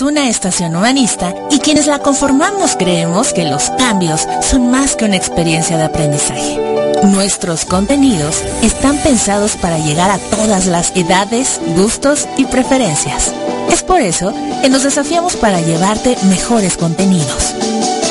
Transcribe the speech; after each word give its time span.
una 0.00 0.28
estación 0.28 0.74
humanista 0.74 1.34
y 1.50 1.58
quienes 1.58 1.86
la 1.86 1.98
conformamos 1.98 2.76
creemos 2.76 3.32
que 3.32 3.44
los 3.44 3.70
cambios 3.70 4.26
son 4.40 4.70
más 4.70 4.96
que 4.96 5.04
una 5.04 5.16
experiencia 5.16 5.76
de 5.76 5.84
aprendizaje. 5.84 6.58
Nuestros 7.04 7.64
contenidos 7.64 8.42
están 8.62 8.96
pensados 8.98 9.56
para 9.56 9.78
llegar 9.78 10.10
a 10.10 10.18
todas 10.18 10.66
las 10.66 10.92
edades, 10.96 11.60
gustos 11.76 12.26
y 12.36 12.46
preferencias. 12.46 13.32
Es 13.70 13.82
por 13.82 14.00
eso 14.00 14.32
que 14.62 14.70
nos 14.70 14.84
desafiamos 14.84 15.36
para 15.36 15.60
llevarte 15.60 16.16
mejores 16.28 16.76
contenidos. 16.76 17.54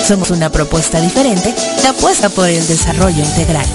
Somos 0.06 0.30
una 0.30 0.50
propuesta 0.50 1.00
diferente 1.00 1.54
que 1.82 1.88
apuesta 1.88 2.30
por 2.30 2.48
el 2.48 2.68
desarrollo 2.68 3.24
integral. 3.24 3.66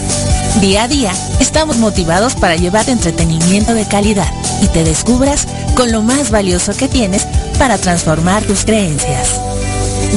Día 0.60 0.84
a 0.84 0.88
día 0.88 1.12
estamos 1.40 1.78
motivados 1.78 2.34
para 2.34 2.56
llevar 2.56 2.88
entretenimiento 2.88 3.74
de 3.74 3.86
calidad 3.86 4.28
y 4.62 4.68
te 4.68 4.84
descubras 4.84 5.46
con 5.74 5.92
lo 5.92 6.02
más 6.02 6.30
valioso 6.30 6.72
que 6.74 6.88
tienes 6.88 7.26
para 7.58 7.78
transformar 7.78 8.44
tus 8.44 8.64
creencias. 8.64 9.40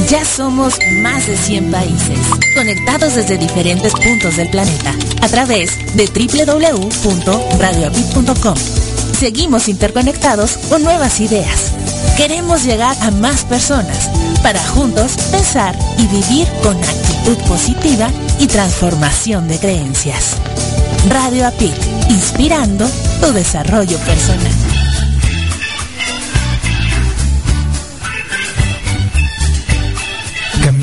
Ya 0.08 0.24
somos 0.24 0.78
más 1.02 1.26
de 1.26 1.36
100 1.36 1.70
países, 1.70 2.18
conectados 2.54 3.14
desde 3.14 3.36
diferentes 3.38 3.92
puntos 3.92 4.36
del 4.36 4.50
planeta, 4.50 4.92
a 5.20 5.28
través 5.28 5.76
de 5.94 6.06
www.radioapit.com. 6.06 8.56
Seguimos 9.18 9.68
interconectados 9.68 10.56
con 10.68 10.82
nuevas 10.82 11.20
ideas. 11.20 11.72
Queremos 12.16 12.64
llegar 12.64 12.96
a 13.02 13.10
más 13.10 13.44
personas 13.44 14.08
para 14.42 14.60
juntos 14.60 15.12
pensar 15.30 15.78
y 15.98 16.06
vivir 16.06 16.48
con 16.62 16.74
actitud 16.76 17.36
positiva 17.48 18.08
y 18.38 18.46
transformación 18.46 19.48
de 19.48 19.58
creencias. 19.58 20.36
Radio 21.08 21.46
APIT, 21.46 21.74
inspirando 22.10 22.86
tu 23.20 23.32
desarrollo 23.32 23.98
personal. 23.98 24.69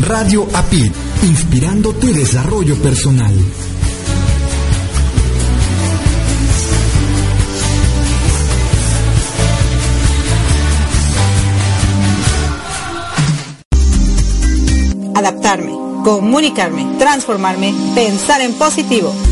Radio 0.00 0.46
APID, 0.52 0.92
inspirando 1.22 1.92
tu 1.92 2.12
desarrollo 2.12 2.76
personal. 2.76 3.34
adaptarme, 15.20 15.72
comunicarme, 16.02 16.86
transformarme, 16.98 17.74
pensar 17.94 18.40
en 18.40 18.54
positivo. 18.54 19.12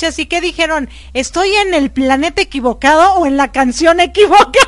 ¿Y 0.00 0.26
qué 0.26 0.40
dijeron? 0.40 0.88
¿Estoy 1.12 1.52
en 1.56 1.74
el 1.74 1.90
planeta 1.90 2.40
equivocado 2.40 3.14
o 3.14 3.26
en 3.26 3.36
la 3.36 3.50
canción 3.50 3.98
equivocada? 3.98 4.52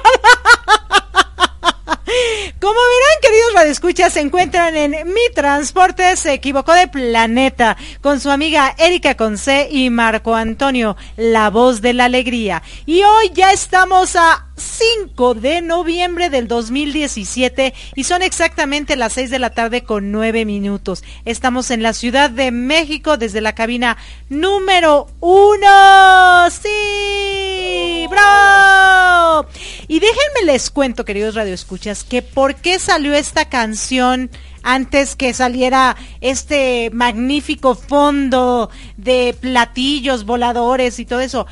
Como 2.60 2.74
verán, 2.74 3.20
queridos 3.22 3.54
radioescuchas, 3.54 4.12
se 4.12 4.20
encuentran 4.20 4.76
en 4.76 4.90
Mi 5.06 5.20
Transporte 5.32 6.16
se 6.16 6.32
equivocó 6.32 6.72
de 6.72 6.88
planeta 6.88 7.76
con 8.00 8.20
su 8.20 8.31
amiga 8.31 8.75
Erika 8.79 9.14
Conce 9.14 9.69
y 9.70 9.91
Marco 9.91 10.35
Antonio, 10.35 10.97
la 11.17 11.50
voz 11.50 11.81
de 11.81 11.93
la 11.93 12.06
alegría. 12.06 12.62
Y 12.87 13.02
hoy 13.02 13.31
ya 13.35 13.52
estamos 13.52 14.17
a 14.17 14.47
5 14.56 15.35
de 15.35 15.62
noviembre 15.62 16.31
del 16.31 16.49
2017 16.49 17.75
y 17.94 18.05
son 18.05 18.23
exactamente 18.23 18.97
las 18.97 19.14
6 19.14 19.31
de 19.31 19.38
la 19.38 19.50
tarde 19.50 19.85
con 19.85 20.12
9 20.12 20.44
minutos. 20.44 21.02
Estamos 21.25 21.70
en 21.70 21.82
la 21.82 21.93
Ciudad 21.93 22.31
de 22.31 22.50
México 22.50 23.17
desde 23.17 23.41
la 23.41 23.55
cabina 23.55 23.97
número 24.29 25.08
1. 25.20 26.50
¡Sí! 26.50 28.06
¡Bravo! 28.08 29.47
Y 29.88 30.00
déjenme 30.00 30.44
les 30.47 30.70
cuento, 30.70 31.05
queridos 31.05 31.35
radioescuchas, 31.35 32.05
que 32.05 32.23
por 32.23 32.55
qué 32.56 32.79
salió 32.79 33.14
esta 33.14 33.49
canción 33.49 34.31
antes 34.62 35.16
que 35.16 35.32
saliera 35.32 35.96
este 36.20 36.90
magnífico 36.92 37.74
fondo 37.74 38.70
de 38.96 39.36
platillos 39.40 40.24
voladores 40.24 40.98
y 40.98 41.04
todo 41.04 41.20
eso. 41.20 41.46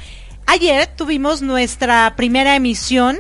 Ayer 0.47 0.87
tuvimos 0.87 1.43
nuestra 1.43 2.15
primera 2.17 2.57
emisión, 2.57 3.19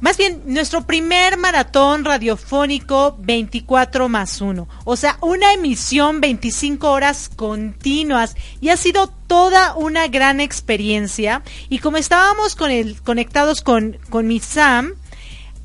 más 0.00 0.16
bien 0.16 0.40
nuestro 0.46 0.86
primer 0.86 1.36
maratón 1.36 2.04
radiofónico 2.04 3.16
24 3.18 4.08
más 4.08 4.40
1. 4.40 4.66
O 4.84 4.96
sea, 4.96 5.18
una 5.20 5.52
emisión 5.52 6.20
25 6.20 6.90
horas 6.90 7.28
continuas 7.28 8.34
y 8.60 8.70
ha 8.70 8.76
sido 8.76 9.08
toda 9.26 9.74
una 9.74 10.06
gran 10.08 10.40
experiencia. 10.40 11.42
Y 11.68 11.80
como 11.80 11.96
estábamos 11.96 12.56
con 12.56 12.70
el, 12.70 13.02
conectados 13.02 13.60
con, 13.60 13.98
con 14.08 14.26
mi 14.26 14.40
Sam, 14.40 14.94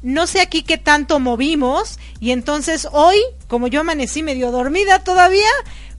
no 0.04 0.28
sé 0.28 0.42
aquí 0.42 0.62
qué 0.62 0.78
tanto 0.78 1.20
movimos 1.20 1.98
y 2.20 2.32
entonces 2.32 2.88
hoy, 2.92 3.18
como 3.48 3.68
yo 3.68 3.82
amanecí 3.82 4.22
medio 4.22 4.52
dormida 4.52 5.04
todavía, 5.04 5.50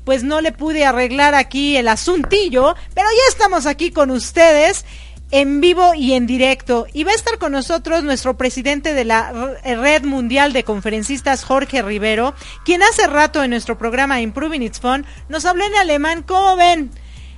pues 0.04 0.22
no 0.22 0.40
le 0.40 0.52
pude 0.52 0.84
arreglar 0.84 1.34
aquí 1.34 1.76
el 1.76 1.88
asuntillo, 1.88 2.76
pero 2.94 3.08
ya 3.08 3.32
estamos 3.32 3.66
aquí 3.66 3.90
con 3.90 4.10
ustedes 4.10 4.84
en 5.30 5.60
vivo 5.60 5.94
y 5.94 6.12
en 6.12 6.26
directo. 6.26 6.86
Y 6.92 7.04
va 7.04 7.12
a 7.12 7.14
estar 7.14 7.38
con 7.38 7.52
nosotros 7.52 8.04
nuestro 8.04 8.36
presidente 8.36 8.92
de 8.92 9.04
la 9.04 9.32
Red 9.64 10.04
Mundial 10.04 10.52
de 10.52 10.64
Conferencistas, 10.64 11.42
Jorge 11.42 11.82
Rivero, 11.82 12.34
quien 12.64 12.82
hace 12.82 13.06
rato 13.06 13.42
en 13.42 13.50
nuestro 13.50 13.78
programa 13.78 14.20
Improving 14.20 14.62
Its 14.62 14.80
Fun 14.80 15.06
nos 15.28 15.46
habló 15.46 15.64
en 15.64 15.74
alemán. 15.76 16.22
¿Cómo 16.22 16.56
ven? 16.56 16.90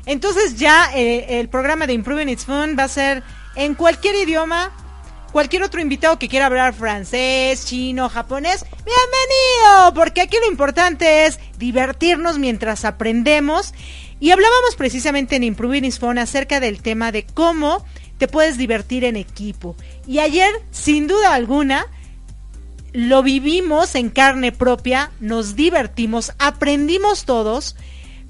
Entonces 0.05 0.57
ya 0.57 0.91
eh, 0.95 1.41
el 1.41 1.49
programa 1.49 1.87
de 1.87 1.93
Improving 1.93 2.29
Its 2.29 2.45
Fun 2.45 2.77
va 2.79 2.85
a 2.85 2.89
ser 2.89 3.23
en 3.55 3.75
cualquier 3.75 4.17
idioma 4.17 4.73
cualquier 5.37 5.65
otro 5.65 5.83
invitado 5.83 6.19
que 6.19 6.31
quiera 6.31 6.47
hablar 6.47 6.73
francés, 6.73 7.67
chino, 7.67 8.09
japonés, 8.09 8.65
bienvenido, 8.87 9.93
porque 9.95 10.23
aquí 10.23 10.39
lo 10.41 10.51
importante 10.51 11.27
es 11.27 11.39
divertirnos 11.59 12.39
mientras 12.39 12.87
aprendemos. 12.87 13.75
Y 14.19 14.31
hablábamos 14.31 14.77
precisamente 14.77 15.37
en 15.37 15.45
Improving 15.45 15.93
Phone 15.93 16.21
acerca 16.21 16.59
del 16.59 16.81
tema 16.81 17.13
de 17.13 17.27
cómo 17.27 17.85
te 18.17 18.29
puedes 18.29 18.57
divertir 18.57 19.05
en 19.05 19.17
equipo. 19.17 19.77
Y 20.07 20.21
ayer, 20.21 20.55
sin 20.71 21.07
duda 21.07 21.35
alguna, 21.35 21.85
lo 22.95 23.23
vivimos 23.23 23.95
en 23.95 24.09
carne 24.09 24.53
propia, 24.53 25.11
nos 25.21 25.55
divertimos, 25.55 26.33
aprendimos 26.39 27.27
todos, 27.27 27.77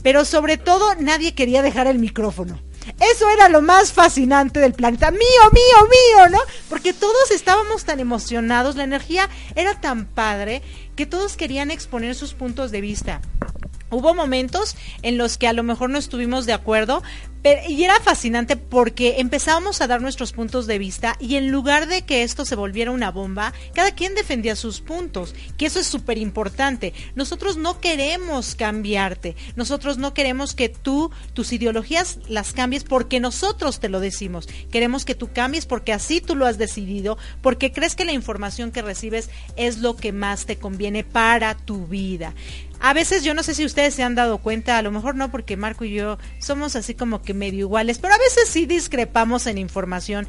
pero 0.03 0.25
sobre 0.25 0.57
todo 0.57 0.97
nadie 0.97 1.37
quería 1.37 1.63
dejar 1.63 1.87
el 1.87 2.01
micrófono. 2.01 2.59
Eso 3.01 3.29
era 3.31 3.49
lo 3.49 3.63
más 3.63 3.93
fascinante 3.93 4.61
del 4.61 4.73
planeta. 4.73 5.11
Mío, 5.11 5.21
mío, 5.53 5.89
mío, 5.89 6.29
¿no? 6.31 6.39
Porque 6.69 6.93
todos 6.93 7.31
estábamos 7.31 7.85
tan 7.85 8.01
emocionados, 8.01 8.77
la 8.77 8.85
energía 8.85 9.29
era 9.55 9.81
tan 9.81 10.07
padre 10.07 10.63
que 10.95 11.07
todos 11.07 11.37
querían 11.37 11.71
exponer 11.71 12.15
sus 12.15 12.35
puntos 12.35 12.71
de 12.71 12.81
vista. 12.81 13.21
Hubo 13.91 14.15
momentos 14.15 14.77
en 15.03 15.17
los 15.17 15.39
que 15.39 15.47
a 15.47 15.53
lo 15.53 15.63
mejor 15.63 15.91
no 15.91 15.99
estuvimos 15.99 16.45
de 16.45 16.53
acuerdo, 16.53 17.03
y 17.69 17.85
era 17.85 18.01
fascinante 18.01 18.57
porque 18.57 19.17
empezábamos 19.19 19.81
a 19.81 19.87
dar 19.87 20.03
nuestros 20.03 20.33
puntos 20.33 20.67
de 20.67 20.79
vista 20.79 21.17
y 21.21 21.37
en 21.37 21.51
lugar 21.51 21.87
de 21.87 22.03
que 22.03 22.25
esto 22.25 22.45
se 22.45 22.57
volviera 22.57 22.91
una 22.91 23.13
bomba, 23.13 23.53
cada 23.73 23.93
quien 23.93 24.17
defendía 24.17 24.57
sus 24.57 24.81
puntos, 24.81 25.35
que 25.57 25.67
eso 25.67 25.79
es 25.79 25.87
súper 25.87 26.19
importante. 26.19 26.93
Nosotros 27.15 27.57
no 27.57 27.81
queremos 27.81 28.57
cambiarte, 28.57 29.37
nosotros 29.55 29.97
no 29.97 30.13
queremos 30.13 30.55
que 30.55 30.69
tú, 30.69 31.13
tus 31.35 31.53
ideologías 31.53 32.19
las 32.29 32.53
cambies 32.53 32.83
porque 32.83 33.21
nosotros 33.21 33.79
te 33.79 33.89
lo 33.89 34.01
decimos. 34.01 34.49
Queremos 34.73 35.05
que 35.05 35.15
tú 35.15 35.33
cambies 35.33 35.67
porque 35.67 35.93
así 35.93 36.21
tú 36.21 36.35
lo 36.35 36.47
has 36.47 36.59
decidido, 36.59 37.17
porque 37.43 37.71
crees 37.71 37.95
que 37.95 38.05
la 38.05 38.13
información 38.13 38.73
que 38.73 38.83
recibes 38.83 39.31
es 39.57 39.79
lo 39.79 39.97
que 39.97 40.13
más 40.13 40.47
te 40.47 40.57
conviene 40.57 41.05
para 41.05 41.57
tu 41.57 41.87
vida. 41.87 42.35
A 42.81 42.93
veces 42.93 43.25
yo 43.25 43.35
no 43.35 43.43
sé 43.43 43.55
si 43.55 43.65
ustedes 43.65 43.95
se 43.95 44.03
han 44.03 44.15
dado 44.15 44.39
cuenta, 44.39 44.77
a 44.77 44.83
lo 44.83 44.91
mejor 44.91 45.15
no 45.15 45.31
porque 45.31 45.57
Marco 45.57 45.85
y 45.85 45.95
yo 45.95 46.19
somos 46.39 46.77
así 46.77 46.95
como 46.95 47.23
que 47.27 47.35
medio 47.35 47.61
iguales, 47.61 47.99
pero 47.99 48.15
a 48.15 48.19
veces 48.19 48.49
sí 48.49 48.65
discrepamos 48.65 49.47
en 49.47 49.59
información. 49.59 50.27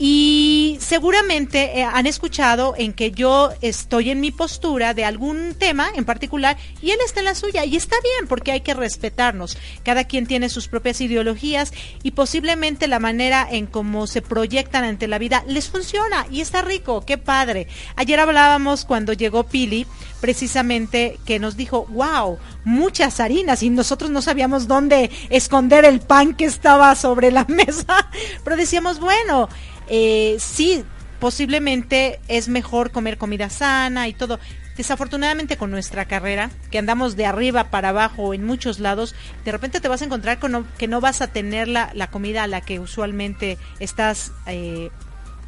Y 0.00 0.78
seguramente 0.80 1.80
eh, 1.80 1.82
han 1.82 2.06
escuchado 2.06 2.74
en 2.78 2.92
que 2.92 3.10
yo 3.10 3.50
estoy 3.62 4.10
en 4.10 4.20
mi 4.20 4.30
postura 4.30 4.94
de 4.94 5.04
algún 5.04 5.54
tema 5.54 5.88
en 5.92 6.04
particular 6.04 6.56
y 6.80 6.92
él 6.92 6.98
está 7.04 7.18
en 7.18 7.24
la 7.26 7.34
suya. 7.34 7.64
Y 7.64 7.74
está 7.74 7.96
bien 8.00 8.28
porque 8.28 8.52
hay 8.52 8.60
que 8.60 8.74
respetarnos. 8.74 9.58
Cada 9.82 10.04
quien 10.04 10.28
tiene 10.28 10.50
sus 10.50 10.68
propias 10.68 11.00
ideologías 11.00 11.72
y 12.04 12.12
posiblemente 12.12 12.86
la 12.86 13.00
manera 13.00 13.48
en 13.50 13.66
cómo 13.66 14.06
se 14.06 14.22
proyectan 14.22 14.84
ante 14.84 15.08
la 15.08 15.18
vida 15.18 15.42
les 15.48 15.68
funciona 15.68 16.28
y 16.30 16.42
está 16.42 16.62
rico. 16.62 17.04
Qué 17.04 17.18
padre. 17.18 17.66
Ayer 17.96 18.20
hablábamos 18.20 18.84
cuando 18.84 19.14
llegó 19.14 19.48
Pili 19.48 19.84
precisamente 20.20 21.18
que 21.24 21.38
nos 21.38 21.56
dijo, 21.56 21.86
wow, 21.86 22.38
muchas 22.64 23.20
harinas 23.20 23.62
y 23.62 23.70
nosotros 23.70 24.10
no 24.10 24.22
sabíamos 24.22 24.68
dónde 24.68 25.10
esconder 25.30 25.84
el 25.84 26.00
pan 26.00 26.34
que 26.34 26.44
estaba 26.44 26.94
sobre 26.94 27.30
la 27.30 27.44
mesa. 27.48 28.10
Pero 28.44 28.56
decíamos, 28.56 29.00
bueno, 29.00 29.48
eh, 29.88 30.36
sí, 30.38 30.84
posiblemente 31.20 32.20
es 32.28 32.48
mejor 32.48 32.90
comer 32.90 33.18
comida 33.18 33.50
sana 33.50 34.08
y 34.08 34.12
todo. 34.12 34.38
Desafortunadamente 34.76 35.56
con 35.56 35.72
nuestra 35.72 36.04
carrera, 36.04 36.50
que 36.70 36.78
andamos 36.78 37.16
de 37.16 37.26
arriba 37.26 37.64
para 37.64 37.88
abajo 37.88 38.32
en 38.32 38.44
muchos 38.44 38.78
lados, 38.78 39.16
de 39.44 39.50
repente 39.50 39.80
te 39.80 39.88
vas 39.88 40.02
a 40.02 40.04
encontrar 40.04 40.38
con 40.38 40.68
que 40.78 40.86
no 40.86 41.00
vas 41.00 41.20
a 41.20 41.26
tener 41.26 41.66
la, 41.66 41.90
la 41.94 42.06
comida 42.10 42.44
a 42.44 42.46
la 42.46 42.60
que 42.60 42.78
usualmente 42.78 43.58
estás 43.80 44.30
eh, 44.46 44.90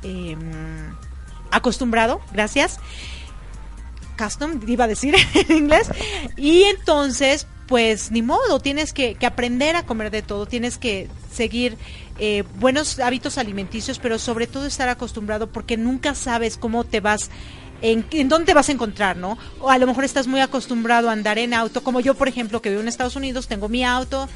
em, 0.02 0.40
acostumbrado. 1.52 2.20
Gracias. 2.32 2.80
Custom, 4.20 4.60
iba 4.66 4.84
a 4.84 4.88
decir 4.88 5.14
en 5.34 5.56
inglés. 5.56 5.88
Y 6.36 6.64
entonces, 6.64 7.46
pues 7.66 8.10
ni 8.10 8.22
modo, 8.22 8.60
tienes 8.60 8.92
que, 8.92 9.14
que 9.14 9.26
aprender 9.26 9.76
a 9.76 9.84
comer 9.84 10.10
de 10.10 10.22
todo, 10.22 10.46
tienes 10.46 10.76
que 10.76 11.08
seguir 11.32 11.76
eh, 12.18 12.44
buenos 12.58 12.98
hábitos 12.98 13.38
alimenticios, 13.38 13.98
pero 13.98 14.18
sobre 14.18 14.46
todo 14.46 14.66
estar 14.66 14.88
acostumbrado 14.88 15.50
porque 15.50 15.76
nunca 15.76 16.14
sabes 16.14 16.56
cómo 16.56 16.84
te 16.84 17.00
vas 17.00 17.30
en, 17.82 18.04
en, 18.10 18.28
dónde 18.28 18.52
vas 18.52 18.68
a 18.68 18.72
encontrar, 18.72 19.16
¿no? 19.16 19.38
O 19.60 19.70
a 19.70 19.78
lo 19.78 19.86
mejor 19.86 20.04
estás 20.04 20.26
muy 20.26 20.40
acostumbrado 20.40 21.08
a 21.08 21.12
andar 21.12 21.38
en 21.38 21.54
auto, 21.54 21.82
como 21.82 22.00
yo, 22.00 22.14
por 22.14 22.28
ejemplo, 22.28 22.60
que 22.60 22.68
vivo 22.68 22.82
en 22.82 22.88
Estados 22.88 23.16
Unidos, 23.16 23.48
tengo 23.48 23.70
mi 23.70 23.84
auto 23.84 24.28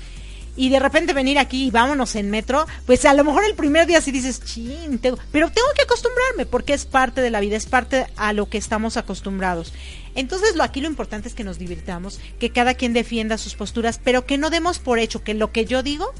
y 0.57 0.69
de 0.69 0.79
repente 0.79 1.13
venir 1.13 1.39
aquí 1.39 1.67
y 1.67 1.71
vámonos 1.71 2.15
en 2.15 2.31
metro, 2.31 2.67
pues 2.87 3.05
a 3.05 3.15
lo 3.15 3.25
mejor 3.25 3.45
el 3.45 3.55
primer 3.55 3.87
día 3.87 4.01
sí 4.01 4.13
dices, 4.13 4.43
chin, 4.45 5.01
pero 5.01 5.51
tengo 5.51 5.69
que 5.77 5.83
acostumbrarme 5.83 6.47
porque 6.47 6.75
es 6.75 6.85
parte 6.85 7.21
de 7.21 7.31
la 7.31 7.41
vida, 7.41 7.57
es 7.57 7.67
parte 7.67 8.07
a 8.17 8.33
lo 8.33 8.49
que 8.49 8.59
estamos 8.59 8.97
acostumbrados. 8.97 9.73
Entonces, 10.15 10.55
lo, 10.55 10.63
aquí 10.63 10.81
lo 10.81 10.87
importante 10.87 11.29
es 11.29 11.35
que 11.35 11.45
nos 11.45 11.59
divirtamos, 11.59 12.21
que 12.39 12.51
cada 12.51 12.75
quien 12.75 12.93
defienda 12.93 13.39
sus 13.39 13.55
posturas, 13.55 14.01
pero 14.03 14.27
que 14.27 14.39
no 14.39 14.51
demos 14.51 14.79
por 14.79 14.99
hecho 14.99 15.25
que 15.25 15.35
lo 15.35 15.51
que 15.51 15.65
yo 15.65 15.83
digo 15.83 16.13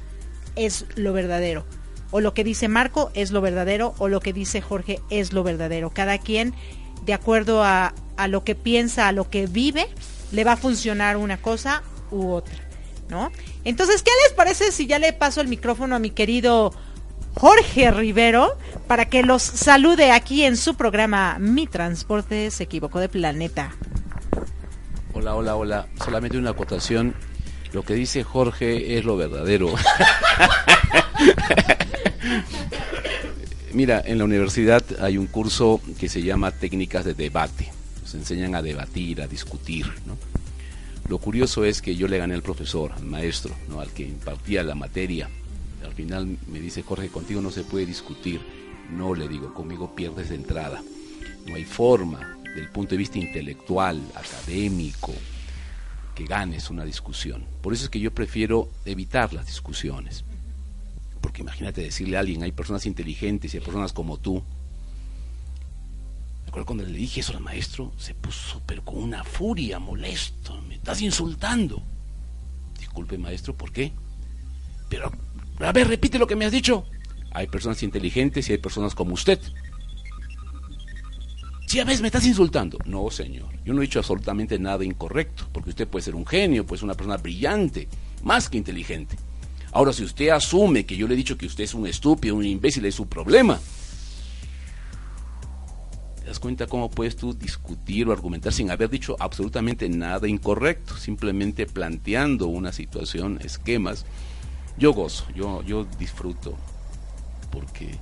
es 0.57 0.87
lo 0.97 1.13
verdadero. 1.13 1.65
O 2.11 2.21
lo 2.21 2.35
que 2.35 2.45
dice 2.45 2.69
Marco 2.69 3.11
es 3.15 3.31
lo 3.31 3.41
verdadero, 3.41 3.95
o 3.99 4.09
lo 4.09 4.21
que 4.21 4.33
dice 4.33 4.61
Jorge 4.61 5.01
es 5.11 5.33
lo 5.33 5.43
verdadero. 5.43 5.91
Cada 5.91 6.19
quien, 6.19 6.55
de 7.05 7.15
acuerdo 7.15 7.63
a, 7.63 7.95
a 8.17 8.29
lo 8.29 8.45
que 8.45 8.55
piensa, 8.55 9.09
a 9.09 9.13
lo 9.13 9.31
que 9.31 9.47
vive, 9.47 9.89
le 10.33 10.45
va 10.45 10.53
a 10.53 10.57
funcionar 10.57 11.17
una 11.17 11.41
cosa 11.41 11.83
u 12.11 12.31
otra, 12.31 12.55
¿no? 13.09 13.31
Entonces, 13.65 14.03
¿qué 14.03 14.11
les 14.25 14.35
parece 14.35 14.73
si 14.73 14.87
ya 14.87 14.99
le 14.99 15.13
paso 15.13 15.41
el 15.41 15.49
micrófono 15.49 15.97
a 15.97 15.99
mi 15.99 16.11
querido 16.11 16.73
Jorge 17.35 17.91
Rivero 17.91 18.57
para 18.87 19.07
que 19.07 19.23
los 19.23 19.43
salude 19.43 20.13
aquí 20.13 20.45
en 20.45 20.57
su 20.57 20.75
programa 20.75 21.37
Mi 21.39 21.67
Transporte 21.67 22.51
se 22.51 22.65
equivocó 22.65 23.01
de 23.01 23.09
planeta? 23.09 23.75
Hola, 25.13 25.35
hola, 25.35 25.57
hola. 25.57 25.87
Solamente 26.05 26.39
una 26.39 26.51
acotación 26.51 27.15
lo 27.73 27.83
que 27.83 27.95
dice 27.95 28.23
Jorge 28.23 28.97
es 28.97 29.05
lo 29.05 29.17
verdadero. 29.17 29.75
Mira, 33.73 34.01
en 34.05 34.19
la 34.19 34.25
universidad 34.25 34.85
hay 35.01 35.19
un 35.19 35.27
curso 35.27 35.81
que 35.99 36.09
se 36.09 36.23
llama 36.23 36.53
técnicas 36.53 37.05
de 37.05 37.15
debate. 37.15 37.73
Nos 38.03 38.15
enseñan 38.15 38.55
a 38.55 38.63
debatir, 38.63 39.21
a 39.21 39.27
discutir. 39.27 39.93
¿no? 40.07 40.17
Lo 41.09 41.19
curioso 41.19 41.65
es 41.65 41.83
que 41.83 41.97
yo 41.97 42.09
le 42.09 42.19
gané 42.19 42.35
al 42.35 42.43
profesor, 42.43 42.93
al 42.93 43.05
maestro, 43.05 43.55
¿no? 43.69 43.81
al 43.81 43.91
que 43.91 44.05
impartía 44.05 44.63
la 44.63 44.75
materia. 44.75 45.29
Al 45.85 45.93
final 45.93 46.39
me 46.49 46.61
dice, 46.61 46.83
Jorge, 46.83 47.09
contigo 47.09 47.43
no 47.43 47.51
se 47.51 47.63
puede 47.63 47.85
discutir. 47.85 48.41
No, 48.91 49.15
le 49.15 49.29
digo, 49.29 49.53
conmigo 49.53 49.95
pierdes 49.95 50.31
de 50.31 50.37
entrada. 50.37 50.83
No 51.47 51.57
hay 51.57 51.65
forma, 51.65 52.39
del 52.55 52.71
punto 52.71 52.91
de 52.91 52.99
vista 52.99 53.19
intelectual, 53.19 54.01
académico, 54.15 55.13
que 56.15 56.25
ganes 56.25 56.71
una 56.71 56.85
discusión. 56.85 57.45
Por 57.61 57.75
eso 57.75 57.85
es 57.85 57.91
que 57.91 58.01
yo 58.01 58.15
prefiero 58.15 58.71
evitar 58.85 59.33
las 59.35 59.47
discusiones. 59.47 60.25
Porque 61.21 61.43
imagínate 61.43 61.83
decirle 61.83 62.17
a 62.17 62.21
alguien, 62.21 62.43
hay 62.43 62.53
personas 62.53 62.87
inteligentes 62.87 63.53
y 63.53 63.59
hay 63.59 63.65
personas 63.65 63.93
como 63.93 64.19
tú, 64.19 64.43
Cuando 66.63 66.85
le 66.85 66.97
dije 66.97 67.21
eso 67.21 67.33
al 67.33 67.41
maestro, 67.41 67.93
se 67.99 68.15
puso 68.15 68.63
pero 68.65 68.85
con 68.85 69.03
una 69.03 69.25
furia, 69.25 69.81
molesto. 69.81 70.61
Me 70.69 70.77
estás 70.77 71.03
insultando. 71.03 71.83
Disculpe, 72.79 73.19
maestro, 73.19 73.57
¿por 73.57 73.73
qué? 73.73 73.93
Pero, 74.89 75.11
a 75.59 75.73
ver, 75.73 75.89
repite 75.89 76.19
lo 76.19 76.27
que 76.27 76.37
me 76.37 76.45
has 76.45 76.53
dicho. 76.53 76.85
Hay 77.33 77.49
personas 77.49 77.83
inteligentes 77.83 78.49
y 78.49 78.53
hay 78.53 78.59
personas 78.59 78.95
como 78.95 79.15
usted. 79.15 79.41
Si 81.67 81.81
a 81.81 81.85
veces 81.85 82.03
me 82.03 82.09
estás 82.09 82.25
insultando. 82.25 82.79
No, 82.85 83.11
señor. 83.11 83.49
Yo 83.65 83.75
no 83.75 83.83
he 83.83 83.87
dicho 83.87 83.99
absolutamente 83.99 84.59
nada 84.59 84.85
incorrecto, 84.85 85.49
porque 85.53 85.71
usted 85.71 85.89
puede 85.89 86.05
ser 86.05 86.15
un 86.15 86.25
genio, 86.25 86.65
puede 86.65 86.79
ser 86.79 86.85
una 86.85 86.95
persona 86.95 87.17
brillante, 87.17 87.89
más 88.23 88.49
que 88.49 88.59
inteligente. 88.59 89.17
Ahora, 89.73 89.93
si 89.93 90.05
usted 90.05 90.29
asume 90.29 90.87
que 90.87 90.97
yo 90.97 91.09
le 91.09 91.15
he 91.15 91.17
dicho 91.17 91.37
que 91.37 91.47
usted 91.47 91.65
es 91.65 91.75
un 91.75 91.89
estúpido, 91.89 92.37
un 92.37 92.47
imbécil, 92.47 92.85
es 92.85 92.95
su 92.95 93.09
problema. 93.09 93.59
¿Te 96.25 96.31
das 96.31 96.41
cuenta 96.41 96.67
cómo 96.67 96.91
puedes 96.91 97.17
tú 97.17 97.35
discutir 97.35 98.09
o 98.09 98.13
argumentar 98.13 98.51
sin 98.51 98.71
haber 98.71 98.89
dicho 98.89 99.15
absolutamente 99.21 99.91
nada 99.91 100.27
incorrecto? 100.27 100.97
Simplemente 100.97 101.67
planteando 101.67 102.47
una 102.47 102.73
situación, 102.73 103.39
esquemas. 103.45 104.07
Yo 104.79 104.95
gozo, 104.95 105.27
yo, 105.35 105.63
yo 105.65 105.87
disfruto, 105.99 106.57
porque 107.53 107.99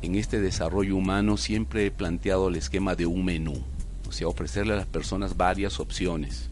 en 0.00 0.14
este 0.14 0.40
desarrollo 0.40 0.96
humano 0.96 1.36
siempre 1.36 1.84
he 1.84 1.90
planteado 1.90 2.48
el 2.48 2.56
esquema 2.56 2.94
de 2.94 3.04
un 3.04 3.26
menú, 3.26 3.62
o 4.08 4.12
sea, 4.12 4.28
ofrecerle 4.28 4.72
a 4.72 4.76
las 4.76 4.86
personas 4.86 5.36
varias 5.36 5.78
opciones. 5.78 6.48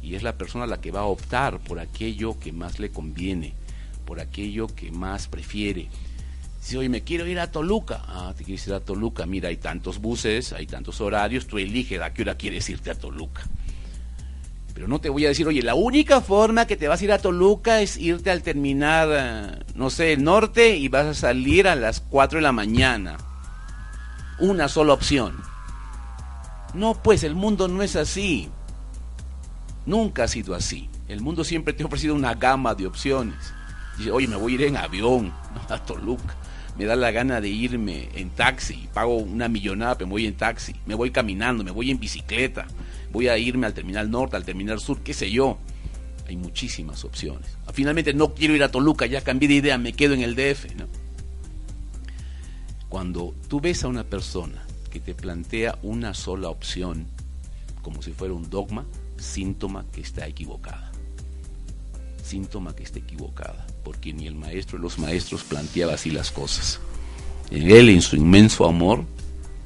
Y 0.00 0.14
es 0.14 0.22
la 0.22 0.38
persona 0.38 0.66
la 0.66 0.80
que 0.80 0.92
va 0.92 1.00
a 1.00 1.04
optar 1.04 1.58
por 1.58 1.78
aquello 1.78 2.40
que 2.40 2.52
más 2.52 2.78
le 2.78 2.90
conviene, 2.90 3.52
por 4.06 4.18
aquello 4.18 4.66
que 4.66 4.90
más 4.92 5.28
prefiere. 5.28 5.90
Si 6.60 6.76
hoy 6.76 6.90
me 6.90 7.02
quiero 7.02 7.26
ir 7.26 7.40
a 7.40 7.50
Toluca, 7.50 8.02
ah, 8.06 8.34
te 8.36 8.44
quieres 8.44 8.66
ir 8.66 8.74
a 8.74 8.80
Toluca, 8.80 9.24
mira, 9.24 9.48
hay 9.48 9.56
tantos 9.56 9.98
buses, 9.98 10.52
hay 10.52 10.66
tantos 10.66 11.00
horarios, 11.00 11.46
tú 11.46 11.58
eliges 11.58 12.00
a 12.02 12.12
qué 12.12 12.22
hora 12.22 12.36
quieres 12.36 12.68
irte 12.68 12.90
a 12.90 12.94
Toluca. 12.94 13.42
Pero 14.74 14.86
no 14.86 15.00
te 15.00 15.08
voy 15.08 15.24
a 15.24 15.28
decir, 15.28 15.48
oye, 15.48 15.62
la 15.62 15.74
única 15.74 16.20
forma 16.20 16.66
que 16.66 16.76
te 16.76 16.86
vas 16.86 17.00
a 17.00 17.04
ir 17.04 17.12
a 17.12 17.18
Toluca 17.18 17.80
es 17.80 17.96
irte 17.96 18.30
al 18.30 18.42
terminar, 18.42 19.08
eh, 19.10 19.64
no 19.74 19.88
sé, 19.88 20.12
el 20.12 20.22
norte 20.22 20.76
y 20.76 20.88
vas 20.88 21.06
a 21.06 21.14
salir 21.14 21.66
a 21.66 21.74
las 21.74 22.00
4 22.00 22.38
de 22.38 22.42
la 22.42 22.52
mañana. 22.52 23.16
Una 24.38 24.68
sola 24.68 24.92
opción. 24.92 25.42
No, 26.74 26.94
pues 27.02 27.24
el 27.24 27.34
mundo 27.34 27.68
no 27.68 27.82
es 27.82 27.96
así. 27.96 28.50
Nunca 29.86 30.24
ha 30.24 30.28
sido 30.28 30.54
así. 30.54 30.90
El 31.08 31.20
mundo 31.22 31.42
siempre 31.42 31.72
te 31.72 31.82
ha 31.82 31.86
ofrecido 31.86 32.14
una 32.14 32.34
gama 32.34 32.74
de 32.74 32.86
opciones. 32.86 33.52
Dice, 33.98 34.12
oye, 34.12 34.28
me 34.28 34.36
voy 34.36 34.52
a 34.52 34.54
ir 34.56 34.62
en 34.64 34.76
avión 34.76 35.32
a 35.68 35.78
Toluca. 35.78 36.36
Me 36.80 36.86
da 36.86 36.96
la 36.96 37.10
gana 37.10 37.42
de 37.42 37.50
irme 37.50 38.08
en 38.14 38.30
taxi. 38.30 38.88
Pago 38.94 39.18
una 39.18 39.48
millonada, 39.48 39.96
me 40.00 40.06
voy 40.06 40.24
en 40.24 40.34
taxi. 40.34 40.74
Me 40.86 40.94
voy 40.94 41.10
caminando, 41.10 41.62
me 41.62 41.70
voy 41.70 41.90
en 41.90 42.00
bicicleta 42.00 42.66
voy 43.12 43.28
a 43.28 43.38
irme 43.38 43.66
al 43.66 43.74
terminal 43.74 44.10
norte, 44.10 44.36
al 44.36 44.44
terminal 44.44 44.80
sur, 44.80 45.00
qué 45.00 45.12
sé 45.12 45.30
yo. 45.30 45.58
Hay 46.28 46.36
muchísimas 46.36 47.04
opciones. 47.04 47.58
Finalmente 47.72 48.14
no 48.14 48.34
quiero 48.34 48.54
ir 48.54 48.62
a 48.62 48.70
Toluca, 48.70 49.06
ya 49.06 49.20
cambié 49.20 49.48
de 49.48 49.54
idea, 49.54 49.78
me 49.78 49.92
quedo 49.92 50.14
en 50.14 50.22
el 50.22 50.36
DF. 50.36 50.76
¿no? 50.76 50.86
Cuando 52.88 53.34
tú 53.48 53.60
ves 53.60 53.84
a 53.84 53.88
una 53.88 54.04
persona 54.04 54.64
que 54.90 55.00
te 55.00 55.14
plantea 55.14 55.78
una 55.82 56.14
sola 56.14 56.48
opción, 56.48 57.06
como 57.82 58.02
si 58.02 58.12
fuera 58.12 58.34
un 58.34 58.48
dogma, 58.48 58.86
síntoma 59.18 59.84
que 59.92 60.00
está 60.02 60.26
equivocada. 60.26 60.92
Síntoma 62.22 62.76
que 62.76 62.84
está 62.84 63.00
equivocada, 63.00 63.66
porque 63.84 64.12
ni 64.12 64.26
el 64.26 64.34
maestro 64.34 64.78
de 64.78 64.82
los 64.82 64.98
maestros 64.98 65.44
planteaba 65.44 65.94
así 65.94 66.10
las 66.10 66.30
cosas. 66.30 66.80
Él, 67.50 67.88
en 67.88 68.02
su 68.02 68.16
inmenso 68.16 68.66
amor, 68.66 69.04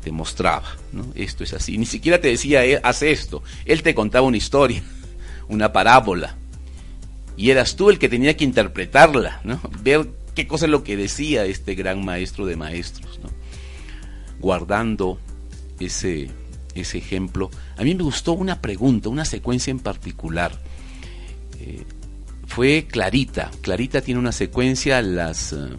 te 0.02 0.12
mostraba, 0.12 0.76
¿no? 0.92 1.06
Esto 1.14 1.44
es 1.44 1.52
así. 1.52 1.78
Ni 1.78 1.86
siquiera 1.86 2.20
te 2.20 2.28
decía, 2.28 2.64
eh, 2.64 2.80
haz 2.82 3.02
esto. 3.02 3.42
Él 3.64 3.82
te 3.82 3.94
contaba 3.94 4.26
una 4.26 4.36
historia, 4.36 4.82
una 5.48 5.72
parábola. 5.72 6.36
Y 7.36 7.50
eras 7.50 7.76
tú 7.76 7.90
el 7.90 7.98
que 7.98 8.08
tenía 8.08 8.36
que 8.36 8.44
interpretarla, 8.44 9.40
¿no? 9.44 9.60
Ver 9.82 10.08
qué 10.34 10.46
cosa 10.46 10.66
es 10.66 10.70
lo 10.70 10.84
que 10.84 10.96
decía 10.96 11.44
este 11.44 11.74
gran 11.74 12.04
maestro 12.04 12.46
de 12.46 12.56
maestros, 12.56 13.18
¿no? 13.22 13.30
Guardando 14.40 15.18
ese, 15.80 16.30
ese 16.74 16.98
ejemplo. 16.98 17.50
A 17.76 17.82
mí 17.82 17.94
me 17.94 18.02
gustó 18.02 18.32
una 18.32 18.60
pregunta, 18.60 19.08
una 19.08 19.24
secuencia 19.24 19.70
en 19.70 19.80
particular. 19.80 20.60
Eh, 21.60 21.82
fue 22.54 22.86
Clarita. 22.88 23.50
Clarita 23.62 24.00
tiene 24.00 24.20
una 24.20 24.30
secuencia 24.30 25.02
las... 25.02 25.52
Uh, 25.52 25.70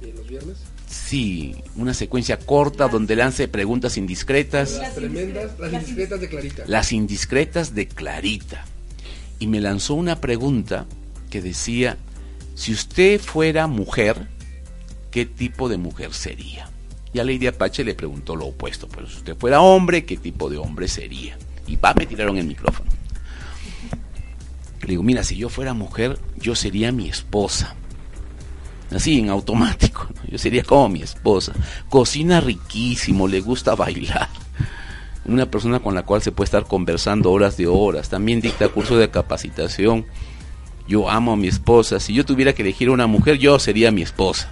¿Los 0.00 0.28
viernes? 0.28 0.56
Sí, 0.86 1.56
una 1.74 1.94
secuencia 1.94 2.38
corta 2.38 2.86
donde 2.86 3.16
lance 3.16 3.48
preguntas 3.48 3.96
indiscretas. 3.96 4.78
Las 4.78 4.94
tremendas, 4.94 5.58
las 5.58 5.72
indiscretas 5.72 6.20
de 6.20 6.28
Clarita. 6.28 6.62
Las 6.68 6.92
indiscretas 6.92 7.74
de 7.74 7.88
Clarita. 7.88 8.64
Y 9.40 9.48
me 9.48 9.60
lanzó 9.60 9.94
una 9.94 10.20
pregunta 10.20 10.86
que 11.28 11.42
decía, 11.42 11.96
si 12.54 12.72
usted 12.72 13.20
fuera 13.20 13.66
mujer, 13.66 14.28
¿qué 15.10 15.26
tipo 15.26 15.68
de 15.68 15.76
mujer 15.76 16.12
sería? 16.14 16.70
Y 17.12 17.18
a 17.18 17.24
Lady 17.24 17.48
Apache 17.48 17.82
le 17.82 17.96
preguntó 17.96 18.36
lo 18.36 18.46
opuesto, 18.46 18.86
pero 18.86 19.08
si 19.08 19.16
usted 19.16 19.36
fuera 19.36 19.60
hombre, 19.60 20.04
¿qué 20.04 20.16
tipo 20.16 20.48
de 20.48 20.58
hombre 20.58 20.86
sería? 20.86 21.36
Y 21.66 21.74
va, 21.74 21.94
me 21.94 22.06
tiraron 22.06 22.38
el 22.38 22.46
micrófono. 22.46 23.01
Digo, 24.92 25.02
mira, 25.02 25.24
si 25.24 25.36
yo 25.36 25.48
fuera 25.48 25.72
mujer, 25.72 26.18
yo 26.36 26.54
sería 26.54 26.92
mi 26.92 27.08
esposa 27.08 27.74
así 28.94 29.18
en 29.18 29.30
automático. 29.30 30.06
Yo 30.28 30.36
sería 30.36 30.62
como 30.62 30.90
mi 30.90 31.00
esposa. 31.00 31.54
Cocina 31.88 32.42
riquísimo, 32.42 33.26
le 33.26 33.40
gusta 33.40 33.74
bailar. 33.76 34.28
Una 35.24 35.46
persona 35.46 35.80
con 35.80 35.94
la 35.94 36.02
cual 36.02 36.20
se 36.20 36.30
puede 36.30 36.44
estar 36.44 36.66
conversando 36.66 37.30
horas 37.30 37.56
de 37.56 37.66
horas. 37.66 38.10
También 38.10 38.42
dicta 38.42 38.68
curso 38.68 38.98
de 38.98 39.08
capacitación. 39.08 40.04
Yo 40.86 41.08
amo 41.08 41.32
a 41.32 41.36
mi 41.36 41.48
esposa. 41.48 41.98
Si 41.98 42.12
yo 42.12 42.26
tuviera 42.26 42.52
que 42.52 42.60
elegir 42.60 42.90
una 42.90 43.06
mujer, 43.06 43.38
yo 43.38 43.58
sería 43.58 43.90
mi 43.90 44.02
esposa. 44.02 44.50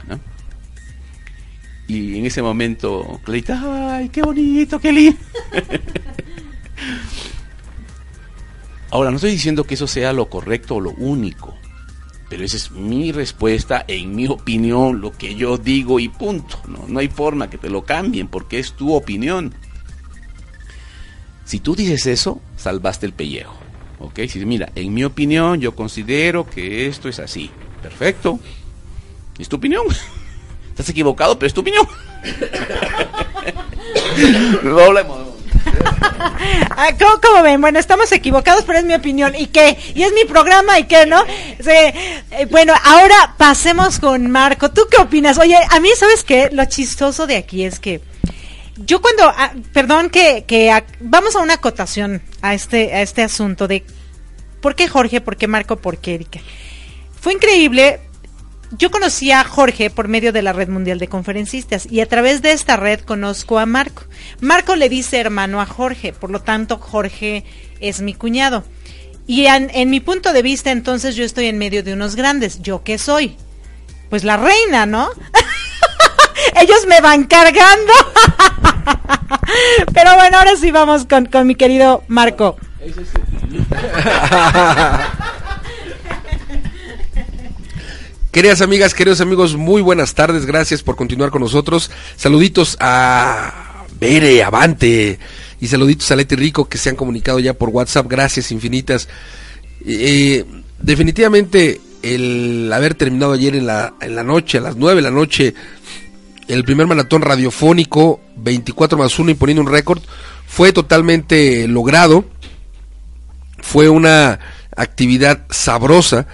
Y 1.87 2.19
en 2.19 2.25
ese 2.25 2.41
momento, 2.41 3.21
Clarita, 3.25 3.97
ay, 3.97 4.09
qué 4.09 4.23
bonito, 4.23 4.79
qué 4.79 4.91
lindo. 4.91 5.19
Ahora, 8.91 9.11
no 9.11 9.17
estoy 9.17 9.31
diciendo 9.31 9.65
que 9.65 9.75
eso 9.75 9.87
sea 9.87 10.13
lo 10.13 10.29
correcto 10.29 10.77
o 10.77 10.81
lo 10.81 10.91
único. 10.91 11.55
Pero 12.29 12.45
esa 12.45 12.57
es 12.57 12.71
mi 12.71 13.13
respuesta, 13.13 13.85
en 13.89 14.15
mi 14.15 14.29
opinión, 14.29 15.01
lo 15.01 15.13
que 15.13 15.35
yo 15.35 15.59
digo 15.59 15.99
y 15.99 16.09
punto. 16.09 16.61
No, 16.69 16.85
no 16.87 17.01
hay 17.01 17.09
forma 17.09 17.51
que 17.51 17.59
te 17.59 17.71
lo 17.71 17.83
cambien 17.83 18.29
porque 18.29 18.59
es 18.59 18.73
tu 18.73 18.95
opinión. 18.95 19.55
Si 21.45 21.59
tú 21.59 21.75
dices 21.75 22.07
eso, 22.07 22.41
salvaste 22.57 23.07
el 23.07 23.13
pellejo. 23.13 23.57
¿Ok? 23.99 24.21
Si 24.29 24.45
mira, 24.47 24.71
en 24.75 24.95
mi 24.95 25.05
opinión, 25.05 25.61
yo 25.61 25.75
considero 25.75 26.49
que 26.49 26.87
esto 26.87 27.09
es 27.09 27.19
así. 27.19 27.51
Perfecto. 27.83 28.39
Es 29.39 29.49
tu 29.49 29.57
opinión. 29.57 29.85
Estás 30.71 30.89
equivocado, 30.89 31.39
pero 31.39 31.49
es 31.49 31.55
tu 31.55 31.61
opinión. 31.61 31.87
no 34.63 34.79
hablemos. 34.79 35.40
Ah, 36.71 36.91
¿Cómo, 37.23 37.43
ven? 37.43 37.61
Bueno, 37.61 37.79
estamos 37.79 38.11
equivocados, 38.13 38.65
pero 38.65 38.79
es 38.79 38.85
mi 38.85 38.95
opinión. 38.95 39.35
¿Y 39.35 39.49
qué? 39.49 39.77
Y 39.95 40.03
es 40.03 40.13
mi 40.13 40.25
programa, 40.25 40.79
¿y 40.79 40.85
qué, 40.85 41.05
no? 41.07 41.23
Eh, 41.27 42.47
bueno, 42.51 42.73
ahora 42.85 43.35
pasemos 43.37 43.99
con 43.99 44.31
Marco. 44.31 44.71
¿Tú 44.71 44.83
qué 44.91 44.97
opinas? 44.97 45.39
Oye, 45.39 45.57
a 45.71 45.81
mí, 45.81 45.91
¿sabes 45.97 46.25
qué? 46.25 46.49
Lo 46.53 46.65
chistoso 46.65 47.27
de 47.27 47.37
aquí 47.37 47.65
es 47.65 47.81
que 47.81 48.01
yo 48.77 49.03
cuando, 49.03 49.25
ah, 49.25 49.53
perdón 49.73 50.11
que, 50.11 50.45
que 50.47 50.83
vamos 51.01 51.37
a 51.37 51.41
una 51.41 51.55
acotación 51.55 52.23
a 52.41 52.55
este, 52.55 52.95
a 52.95 53.03
este 53.03 53.23
asunto 53.23 53.69
de 53.69 53.85
por 54.63 54.75
qué 54.75 54.89
Jorge, 54.89 55.21
por 55.21 55.37
qué 55.37 55.47
Marco, 55.47 55.77
por 55.77 55.99
qué 55.99 56.15
Erika. 56.15 56.41
Fue 57.21 57.35
increíble 57.35 58.01
yo 58.73 58.91
conocí 58.91 59.33
a 59.33 59.45
Jorge 59.45 59.91
por 59.91 60.09
medio 60.09 60.33
de 60.33 60.43
la 60.43 60.53
Red 60.53 60.69
Mundial 60.69 60.99
de 60.99 61.09
Conferencistas 61.09 61.87
y 61.91 62.01
a 62.01 62.07
través 62.07 62.43
de 62.43 62.53
esta 62.53 62.77
red 62.77 63.01
conozco 63.01 63.59
a 63.59 63.67
Marco. 63.67 64.05
Marco 64.41 64.77
le 64.77 64.89
dice 64.89 65.19
hermano 65.19 65.61
a 65.61 65.67
Jorge, 65.67 66.13
por 66.13 66.31
lo 66.31 66.41
tanto 66.41 66.79
Jorge 66.79 67.45
es 67.81 68.01
mi 68.01 68.15
cuñado. 68.15 68.65
Y 69.27 69.47
en, 69.47 69.91
mi 69.91 70.01
punto 70.01 70.33
de 70.33 70.43
vista 70.43 70.71
entonces 70.71 71.15
yo 71.15 71.25
estoy 71.25 71.47
en 71.47 71.59
medio 71.59 71.83
de 71.83 71.93
unos 71.93 72.17
grandes. 72.17 72.63
¿Yo 72.63 72.83
qué 72.83 72.99
soy? 72.99 73.37
Pues 74.09 74.25
la 74.25 74.37
reina, 74.37 74.87
¿no? 74.87 75.09
Ellos 76.61 76.87
me 76.89 77.01
van 77.01 77.25
cargando. 77.25 77.93
Pero 79.95 80.15
bueno, 80.15 80.39
ahora 80.39 80.57
sí 80.57 80.71
vamos 80.71 81.07
con, 81.07 81.27
con 81.27 81.47
mi 81.47 81.55
querido 81.55 82.03
Marco. 82.09 82.57
Queridas 88.31 88.61
amigas, 88.61 88.95
queridos 88.95 89.21
amigos, 89.21 89.57
muy 89.57 89.83
buenas 89.83 90.15
tardes, 90.15 90.47
gracias 90.47 90.85
por 90.85 90.95
continuar 90.95 91.33
con 91.33 91.43
nosotros. 91.43 91.91
Saluditos 92.15 92.77
a 92.79 93.87
Bere, 93.99 94.45
Avante 94.45 95.19
y 95.61 95.67
saluditos 95.67 96.09
a 96.13 96.17
Leti 96.17 96.37
Rico 96.37 96.69
que 96.69 96.79
se 96.79 96.91
han 96.91 96.95
comunicado 96.95 97.41
ya 97.41 97.55
por 97.55 97.71
WhatsApp, 97.71 98.07
gracias 98.09 98.53
infinitas. 98.53 99.09
Eh, 99.85 100.45
definitivamente 100.79 101.81
el 102.05 102.71
haber 102.73 102.95
terminado 102.95 103.33
ayer 103.33 103.57
en 103.57 103.67
la, 103.67 103.95
en 104.01 104.15
la 104.15 104.23
noche, 104.23 104.59
a 104.59 104.61
las 104.61 104.77
nueve 104.77 105.03
de 105.03 105.09
la 105.09 105.11
noche, 105.11 105.53
el 106.47 106.63
primer 106.63 106.87
maratón 106.87 107.23
radiofónico 107.23 108.21
24 108.37 108.97
más 108.97 109.19
1 109.19 109.33
imponiendo 109.33 109.63
un 109.63 109.73
récord, 109.73 110.03
fue 110.47 110.73
totalmente 110.73 111.67
logrado, 111.67 112.25
fue 113.59 113.89
una 113.89 114.39
actividad 114.77 115.47
sabrosa 115.51 116.29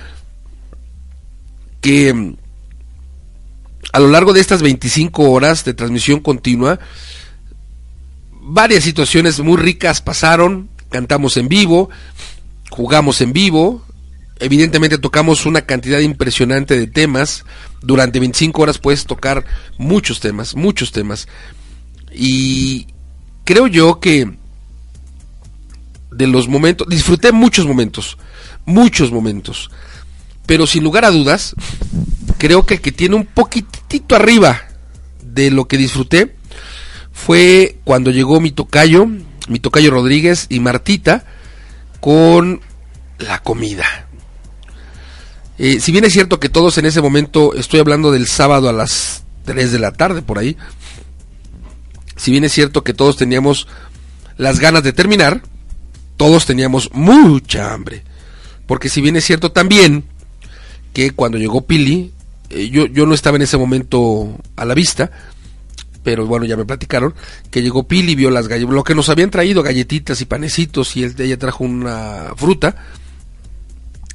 que 1.86 2.12
mm, 2.12 2.36
a 3.92 4.00
lo 4.00 4.08
largo 4.08 4.32
de 4.32 4.40
estas 4.40 4.60
25 4.60 5.30
horas 5.30 5.64
de 5.64 5.72
transmisión 5.72 6.18
continua, 6.18 6.80
varias 8.32 8.82
situaciones 8.82 9.38
muy 9.38 9.56
ricas 9.56 10.00
pasaron, 10.00 10.68
cantamos 10.90 11.36
en 11.36 11.46
vivo, 11.46 11.88
jugamos 12.70 13.20
en 13.20 13.32
vivo, 13.32 13.84
evidentemente 14.40 14.98
tocamos 14.98 15.46
una 15.46 15.60
cantidad 15.60 16.00
impresionante 16.00 16.76
de 16.76 16.88
temas, 16.88 17.44
durante 17.82 18.18
25 18.18 18.62
horas 18.62 18.78
puedes 18.78 19.04
tocar 19.04 19.44
muchos 19.78 20.18
temas, 20.18 20.56
muchos 20.56 20.90
temas. 20.90 21.28
Y 22.12 22.88
creo 23.44 23.68
yo 23.68 24.00
que 24.00 24.36
de 26.10 26.26
los 26.26 26.48
momentos, 26.48 26.88
disfruté 26.88 27.30
muchos 27.30 27.64
momentos, 27.64 28.18
muchos 28.64 29.12
momentos, 29.12 29.70
pero 30.46 30.66
sin 30.66 30.84
lugar 30.84 31.04
a 31.04 31.10
dudas, 31.10 31.54
creo 32.38 32.64
que 32.64 32.74
el 32.74 32.80
que 32.80 32.92
tiene 32.92 33.16
un 33.16 33.26
poquitito 33.26 34.14
arriba 34.14 34.62
de 35.22 35.50
lo 35.50 35.66
que 35.66 35.76
disfruté 35.76 36.34
fue 37.12 37.78
cuando 37.84 38.10
llegó 38.10 38.40
mi 38.40 38.52
tocayo, 38.52 39.06
mi 39.48 39.58
tocayo 39.58 39.90
Rodríguez 39.90 40.46
y 40.48 40.60
Martita 40.60 41.24
con 42.00 42.60
la 43.18 43.42
comida. 43.42 44.06
Eh, 45.58 45.80
si 45.80 45.90
bien 45.90 46.04
es 46.04 46.12
cierto 46.12 46.38
que 46.38 46.48
todos 46.48 46.76
en 46.78 46.86
ese 46.86 47.00
momento, 47.00 47.54
estoy 47.54 47.80
hablando 47.80 48.12
del 48.12 48.26
sábado 48.26 48.68
a 48.68 48.72
las 48.72 49.24
3 49.44 49.72
de 49.72 49.78
la 49.78 49.92
tarde 49.92 50.22
por 50.22 50.38
ahí, 50.38 50.56
si 52.16 52.30
bien 52.30 52.44
es 52.44 52.52
cierto 52.52 52.84
que 52.84 52.94
todos 52.94 53.16
teníamos 53.16 53.66
las 54.36 54.60
ganas 54.60 54.82
de 54.82 54.92
terminar, 54.92 55.42
todos 56.16 56.46
teníamos 56.46 56.90
mucha 56.92 57.72
hambre. 57.72 58.04
Porque 58.66 58.88
si 58.88 59.00
bien 59.00 59.16
es 59.16 59.24
cierto 59.24 59.52
también 59.52 60.04
que 60.96 61.10
cuando 61.10 61.36
llegó 61.36 61.66
Pili, 61.66 62.10
eh, 62.48 62.70
yo, 62.70 62.86
yo 62.86 63.04
no 63.04 63.12
estaba 63.12 63.36
en 63.36 63.42
ese 63.42 63.58
momento 63.58 64.34
a 64.56 64.64
la 64.64 64.72
vista, 64.72 65.10
pero 66.02 66.24
bueno, 66.24 66.46
ya 66.46 66.56
me 66.56 66.64
platicaron, 66.64 67.12
que 67.50 67.60
llegó 67.60 67.86
Pili, 67.86 68.14
vio 68.14 68.30
las 68.30 68.48
galletas, 68.48 68.72
lo 68.72 68.82
que 68.82 68.94
nos 68.94 69.10
habían 69.10 69.28
traído, 69.28 69.62
galletitas 69.62 70.22
y 70.22 70.24
panecitos, 70.24 70.96
y 70.96 71.04
él, 71.04 71.14
ella 71.18 71.38
trajo 71.38 71.64
una 71.64 72.32
fruta, 72.34 72.76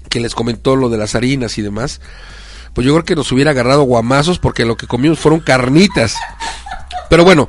que 0.09 0.21
les 0.21 0.33
comentó 0.33 0.75
lo 0.75 0.89
de 0.89 0.97
las 0.97 1.13
harinas 1.13 1.59
y 1.59 1.61
demás, 1.61 2.01
pues 2.73 2.87
yo 2.87 2.93
creo 2.93 3.05
que 3.05 3.15
nos 3.15 3.31
hubiera 3.31 3.51
agarrado 3.51 3.83
guamazos 3.83 4.39
porque 4.39 4.65
lo 4.65 4.75
que 4.75 4.87
comimos 4.87 5.19
fueron 5.19 5.39
carnitas. 5.39 6.15
Pero 7.11 7.23
bueno, 7.23 7.47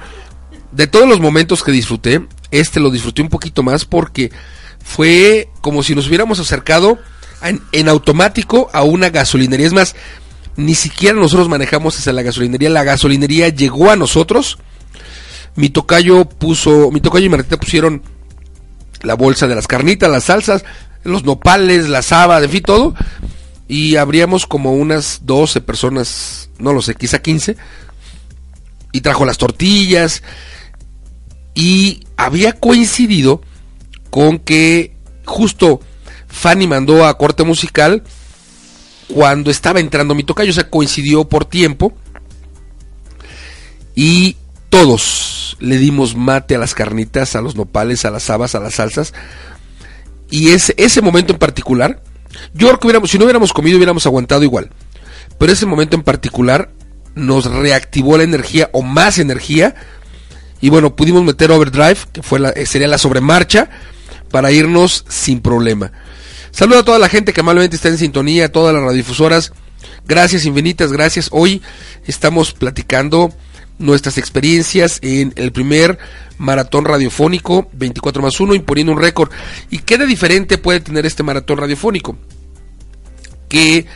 de 0.72 0.88
todos 0.88 1.08
los 1.08 1.20
momentos 1.20 1.62
que 1.62 1.72
disfruté, 1.72 2.20
este 2.50 2.80
lo 2.80 2.90
disfruté 2.90 3.22
un 3.22 3.30
poquito 3.30 3.62
más 3.62 3.86
porque 3.86 4.30
fue 4.84 5.48
como 5.62 5.82
si 5.82 5.94
nos 5.94 6.06
hubiéramos 6.08 6.38
acercado 6.38 6.98
en, 7.42 7.88
automático 7.88 8.70
a 8.72 8.82
una 8.82 9.11
gasolinería. 9.11 9.66
Es 9.66 9.72
más, 9.72 9.94
ni 10.56 10.75
siquiera 10.75 11.18
nosotros 11.18 11.49
manejamos 11.49 11.99
hacia 11.99 12.12
la 12.12 12.22
gasolinería, 12.22 12.70
la 12.70 12.84
gasolinería 12.84 13.49
llegó 13.49 13.90
a 13.90 13.96
nosotros. 13.96 14.58
Mi 15.54 15.68
tocayo 15.68 16.25
puso, 16.25 16.90
mi 16.90 17.00
tocayo 17.00 17.26
y 17.26 17.28
Martita 17.28 17.58
pusieron 17.58 18.02
la 19.02 19.14
bolsa 19.14 19.46
de 19.46 19.54
las 19.54 19.66
carnitas, 19.66 20.11
las 20.11 20.25
salsas, 20.25 20.64
los 21.04 21.25
nopales, 21.25 21.88
la 21.88 22.02
saba, 22.02 22.42
en 22.42 22.50
fin, 22.50 22.62
todo. 22.62 22.94
Y 23.68 23.96
habríamos 23.96 24.46
como 24.46 24.72
unas 24.72 25.20
12 25.25 25.61
personas, 25.61 26.50
no 26.58 26.72
lo 26.72 26.82
sé, 26.82 26.94
quizá 26.94 27.20
15. 27.20 27.56
Y 28.92 29.00
trajo 29.00 29.25
las 29.25 29.38
tortillas. 29.38 30.22
Y 31.54 32.04
había 32.16 32.54
coincidido 32.54 33.42
con 34.11 34.38
que 34.38 34.94
justo 35.25 35.80
Fanny 36.32 36.66
mandó 36.66 37.06
a 37.06 37.16
corte 37.18 37.44
musical 37.44 38.02
cuando 39.06 39.50
estaba 39.50 39.78
entrando 39.78 40.14
mi 40.14 40.25
tocayo, 40.25 40.50
o 40.50 40.54
sea, 40.54 40.68
coincidió 40.68 41.28
por 41.28 41.45
tiempo. 41.45 41.92
Y 43.95 44.36
todos 44.71 45.56
le 45.60 45.76
dimos 45.76 46.16
mate 46.16 46.56
a 46.56 46.58
las 46.58 46.75
carnitas, 46.75 47.36
a 47.36 47.42
los 47.42 47.54
nopales, 47.54 48.06
a 48.06 48.10
las 48.10 48.30
habas, 48.30 48.54
a 48.54 48.60
las 48.60 48.75
salsas. 48.75 49.12
Y 50.30 50.50
ese, 50.52 50.75
ese 50.78 51.02
momento 51.02 51.34
en 51.34 51.38
particular, 51.38 52.02
yo 52.54 52.68
creo 52.68 52.80
que 52.80 52.86
hubiéramos, 52.86 53.10
si 53.10 53.18
no 53.18 53.25
hubiéramos 53.25 53.52
comido 53.52 53.76
hubiéramos 53.76 54.06
aguantado 54.06 54.42
igual. 54.42 54.71
Pero 55.38 55.52
ese 55.52 55.66
momento 55.66 55.95
en 55.95 56.02
particular 56.02 56.71
nos 57.14 57.45
reactivó 57.45 58.16
la 58.16 58.25
energía 58.25 58.71
o 58.73 58.80
más 58.80 59.18
energía. 59.18 59.75
Y 60.62 60.71
bueno, 60.71 60.97
pudimos 60.97 61.23
meter 61.23 61.52
overdrive, 61.52 61.99
que 62.10 62.23
fue 62.23 62.40
la, 62.40 62.49
eh, 62.50 62.64
sería 62.64 62.88
la 62.88 62.99
sobremarcha, 62.99 63.68
para 64.30 64.50
irnos 64.50 65.04
sin 65.08 65.40
problema. 65.40 65.92
Saludo 66.52 66.80
a 66.80 66.84
toda 66.84 66.99
la 66.99 67.08
gente 67.08 67.32
que 67.32 67.41
amablemente 67.41 67.76
está 67.76 67.88
en 67.88 67.97
sintonía, 67.97 68.45
a 68.45 68.49
todas 68.50 68.75
las 68.75 68.82
radiodifusoras. 68.82 69.52
Gracias 70.06 70.45
infinitas, 70.45 70.93
gracias. 70.93 71.28
Hoy 71.32 71.62
estamos 72.06 72.52
platicando 72.52 73.32
nuestras 73.78 74.19
experiencias 74.19 74.99
en 75.02 75.32
el 75.36 75.50
primer 75.50 75.99
maratón 76.36 76.84
radiofónico 76.84 77.71
24 77.73 78.23
más 78.23 78.38
1 78.38 78.54
imponiendo 78.54 78.93
un 78.93 79.00
récord. 79.00 79.30
¿Y 79.71 79.78
qué 79.78 79.97
de 79.97 80.04
diferente 80.04 80.58
puede 80.58 80.80
tener 80.80 81.06
este 81.06 81.23
maratón 81.23 81.56
radiofónico? 81.56 82.19
Que 83.49 83.78
eh, 83.78 83.86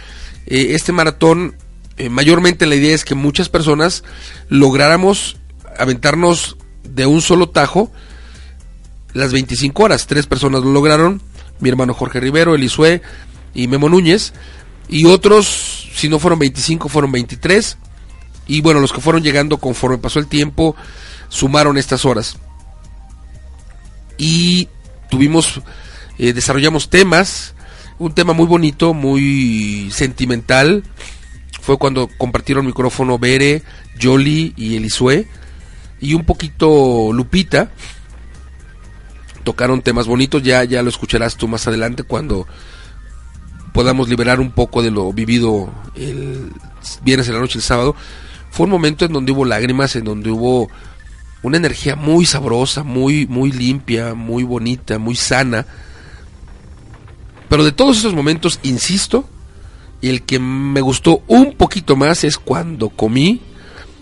este 0.47 0.93
maratón, 0.93 1.57
eh, 1.99 2.09
mayormente 2.09 2.65
la 2.65 2.75
idea 2.75 2.95
es 2.95 3.05
que 3.05 3.15
muchas 3.15 3.51
personas 3.51 4.03
lográramos 4.49 5.37
aventarnos 5.79 6.57
de 6.85 7.05
un 7.05 7.21
solo 7.21 7.51
tajo 7.51 7.93
las 9.13 9.35
25 9.35 9.83
horas. 9.83 10.07
Tres 10.07 10.27
personas 10.27 10.63
lo 10.63 10.73
lograron, 10.73 11.21
mi 11.61 11.69
hermano 11.69 11.95
Jorge 11.95 12.21
Rivero, 12.21 12.55
Elisue 12.55 13.03
y 13.55 13.69
Memo 13.69 13.89
Núñez. 13.89 14.33
Y 14.89 15.07
otros, 15.07 15.89
si 15.95 16.09
no 16.09 16.19
fueron 16.19 16.39
25, 16.39 16.89
fueron 16.89 17.13
23 17.13 17.79
y 18.49 18.61
bueno, 18.61 18.81
los 18.81 18.93
que 18.93 19.01
fueron 19.01 19.23
llegando 19.23 19.59
conforme 19.59 19.99
pasó 19.99 20.19
el 20.19 20.29
tiempo, 20.29 20.77
sumaron 21.29 21.77
estas 21.79 22.05
horas. 22.05 22.37
Y 24.19 24.69
tuvimos, 25.11 25.61
eh, 26.19 26.33
desarrollamos 26.33 26.89
temas, 26.89 27.55
un 27.99 28.15
tema 28.15 28.33
muy 28.33 28.47
bonito, 28.47 28.95
muy 28.95 29.91
sentimental. 29.93 30.85
Fue 31.61 31.77
cuando 31.77 32.09
compartieron 32.17 32.67
micrófono 32.67 33.19
Bere, 33.19 33.63
Jolly 34.01 34.55
y 34.57 34.77
Elisue. 34.77 35.27
Y 36.01 36.15
un 36.15 36.25
poquito 36.25 37.11
Lupita. 37.13 37.73
Tocaron 39.47 39.81
temas 39.81 40.09
bonitos, 40.09 40.43
ya, 40.43 40.65
ya 40.65 40.83
lo 40.83 40.89
escucharás 40.89 41.37
tú 41.37 41.47
más 41.47 41.69
adelante 41.69 42.03
cuando 42.03 42.49
podamos 43.73 44.09
liberar 44.09 44.41
un 44.41 44.51
poco 44.51 44.83
de 44.83 44.91
lo 44.91 45.13
vivido 45.13 45.73
el 45.95 46.51
viernes 47.05 47.29
en 47.29 47.35
la 47.35 47.41
noche, 47.41 47.59
el 47.59 47.63
sábado 47.63 47.95
fue 48.51 48.65
un 48.65 48.71
momento 48.71 49.05
en 49.05 49.13
donde 49.13 49.31
hubo 49.31 49.45
lágrimas, 49.45 49.95
en 49.95 50.03
donde 50.03 50.33
hubo 50.33 50.69
una 51.43 51.59
energía 51.59 51.95
muy 51.95 52.27
sabrosa, 52.27 52.83
muy, 52.83 53.25
muy 53.29 53.53
limpia, 53.53 54.15
muy 54.15 54.43
bonita, 54.43 54.99
muy 54.99 55.15
sana. 55.15 55.65
Pero 57.49 57.63
de 57.63 57.71
todos 57.71 57.99
esos 57.99 58.15
momentos, 58.15 58.59
insisto, 58.65 59.29
el 60.03 60.23
que 60.23 60.41
me 60.41 60.81
gustó 60.81 61.23
un 61.29 61.53
poquito 61.53 61.95
más 61.95 62.25
es 62.25 62.37
cuando 62.37 62.89
comí, 62.89 63.43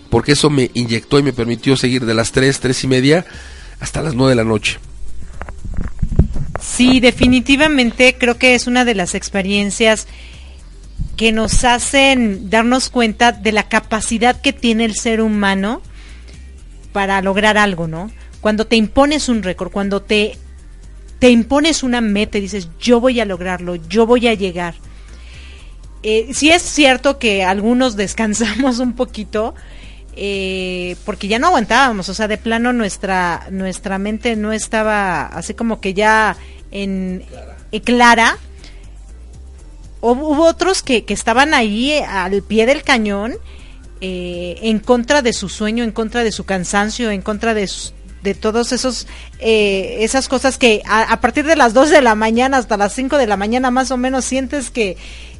porque 0.09 0.31
eso 0.31 0.49
me 0.49 0.71
inyectó 0.73 1.19
y 1.19 1.23
me 1.23 1.33
permitió 1.33 1.77
seguir 1.77 2.03
de 2.07 2.15
las 2.15 2.31
3, 2.31 2.59
3 2.59 2.83
y 2.83 2.87
media 2.87 3.25
hasta 3.79 4.01
las 4.01 4.15
9 4.15 4.31
de 4.31 4.35
la 4.35 4.43
noche. 4.43 4.79
Sí, 6.75 6.99
definitivamente 6.99 8.17
creo 8.19 8.37
que 8.37 8.53
es 8.53 8.67
una 8.67 8.83
de 8.83 8.95
las 8.95 9.15
experiencias 9.15 10.07
que 11.15 11.31
nos 11.31 11.63
hacen 11.63 12.49
darnos 12.49 12.89
cuenta 12.89 13.31
de 13.31 13.53
la 13.53 13.69
capacidad 13.69 14.41
que 14.41 14.51
tiene 14.51 14.83
el 14.83 14.93
ser 14.93 15.21
humano 15.21 15.81
para 16.91 17.21
lograr 17.21 17.57
algo, 17.57 17.87
¿no? 17.87 18.11
Cuando 18.41 18.67
te 18.67 18.75
impones 18.75 19.29
un 19.29 19.41
récord, 19.41 19.71
cuando 19.71 20.01
te, 20.01 20.37
te 21.19 21.29
impones 21.29 21.81
una 21.81 22.01
meta 22.01 22.39
y 22.39 22.41
dices, 22.41 22.67
yo 22.77 22.99
voy 22.99 23.21
a 23.21 23.25
lograrlo, 23.25 23.75
yo 23.75 24.05
voy 24.05 24.27
a 24.27 24.33
llegar. 24.33 24.75
Eh, 26.03 26.31
sí 26.33 26.49
es 26.49 26.61
cierto 26.61 27.19
que 27.19 27.45
algunos 27.45 27.95
descansamos 27.95 28.79
un 28.79 28.97
poquito, 28.97 29.55
eh, 30.17 30.97
porque 31.05 31.29
ya 31.29 31.39
no 31.39 31.47
aguantábamos, 31.47 32.09
o 32.09 32.13
sea, 32.13 32.27
de 32.27 32.37
plano 32.37 32.73
nuestra, 32.73 33.47
nuestra 33.49 33.97
mente 33.97 34.35
no 34.35 34.51
estaba 34.51 35.25
así 35.27 35.53
como 35.53 35.79
que 35.79 35.93
ya 35.93 36.35
en 36.83 37.23
clara. 37.83 38.37
Hubo 40.01 40.45
otros 40.45 40.83
que, 40.83 41.03
estaban 41.07 41.53
ahí 41.53 41.91
eh, 41.91 42.05
al 42.05 42.43
pie 42.43 42.65
del 42.65 42.83
cañón 42.83 43.33
eh, 44.01 44.59
en 44.61 44.79
contra 44.79 45.21
de 45.21 45.33
su 45.33 45.49
sueño, 45.49 45.83
en 45.83 45.91
contra 45.91 46.23
de 46.23 46.31
su 46.31 46.43
cansancio, 46.43 47.09
en 47.09 47.21
contra 47.21 47.53
de, 47.55 47.67
todos 48.39 48.71
eh, 49.39 49.97
esas 50.01 50.27
cosas 50.27 50.57
que 50.57 50.83
a, 50.85 51.19
partir 51.21 51.45
de 51.45 51.55
las 51.55 51.73
2 51.73 51.89
de 51.89 52.01
la 52.01 52.13
mañana 52.13 52.57
hasta 52.57 52.77
las 52.77 52.93
5 52.93 53.17
de 53.17 53.27
la 53.27 53.37
mañana 53.37 53.71
más 53.71 53.89
o 53.91 53.97
menos 53.97 54.25
sientes 54.25 54.69
que, 54.69 54.97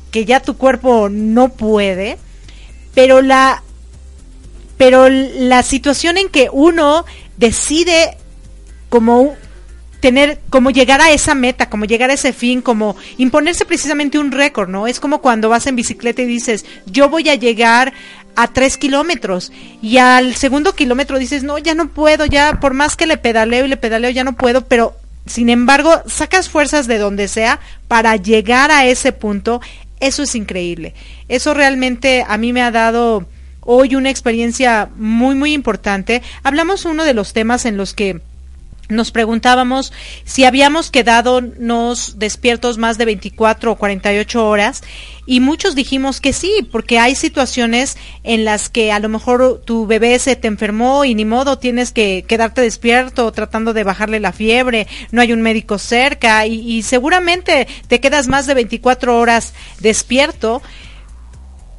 que 0.09 0.25
ya 0.25 0.39
tu 0.39 0.57
cuerpo 0.57 1.09
no 1.09 1.49
puede, 1.49 2.17
pero 2.95 3.21
la 3.21 3.61
pero 4.77 5.09
la 5.09 5.63
situación 5.63 6.17
en 6.17 6.29
que 6.29 6.49
uno 6.51 7.05
decide 7.37 8.17
como 8.89 9.35
tener, 10.05 10.37
como 10.51 10.69
llegar 10.69 11.01
a 11.01 11.09
esa 11.09 11.33
meta, 11.33 11.67
como 11.67 11.85
llegar 11.85 12.11
a 12.11 12.13
ese 12.13 12.31
fin, 12.31 12.61
como 12.61 12.95
imponerse 13.17 13.65
precisamente 13.65 14.19
un 14.19 14.31
récord, 14.31 14.69
¿no? 14.69 14.85
Es 14.85 14.99
como 14.99 15.19
cuando 15.19 15.49
vas 15.49 15.65
en 15.65 15.75
bicicleta 15.75 16.21
y 16.21 16.27
dices, 16.27 16.63
yo 16.85 17.09
voy 17.09 17.27
a 17.27 17.33
llegar 17.33 17.91
a 18.35 18.47
tres 18.47 18.77
kilómetros 18.77 19.51
y 19.81 19.97
al 19.97 20.35
segundo 20.35 20.75
kilómetro 20.75 21.17
dices, 21.17 21.41
no, 21.41 21.57
ya 21.57 21.73
no 21.73 21.87
puedo, 21.87 22.27
ya 22.27 22.59
por 22.59 22.75
más 22.75 22.95
que 22.95 23.07
le 23.07 23.17
pedaleo 23.17 23.65
y 23.65 23.67
le 23.67 23.77
pedaleo, 23.77 24.11
ya 24.11 24.23
no 24.23 24.33
puedo, 24.33 24.65
pero 24.65 24.93
sin 25.25 25.49
embargo, 25.49 26.03
sacas 26.05 26.49
fuerzas 26.49 26.85
de 26.85 26.99
donde 26.99 27.27
sea 27.27 27.59
para 27.87 28.15
llegar 28.15 28.69
a 28.69 28.85
ese 28.85 29.11
punto. 29.11 29.59
Eso 29.99 30.21
es 30.21 30.35
increíble. 30.35 30.93
Eso 31.29 31.55
realmente 31.55 32.23
a 32.27 32.37
mí 32.37 32.53
me 32.53 32.61
ha 32.61 32.69
dado 32.69 33.25
hoy 33.61 33.95
una 33.95 34.11
experiencia 34.11 34.87
muy, 34.97 35.33
muy 35.33 35.53
importante. 35.53 36.21
Hablamos 36.43 36.85
uno 36.85 37.05
de 37.05 37.15
los 37.15 37.33
temas 37.33 37.65
en 37.65 37.75
los 37.75 37.95
que 37.95 38.21
nos 38.89 39.11
preguntábamos 39.11 39.91
si 40.25 40.45
habíamos 40.45 40.91
quedado 40.91 41.41
nos 41.41 42.19
despiertos 42.19 42.77
más 42.77 42.97
de 42.97 43.05
24 43.05 43.71
o 43.71 43.75
48 43.75 44.47
horas 44.47 44.83
y 45.25 45.39
muchos 45.39 45.73
dijimos 45.73 46.21
que 46.21 46.33
sí, 46.33 46.67
porque 46.71 46.99
hay 46.99 47.15
situaciones 47.15 47.97
en 48.23 48.45
las 48.45 48.69
que 48.69 48.91
a 48.91 48.99
lo 48.99 49.09
mejor 49.09 49.61
tu 49.65 49.87
bebé 49.87 50.19
se 50.19 50.35
te 50.35 50.47
enfermó 50.47 51.03
y 51.03 51.15
ni 51.15 51.25
modo 51.25 51.57
tienes 51.57 51.91
que 51.91 52.25
quedarte 52.27 52.61
despierto 52.61 53.31
tratando 53.31 53.73
de 53.73 53.83
bajarle 53.83 54.19
la 54.19 54.33
fiebre, 54.33 54.87
no 55.11 55.21
hay 55.21 55.33
un 55.33 55.41
médico 55.41 55.79
cerca 55.79 56.45
y, 56.45 56.59
y 56.59 56.83
seguramente 56.83 57.67
te 57.87 57.99
quedas 57.99 58.27
más 58.27 58.45
de 58.45 58.53
24 58.53 59.17
horas 59.17 59.53
despierto, 59.79 60.61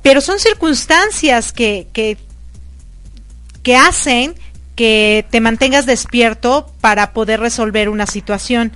pero 0.03 0.21
son 0.21 0.41
circunstancias 0.41 1.53
que, 1.53 1.87
que, 1.93 2.17
que 3.63 3.77
hacen 3.77 4.35
que 4.77 5.27
te 5.31 5.41
mantengas 5.41 5.87
despierto 5.87 6.71
para 6.81 7.13
poder 7.13 7.41
resolver 7.41 7.89
una 7.89 8.07
situación. 8.07 8.73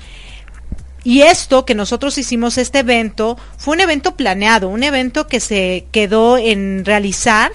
Y 1.04 1.22
esto 1.22 1.64
que 1.64 1.74
nosotros 1.74 2.18
hicimos 2.18 2.58
este 2.58 2.80
evento 2.80 3.38
fue 3.56 3.74
un 3.74 3.80
evento 3.80 4.16
planeado, 4.16 4.68
un 4.68 4.82
evento 4.82 5.28
que 5.28 5.40
se 5.40 5.86
quedó 5.92 6.36
en 6.36 6.84
realizar 6.84 7.52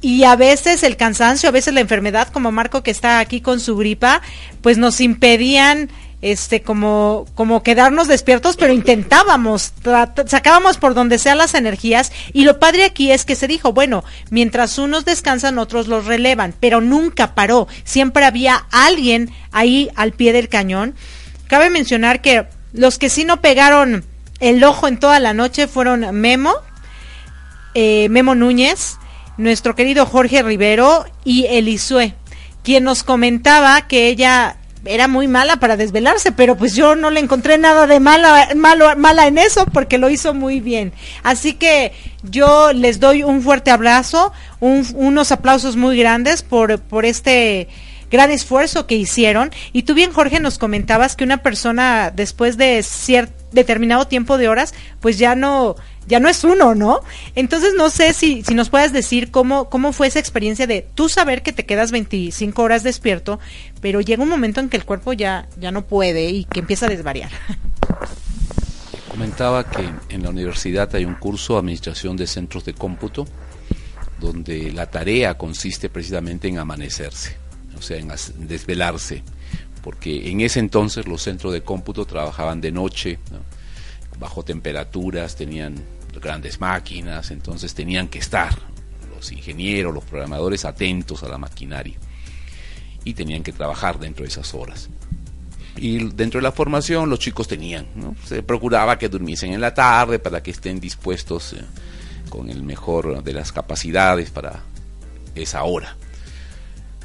y 0.00 0.24
a 0.24 0.36
veces 0.36 0.82
el 0.84 0.96
cansancio, 0.96 1.48
a 1.48 1.52
veces 1.52 1.74
la 1.74 1.80
enfermedad, 1.80 2.28
como 2.28 2.52
Marco 2.52 2.82
que 2.82 2.90
está 2.92 3.18
aquí 3.18 3.40
con 3.40 3.58
su 3.58 3.76
gripa, 3.76 4.22
pues 4.62 4.78
nos 4.78 5.00
impedían 5.00 5.90
este 6.20 6.62
como 6.62 7.26
como 7.36 7.62
quedarnos 7.62 8.08
despiertos 8.08 8.56
pero 8.56 8.72
intentábamos 8.72 9.72
sacábamos 10.26 10.76
por 10.76 10.94
donde 10.94 11.16
sea 11.16 11.36
las 11.36 11.54
energías 11.54 12.10
y 12.32 12.44
lo 12.44 12.58
padre 12.58 12.84
aquí 12.84 13.12
es 13.12 13.24
que 13.24 13.36
se 13.36 13.46
dijo 13.46 13.72
bueno 13.72 14.02
mientras 14.30 14.78
unos 14.78 15.04
descansan 15.04 15.58
otros 15.58 15.86
los 15.86 16.06
relevan 16.06 16.54
pero 16.58 16.80
nunca 16.80 17.36
paró 17.36 17.68
siempre 17.84 18.24
había 18.24 18.66
alguien 18.70 19.30
ahí 19.52 19.90
al 19.96 20.12
pie 20.12 20.32
del 20.32 20.48
cañón. 20.48 20.94
Cabe 21.46 21.70
mencionar 21.70 22.20
que 22.20 22.46
los 22.72 22.98
que 22.98 23.08
sí 23.08 23.24
no 23.24 23.40
pegaron 23.40 24.04
el 24.40 24.62
ojo 24.64 24.88
en 24.88 24.98
toda 24.98 25.18
la 25.18 25.34
noche 25.34 25.66
fueron 25.66 26.14
Memo 26.14 26.52
eh, 27.74 28.08
Memo 28.10 28.34
Núñez 28.34 28.96
nuestro 29.36 29.74
querido 29.74 30.06
Jorge 30.06 30.42
Rivero 30.42 31.04
y 31.24 31.46
Elisue 31.46 32.14
quien 32.62 32.84
nos 32.84 33.02
comentaba 33.02 33.86
que 33.88 34.08
ella 34.08 34.56
era 34.88 35.06
muy 35.06 35.28
mala 35.28 35.56
para 35.56 35.76
desvelarse, 35.76 36.32
pero 36.32 36.56
pues 36.56 36.74
yo 36.74 36.96
no 36.96 37.10
le 37.10 37.20
encontré 37.20 37.58
nada 37.58 37.86
de 37.86 38.00
mala, 38.00 38.48
malo, 38.56 38.96
mala 38.96 39.26
en 39.26 39.38
eso 39.38 39.66
porque 39.66 39.98
lo 39.98 40.08
hizo 40.08 40.34
muy 40.34 40.60
bien. 40.60 40.92
Así 41.22 41.52
que 41.52 41.92
yo 42.22 42.72
les 42.72 42.98
doy 42.98 43.22
un 43.22 43.42
fuerte 43.42 43.70
abrazo, 43.70 44.32
unos 44.60 45.30
aplausos 45.30 45.76
muy 45.76 45.98
grandes 45.98 46.42
por, 46.42 46.80
por 46.80 47.04
este 47.04 47.68
gran 48.10 48.30
esfuerzo 48.30 48.86
que 48.86 48.94
hicieron. 48.94 49.50
Y 49.72 49.82
tú 49.82 49.94
bien, 49.94 50.12
Jorge, 50.12 50.40
nos 50.40 50.58
comentabas 50.58 51.16
que 51.16 51.24
una 51.24 51.42
persona 51.42 52.10
después 52.14 52.56
de 52.56 52.82
cierto 52.82 53.34
determinado 53.52 54.06
tiempo 54.06 54.38
de 54.38 54.48
horas, 54.48 54.74
pues 55.00 55.18
ya 55.18 55.34
no, 55.34 55.76
ya 56.08 56.20
no 56.20 56.28
es 56.28 56.42
uno, 56.42 56.74
¿no? 56.74 57.00
Entonces 57.34 57.74
no 57.76 57.90
sé 57.90 58.14
si, 58.14 58.42
si 58.42 58.54
nos 58.54 58.70
puedes 58.70 58.92
decir 58.92 59.30
cómo, 59.30 59.68
cómo 59.68 59.92
fue 59.92 60.06
esa 60.06 60.18
experiencia 60.18 60.66
de 60.66 60.86
tú 60.94 61.08
saber 61.08 61.42
que 61.42 61.52
te 61.52 61.66
quedas 61.66 61.90
25 61.92 62.62
horas 62.62 62.82
despierto, 62.82 63.38
pero 63.80 64.00
llega 64.00 64.22
un 64.22 64.28
momento 64.28 64.60
en 64.60 64.70
que 64.70 64.78
el 64.78 64.84
cuerpo 64.84 65.12
ya, 65.12 65.48
ya 65.60 65.70
no 65.70 65.86
puede 65.86 66.30
y 66.30 66.44
que 66.44 66.60
empieza 66.60 66.86
a 66.86 66.88
desvariar. 66.88 67.30
Comentaba 69.10 69.68
que 69.68 69.88
en 70.08 70.22
la 70.22 70.30
universidad 70.30 70.94
hay 70.94 71.04
un 71.04 71.14
curso 71.14 71.54
de 71.54 71.58
Administración 71.60 72.16
de 72.16 72.26
Centros 72.26 72.64
de 72.64 72.72
Cómputo, 72.72 73.26
donde 74.18 74.72
la 74.72 74.86
tarea 74.86 75.36
consiste 75.36 75.88
precisamente 75.90 76.48
en 76.48 76.58
amanecerse, 76.58 77.36
o 77.76 77.82
sea, 77.82 77.98
en 77.98 78.10
desvelarse, 78.46 79.22
porque 79.82 80.30
en 80.30 80.40
ese 80.40 80.60
entonces 80.60 81.06
los 81.06 81.22
centros 81.22 81.52
de 81.52 81.62
cómputo 81.62 82.04
trabajaban 82.04 82.60
de 82.60 82.72
noche, 82.72 83.18
bajo 84.18 84.44
temperaturas, 84.44 85.36
tenían 85.36 85.76
grandes 86.20 86.60
máquinas, 86.60 87.30
entonces 87.30 87.74
tenían 87.74 88.08
que 88.08 88.18
estar 88.18 88.56
los 89.14 89.32
ingenieros, 89.32 89.92
los 89.92 90.04
programadores 90.04 90.64
atentos 90.64 91.22
a 91.22 91.28
la 91.28 91.38
maquinaria 91.38 91.96
y 93.04 93.14
tenían 93.14 93.42
que 93.42 93.52
trabajar 93.52 93.98
dentro 93.98 94.24
de 94.24 94.28
esas 94.28 94.54
horas. 94.54 94.88
Y 95.76 96.10
dentro 96.12 96.38
de 96.38 96.42
la 96.42 96.52
formación 96.52 97.08
los 97.08 97.18
chicos 97.18 97.46
tenían, 97.46 97.86
se 98.24 98.42
procuraba 98.42 98.98
que 98.98 99.08
durmiesen 99.08 99.52
en 99.52 99.60
la 99.60 99.74
tarde 99.74 100.18
para 100.18 100.42
que 100.42 100.50
estén 100.50 100.80
dispuestos 100.80 101.52
eh, 101.52 101.64
con 102.28 102.50
el 102.50 102.62
mejor 102.62 103.22
de 103.22 103.32
las 103.32 103.52
capacidades 103.52 104.30
para 104.30 104.60
esa 105.34 105.62
hora. 105.64 105.96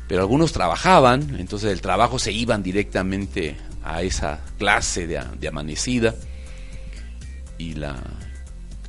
Pero 0.08 0.22
algunos 0.22 0.52
trabajaban, 0.52 1.40
entonces 1.40 1.72
el 1.72 1.82
trabajo 1.82 2.20
se 2.20 2.32
iban 2.32 2.62
directamente 2.64 3.56
a 3.84 4.02
esa 4.02 4.40
clase 4.58 5.08
de, 5.08 5.22
de 5.40 5.48
amanecida 5.48 6.16
y 7.58 7.74
la, 7.76 8.02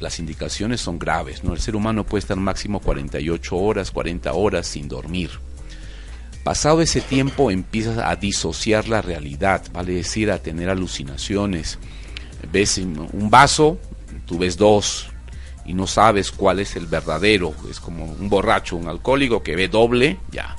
las 0.00 0.18
indicaciones 0.18 0.80
son 0.80 0.98
graves. 0.98 1.44
¿no? 1.44 1.52
El 1.52 1.60
ser 1.60 1.76
humano 1.76 2.04
puede 2.04 2.20
estar 2.20 2.36
máximo 2.36 2.80
48 2.80 3.56
horas, 3.56 3.90
40 3.90 4.32
horas 4.32 4.66
sin 4.66 4.88
dormir. 4.88 5.30
Pasado 6.42 6.82
ese 6.82 7.00
tiempo 7.00 7.50
empiezas 7.50 7.98
a 7.98 8.14
disociar 8.16 8.88
la 8.88 9.00
realidad, 9.00 9.62
vale 9.72 9.94
decir, 9.94 10.30
a 10.30 10.38
tener 10.38 10.68
alucinaciones. 10.68 11.78
Ves 12.52 12.76
un 12.76 13.30
vaso, 13.30 13.78
tú 14.26 14.38
ves 14.38 14.58
dos 14.58 15.08
y 15.64 15.72
no 15.72 15.86
sabes 15.86 16.30
cuál 16.30 16.60
es 16.60 16.76
el 16.76 16.86
verdadero. 16.86 17.54
Es 17.70 17.80
como 17.80 18.04
un 18.04 18.28
borracho, 18.28 18.76
un 18.76 18.88
alcohólico 18.88 19.42
que 19.42 19.56
ve 19.56 19.68
doble, 19.68 20.18
ya. 20.30 20.56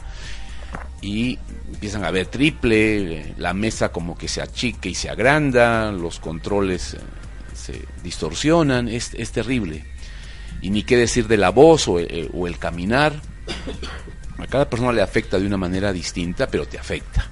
Y 1.02 1.38
empiezan 1.72 2.04
a 2.04 2.10
ver 2.10 2.28
triple, 2.28 3.36
la 3.38 3.54
mesa 3.54 3.92
como 3.92 4.18
que 4.18 4.28
se 4.28 4.42
achica 4.42 4.90
y 4.90 4.96
se 4.96 5.10
agranda, 5.10 5.92
los 5.92 6.20
controles 6.20 6.96
eh, 6.96 7.00
se 7.66 7.86
distorsionan, 8.04 8.88
es, 8.88 9.14
es 9.16 9.32
terrible. 9.32 9.86
Y 10.62 10.70
ni 10.70 10.84
qué 10.84 10.98
decir 10.98 11.28
de 11.28 11.38
la 11.38 11.50
voz 11.50 11.88
o, 11.88 12.00
eh, 12.00 12.30
o 12.34 12.48
el 12.48 12.58
caminar. 12.58 13.20
A 14.38 14.48
cada 14.48 14.70
persona 14.70 14.92
le 14.92 15.02
afecta 15.02 15.40
de 15.40 15.48
una 15.48 15.58
manera 15.58 15.92
distinta, 15.94 16.48
pero 16.48 16.68
te 16.68 16.78
afecta. 16.78 17.30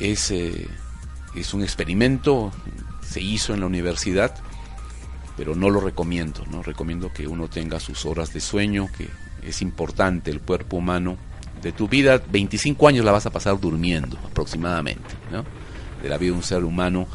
Es, 0.00 0.30
eh, 0.30 0.66
es 1.36 1.54
un 1.54 1.62
experimento, 1.62 2.52
se 3.02 3.20
hizo 3.20 3.54
en 3.54 3.60
la 3.60 3.66
universidad, 3.66 4.34
pero 5.36 5.54
no 5.54 5.70
lo 5.70 5.80
recomiendo. 5.80 6.44
No 6.50 6.62
recomiendo 6.62 7.12
que 7.12 7.26
uno 7.26 7.48
tenga 7.48 7.78
sus 7.78 8.04
horas 8.06 8.32
de 8.32 8.40
sueño, 8.40 8.88
que 8.96 9.08
es 9.42 9.62
importante 9.62 10.30
el 10.30 10.40
cuerpo 10.40 10.78
humano. 10.78 11.16
De 11.62 11.72
tu 11.72 11.88
vida, 11.88 12.20
25 12.30 12.88
años 12.88 13.04
la 13.04 13.12
vas 13.12 13.26
a 13.26 13.30
pasar 13.30 13.58
durmiendo 13.60 14.18
aproximadamente, 14.24 15.14
¿no? 15.30 15.44
De 16.02 16.08
la 16.08 16.18
vida 16.18 16.32
de 16.32 16.36
un 16.36 16.42
ser 16.42 16.64
humano 16.64 17.06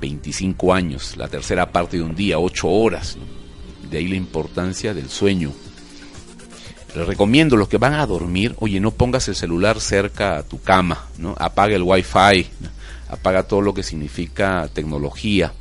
25 0.00 0.74
años, 0.74 1.16
la 1.16 1.28
tercera 1.28 1.70
parte 1.72 1.96
de 1.96 2.02
un 2.02 2.14
día, 2.14 2.38
8 2.38 2.68
horas. 2.68 3.16
De 3.90 3.98
ahí 3.98 4.08
la 4.08 4.16
importancia 4.16 4.94
del 4.94 5.08
sueño. 5.08 5.52
Les 6.94 7.06
recomiendo 7.06 7.56
los 7.56 7.68
que 7.68 7.78
van 7.78 7.94
a 7.94 8.06
dormir, 8.06 8.54
oye, 8.58 8.80
no 8.80 8.90
pongas 8.90 9.28
el 9.28 9.36
celular 9.36 9.80
cerca 9.80 10.38
a 10.38 10.42
tu 10.42 10.60
cama, 10.62 11.06
¿no? 11.18 11.34
Apaga 11.38 11.76
el 11.76 11.82
wifi, 11.82 12.46
apaga 13.08 13.42
todo 13.42 13.60
lo 13.60 13.74
que 13.74 13.82
significa 13.82 14.68
tecnología. 14.72 15.52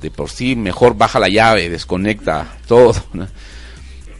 De 0.00 0.10
por 0.10 0.30
sí, 0.30 0.56
mejor 0.56 0.96
baja 0.96 1.20
la 1.20 1.28
llave, 1.28 1.68
desconecta 1.68 2.58
todo, 2.66 2.94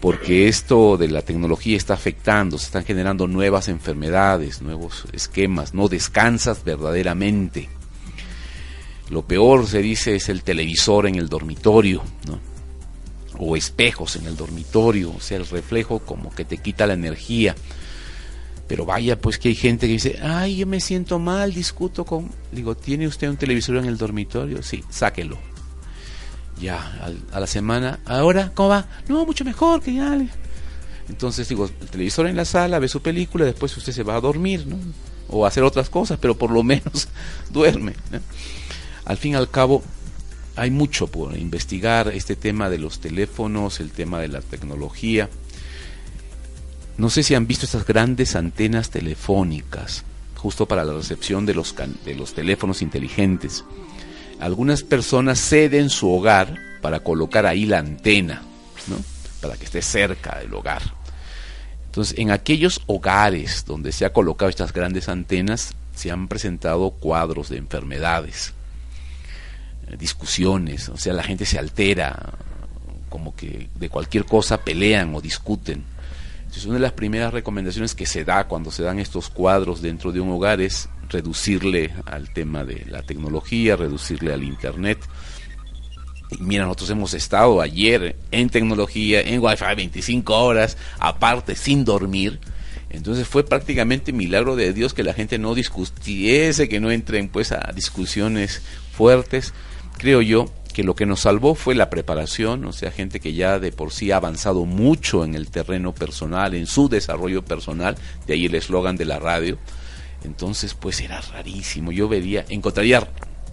porque 0.01 0.49
esto 0.49 0.97
de 0.97 1.09
la 1.09 1.23
tecnología 1.23 1.77
está 1.77 1.95
afectando, 1.95 2.57
se 2.57 2.67
están 2.67 2.85
generando 2.85 3.27
nuevas 3.27 3.69
enfermedades, 3.69 4.63
nuevos 4.63 5.05
esquemas, 5.13 5.75
no 5.75 5.89
descansas 5.89 6.63
verdaderamente. 6.65 7.69
Lo 9.11 9.23
peor, 9.23 9.67
se 9.67 9.81
dice, 9.81 10.17
es 10.17 10.29
el 10.29 10.43
televisor 10.43 11.07
en 11.07 11.15
el 11.15 11.29
dormitorio, 11.29 12.03
¿no? 12.27 12.39
o 13.39 13.57
espejos 13.57 14.17
en 14.17 14.27
el 14.27 14.37
dormitorio, 14.37 15.13
o 15.17 15.21
sea, 15.21 15.39
el 15.39 15.47
reflejo 15.47 16.01
como 16.01 16.35
que 16.35 16.45
te 16.45 16.59
quita 16.59 16.87
la 16.87 16.95
energía. 16.95 17.55
Pero 18.67 18.85
vaya, 18.85 19.19
pues 19.19 19.39
que 19.39 19.49
hay 19.49 19.55
gente 19.55 19.87
que 19.87 19.95
dice, 19.95 20.19
ay, 20.23 20.57
yo 20.57 20.67
me 20.67 20.81
siento 20.81 21.19
mal, 21.19 21.55
discuto 21.55 22.05
con... 22.05 22.31
Digo, 22.53 22.75
¿tiene 22.75 23.07
usted 23.07 23.31
un 23.31 23.37
televisor 23.37 23.77
en 23.77 23.87
el 23.87 23.97
dormitorio? 23.97 24.63
Sí, 24.63 24.85
sáquelo. 24.91 25.39
Ya, 26.61 27.01
a 27.33 27.41
la 27.41 27.47
semana, 27.47 28.01
ahora, 28.05 28.51
¿cómo 28.55 28.71
va? 28.71 28.89
No, 29.09 29.25
mucho 29.25 29.45
mejor 29.45 29.81
que 29.81 29.95
ya. 29.95 30.19
Entonces 31.09 31.49
digo, 31.49 31.71
el 31.81 31.89
televisor 31.89 32.27
en 32.27 32.37
la 32.37 32.45
sala, 32.45 32.79
ve 32.79 32.89
su 32.89 33.01
película, 33.01 33.47
después 33.47 33.75
usted 33.77 33.93
se 33.93 34.03
va 34.03 34.17
a 34.17 34.21
dormir, 34.21 34.67
¿no? 34.67 34.77
O 35.29 35.45
a 35.45 35.49
hacer 35.49 35.63
otras 35.63 35.89
cosas, 35.89 36.19
pero 36.21 36.37
por 36.37 36.51
lo 36.51 36.63
menos 36.63 37.09
duerme. 37.51 37.95
Al 39.09 39.17
fin 39.17 39.33
y 39.33 39.37
al 39.37 39.51
cabo, 39.51 39.83
hay 40.55 40.71
mucho 40.71 41.07
por 41.07 41.37
investigar 41.37 42.09
este 42.09 42.37
tema 42.37 42.69
de 42.69 42.77
los 42.77 43.01
teléfonos, 43.01 43.81
el 43.81 43.91
tema 43.91 44.21
de 44.21 44.29
la 44.29 44.43
tecnología. 44.43 45.31
No 46.99 47.09
sé 47.09 47.23
si 47.23 47.35
han 47.35 47.47
visto 47.47 47.65
estas 47.65 47.87
grandes 47.87 48.37
antenas 48.37 48.91
telefónicas, 48.91 50.05
justo 50.37 50.67
para 50.67 50.85
la 50.85 50.93
recepción 50.93 51.47
de 51.47 51.55
los, 51.55 51.75
de 52.05 52.15
los 52.15 52.35
teléfonos 52.35 52.83
inteligentes. 52.83 53.65
Algunas 54.41 54.83
personas 54.83 55.41
ceden 55.41 55.89
su 55.89 56.13
hogar 56.13 56.57
para 56.83 57.01
colocar 57.01 57.47
ahí 57.47 57.65
la 57.65 57.79
antena, 57.79 58.43
¿no? 58.89 58.97
para 59.41 59.57
que 59.57 59.65
esté 59.65 59.81
cerca 59.81 60.39
del 60.39 60.53
hogar. 60.53 60.83
Entonces, 61.87 62.19
en 62.19 62.31
aquellos 62.31 62.83
hogares 62.87 63.65
donde 63.65 63.91
se 63.93 64.05
ha 64.05 64.13
colocado 64.13 64.51
estas 64.51 64.75
grandes 64.75 65.09
antenas, 65.09 65.75
se 65.95 66.11
han 66.11 66.29
presentado 66.29 66.91
cuadros 66.91 67.49
de 67.49 67.57
enfermedades, 67.57 68.53
discusiones, 69.97 70.89
o 70.89 70.97
sea, 70.97 71.13
la 71.13 71.23
gente 71.23 71.47
se 71.47 71.59
altera, 71.59 72.35
como 73.09 73.35
que 73.35 73.69
de 73.75 73.89
cualquier 73.89 74.25
cosa 74.25 74.59
pelean 74.59 75.15
o 75.15 75.21
discuten. 75.21 75.85
Entonces, 76.41 76.65
una 76.65 76.75
de 76.75 76.81
las 76.81 76.93
primeras 76.93 77.33
recomendaciones 77.33 77.95
que 77.95 78.07
se 78.07 78.25
da 78.25 78.49
cuando 78.49 78.71
se 78.71 78.83
dan 78.83 78.99
estos 78.99 79.29
cuadros 79.29 79.83
dentro 79.83 80.13
de 80.13 80.21
un 80.21 80.31
hogar 80.31 80.61
es 80.61 80.89
reducirle 81.09 81.93
al 82.07 82.33
tema 82.33 82.65
de 82.65 82.85
la 82.87 83.03
tecnología, 83.03 83.77
reducirle 83.77 84.33
al 84.33 84.45
Internet. 84.45 84.99
Y 86.31 86.43
mira, 86.43 86.65
nosotros 86.65 86.91
hemos 86.91 87.15
estado 87.15 87.61
ayer 87.61 88.17
en 88.31 88.51
tecnología, 88.51 89.21
en 89.21 89.43
Wi-Fi 89.43 89.75
25 89.77 90.35
horas, 90.35 90.77
aparte, 90.99 91.55
sin 91.55 91.85
dormir. 91.85 92.39
Entonces 92.91 93.29
fue 93.29 93.45
prácticamente 93.45 94.13
milagro 94.13 94.57
de 94.57 94.73
Dios 94.73 94.95
que 94.95 95.03
la 95.03 95.13
gente 95.13 95.39
no 95.39 95.55
discutiese, 95.55 96.69
que 96.69 96.81
no 96.81 96.91
entren 96.91 97.29
pues 97.29 97.53
a 97.53 97.73
discusiones 97.75 98.63
fuertes. 98.93 99.53
Creo 99.99 100.23
yo 100.23 100.47
que 100.73 100.85
lo 100.85 100.95
que 100.95 101.07
nos 101.07 101.21
salvó 101.21 101.57
fue 101.57 101.75
la 101.75 101.91
preparación, 101.91 102.65
o 102.65 102.73
sea, 102.73 102.93
gente 102.93 103.19
que 103.19 103.35
ya 103.35 103.59
de 103.59 103.73
por 103.73 103.93
sí 103.93 104.13
ha 104.13 104.17
avanzado 104.17 104.65
mucho 104.65 105.25
en 105.25 105.35
el 105.35 105.51
terreno 105.51 105.93
personal, 105.93 106.55
en 106.55 106.67
su 106.67 106.89
desarrollo 106.89 107.45
personal, 107.45 107.97
de 108.27 108.35
ahí 108.35 108.47
el 108.47 108.55
eslogan 108.55 108.97
de 108.97 109.05
la 109.05 109.19
radio. 109.19 109.59
Entonces, 110.25 110.75
pues 110.75 111.01
era 111.01 111.21
rarísimo. 111.21 111.91
Yo 111.91 112.09
vería, 112.09 112.45
encontraría 112.49 113.09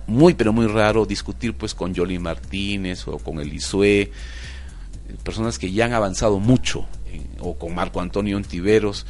muy 0.07 0.35
pero 0.35 0.53
muy 0.53 0.67
raro 0.67 1.05
discutir 1.05 1.55
pues 1.55 1.73
con 1.73 1.93
Yoli 1.93 2.19
Martínez 2.19 3.07
o 3.07 3.17
con 3.17 3.39
Elisue, 3.39 4.11
personas 5.23 5.57
que 5.57 5.71
ya 5.71 5.85
han 5.85 5.93
avanzado 5.93 6.39
mucho, 6.39 6.85
eh, 7.07 7.21
o 7.39 7.57
con 7.57 7.73
Marco 7.73 8.01
Antonio 8.01 8.37
Ontiveros. 8.37 9.05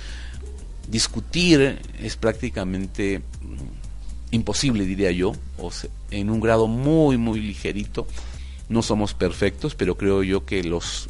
Discutir 0.88 1.80
es 2.00 2.16
prácticamente 2.16 3.22
imposible, 4.32 4.86
diría 4.86 5.12
yo, 5.12 5.34
o 5.58 5.72
en 6.12 6.30
un 6.30 6.40
grado 6.40 6.68
muy, 6.68 7.18
muy 7.18 7.40
ligerito. 7.40 8.08
No 8.70 8.82
somos 8.82 9.14
perfectos, 9.14 9.76
pero 9.76 9.96
creo 9.96 10.24
yo 10.24 10.46
que 10.46 10.64
los 10.64 11.08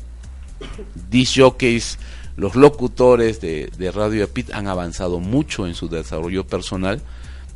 disc 1.10 1.38
jockeys, 1.38 1.98
los 2.38 2.56
locutores 2.56 3.40
de, 3.42 3.72
de 3.78 3.92
Radio 3.92 4.28
han 4.54 4.68
avanzado 4.68 5.20
mucho 5.20 5.68
en 5.68 5.74
su 5.74 5.88
desarrollo 5.88 6.46
personal 6.46 7.02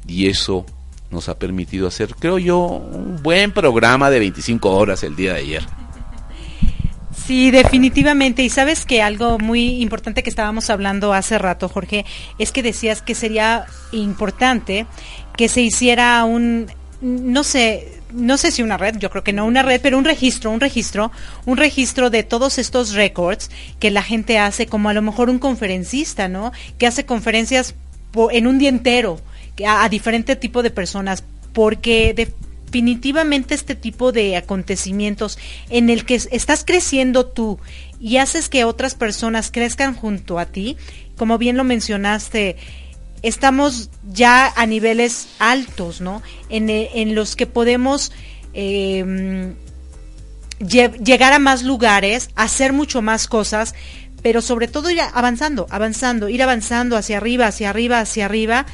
y 0.07 0.27
eso 0.27 0.65
nos 1.11 1.27
ha 1.27 1.39
permitido 1.39 1.87
hacer, 1.87 2.15
creo 2.15 2.37
yo, 2.37 2.59
un 2.59 3.21
buen 3.21 3.51
programa 3.51 4.09
de 4.09 4.19
25 4.19 4.69
horas 4.69 5.03
el 5.03 5.15
día 5.15 5.33
de 5.33 5.39
ayer. 5.39 5.63
Sí, 7.29 7.51
definitivamente. 7.51 8.41
Y 8.41 8.49
sabes 8.49 8.85
que 8.85 9.03
algo 9.03 9.37
muy 9.37 9.81
importante 9.81 10.23
que 10.23 10.31
estábamos 10.31 10.71
hablando 10.71 11.13
hace 11.13 11.37
rato, 11.37 11.69
Jorge, 11.69 12.03
es 12.39 12.51
que 12.51 12.63
decías 12.63 13.03
que 13.03 13.13
sería 13.13 13.67
importante 13.91 14.87
que 15.39 15.47
se 15.47 15.61
hiciera 15.61 16.25
un, 16.25 16.67
no 16.99 17.45
sé, 17.45 17.87
no 18.11 18.35
sé 18.35 18.51
si 18.51 18.61
una 18.61 18.75
red, 18.75 18.97
yo 18.97 19.09
creo 19.09 19.23
que 19.23 19.31
no 19.31 19.45
una 19.45 19.61
red, 19.61 19.79
pero 19.79 19.97
un 19.97 20.03
registro, 20.03 20.51
un 20.51 20.59
registro, 20.59 21.13
un 21.45 21.55
registro 21.55 22.09
de 22.09 22.23
todos 22.23 22.57
estos 22.57 22.91
récords 22.91 23.49
que 23.79 23.89
la 23.89 24.03
gente 24.03 24.37
hace, 24.37 24.65
como 24.65 24.89
a 24.89 24.93
lo 24.93 25.01
mejor 25.01 25.29
un 25.29 25.39
conferencista, 25.39 26.27
¿no? 26.27 26.51
Que 26.77 26.87
hace 26.87 27.05
conferencias 27.05 27.73
en 28.31 28.47
un 28.47 28.59
día 28.59 28.67
entero 28.67 29.21
a, 29.65 29.85
a 29.85 29.87
diferente 29.87 30.35
tipo 30.35 30.61
de 30.61 30.71
personas, 30.71 31.23
porque 31.53 32.13
definitivamente 32.13 33.55
este 33.55 33.75
tipo 33.75 34.11
de 34.11 34.35
acontecimientos 34.35 35.39
en 35.69 35.89
el 35.89 36.03
que 36.03 36.15
estás 36.15 36.65
creciendo 36.65 37.27
tú 37.27 37.59
y 38.01 38.17
haces 38.17 38.49
que 38.49 38.65
otras 38.65 38.93
personas 38.93 39.51
crezcan 39.51 39.95
junto 39.95 40.37
a 40.37 40.47
ti, 40.47 40.75
como 41.15 41.37
bien 41.37 41.55
lo 41.55 41.63
mencionaste, 41.63 42.57
estamos 43.21 43.89
ya 44.11 44.51
a 44.55 44.65
niveles 44.65 45.27
altos, 45.39 46.01
¿no? 46.01 46.21
En, 46.49 46.69
e, 46.69 47.05
los 47.07 47.35
que 47.35 47.45
podemos 47.45 48.11
em, 48.53 49.55
llegar 50.59 51.33
a 51.33 51.39
más 51.39 51.63
lugares, 51.63 52.29
hacer 52.35 52.73
mucho 52.73 53.01
más 53.01 53.27
cosas, 53.27 53.73
pero 54.21 54.41
sobre 54.41 54.67
todo 54.67 54.89
ir 54.89 54.99
avanzando, 55.01 55.67
avanzando, 55.69 56.29
ir 56.29 56.43
avanzando 56.43 56.97
hacia 56.97 57.17
arriba, 57.17 57.47
hacia 57.47 57.69
arriba, 57.69 57.99
hacia 57.99 58.25
arriba 58.25 58.65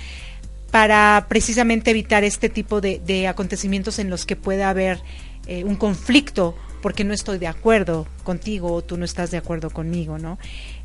para 0.71 1.27
precisamente 1.29 1.91
evitar 1.91 2.23
este 2.23 2.49
tipo 2.49 2.81
de, 2.81 3.27
acontecimientos 3.27 3.99
en 3.99 4.09
los 4.09 4.25
que 4.25 4.35
pueda 4.35 4.69
haber 4.69 4.99
eh, 5.47 5.63
un 5.63 5.75
conflicto 5.75 6.55
porque 6.81 7.03
no 7.03 7.13
estoy 7.13 7.39
de 7.39 7.47
acuerdo 7.47 8.07
contigo 8.23 8.73
o 8.73 8.83
tú 8.83 8.97
no 8.97 9.05
estás 9.05 9.31
de 9.31 9.37
acuerdo 9.37 9.69
conmigo, 9.69 10.19
¿no? 10.19 10.37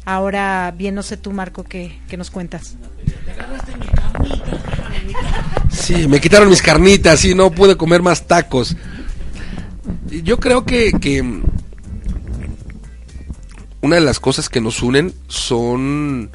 Ahora, 0.04 0.74
bien, 0.76 0.94
no 0.94 1.02
sé 1.02 1.16
tú, 1.16 1.32
Marco, 1.32 1.64
¿qué, 1.64 2.00
nos 2.16 2.30
cuentas? 2.30 2.76
Sí, 5.70 6.08
me 6.08 6.20
quitaron 6.20 6.48
mis 6.48 6.62
carnitas 6.62 7.24
y 7.24 7.34
no 7.34 7.50
pude 7.50 7.76
comer 7.76 8.02
más 8.02 8.26
tacos. 8.26 8.76
Yo 10.08 10.38
creo 10.38 10.64
que, 10.64 10.92
que 10.92 11.42
una 13.80 13.96
de 13.96 14.02
las 14.02 14.20
cosas 14.20 14.48
que 14.48 14.60
nos 14.60 14.82
unen 14.82 15.14
son 15.28 16.30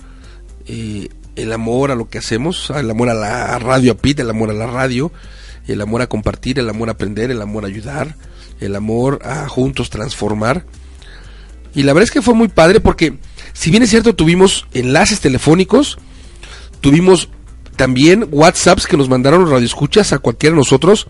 eh, 0.67 1.10
el 1.36 1.51
amor 1.51 1.91
a 1.91 1.95
lo 1.95 2.10
que 2.10 2.17
hacemos, 2.17 2.69
el 2.69 2.89
amor 2.89 3.10
a 3.10 3.13
la 3.13 3.60
radio 3.60 3.93
a 3.93 3.95
Pit, 3.95 4.19
el 4.19 4.30
amor 4.30 4.49
a 4.49 4.54
la 4.54 4.67
radio, 4.67 5.12
el 5.67 5.82
amor 5.82 6.01
a 6.01 6.08
compartir, 6.08 6.60
el 6.60 6.69
amor 6.69 6.89
a 6.89 6.93
aprender, 6.93 7.32
el 7.32 7.41
amor 7.41 7.65
a 7.65 7.67
ayudar, 7.67 8.15
el 8.60 8.75
amor 8.75 9.19
a 9.23 9.47
juntos 9.47 9.89
transformar. 9.89 10.65
Y 11.73 11.84
la 11.84 11.93
verdad 11.93 12.06
es 12.06 12.12
que 12.12 12.21
fue 12.21 12.34
muy 12.34 12.47
padre 12.47 12.80
porque, 12.80 13.17
si 13.56 13.72
bien 13.72 13.82
es 13.84 13.89
cierto, 13.89 14.13
tuvimos 14.13 14.68
enlaces 14.74 15.22
telefónicos, 15.22 15.98
tuvimos 16.82 17.30
también 17.78 18.28
WhatsApps 18.30 18.86
que 18.86 18.98
nos 18.98 19.10
mandaron 19.10 19.50
radioescuchas 19.50 20.12
a 20.13 20.20
cualquiera 20.20 20.54
de 20.54 20.60
nosotros, 20.60 21.08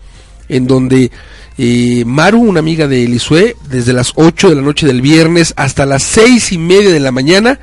en 0.48 0.68
donde 0.68 1.10
eh, 1.58 2.04
Maru, 2.06 2.40
una 2.40 2.60
amiga 2.60 2.86
de 2.86 3.04
Elisue, 3.04 3.56
desde 3.68 3.92
las 3.92 4.12
8 4.14 4.48
de 4.48 4.54
la 4.54 4.62
noche 4.62 4.86
del 4.86 5.02
viernes 5.02 5.54
hasta 5.56 5.86
las 5.86 6.04
seis 6.04 6.52
y 6.52 6.58
media 6.58 6.92
de 6.92 7.00
la 7.00 7.10
mañana 7.10 7.58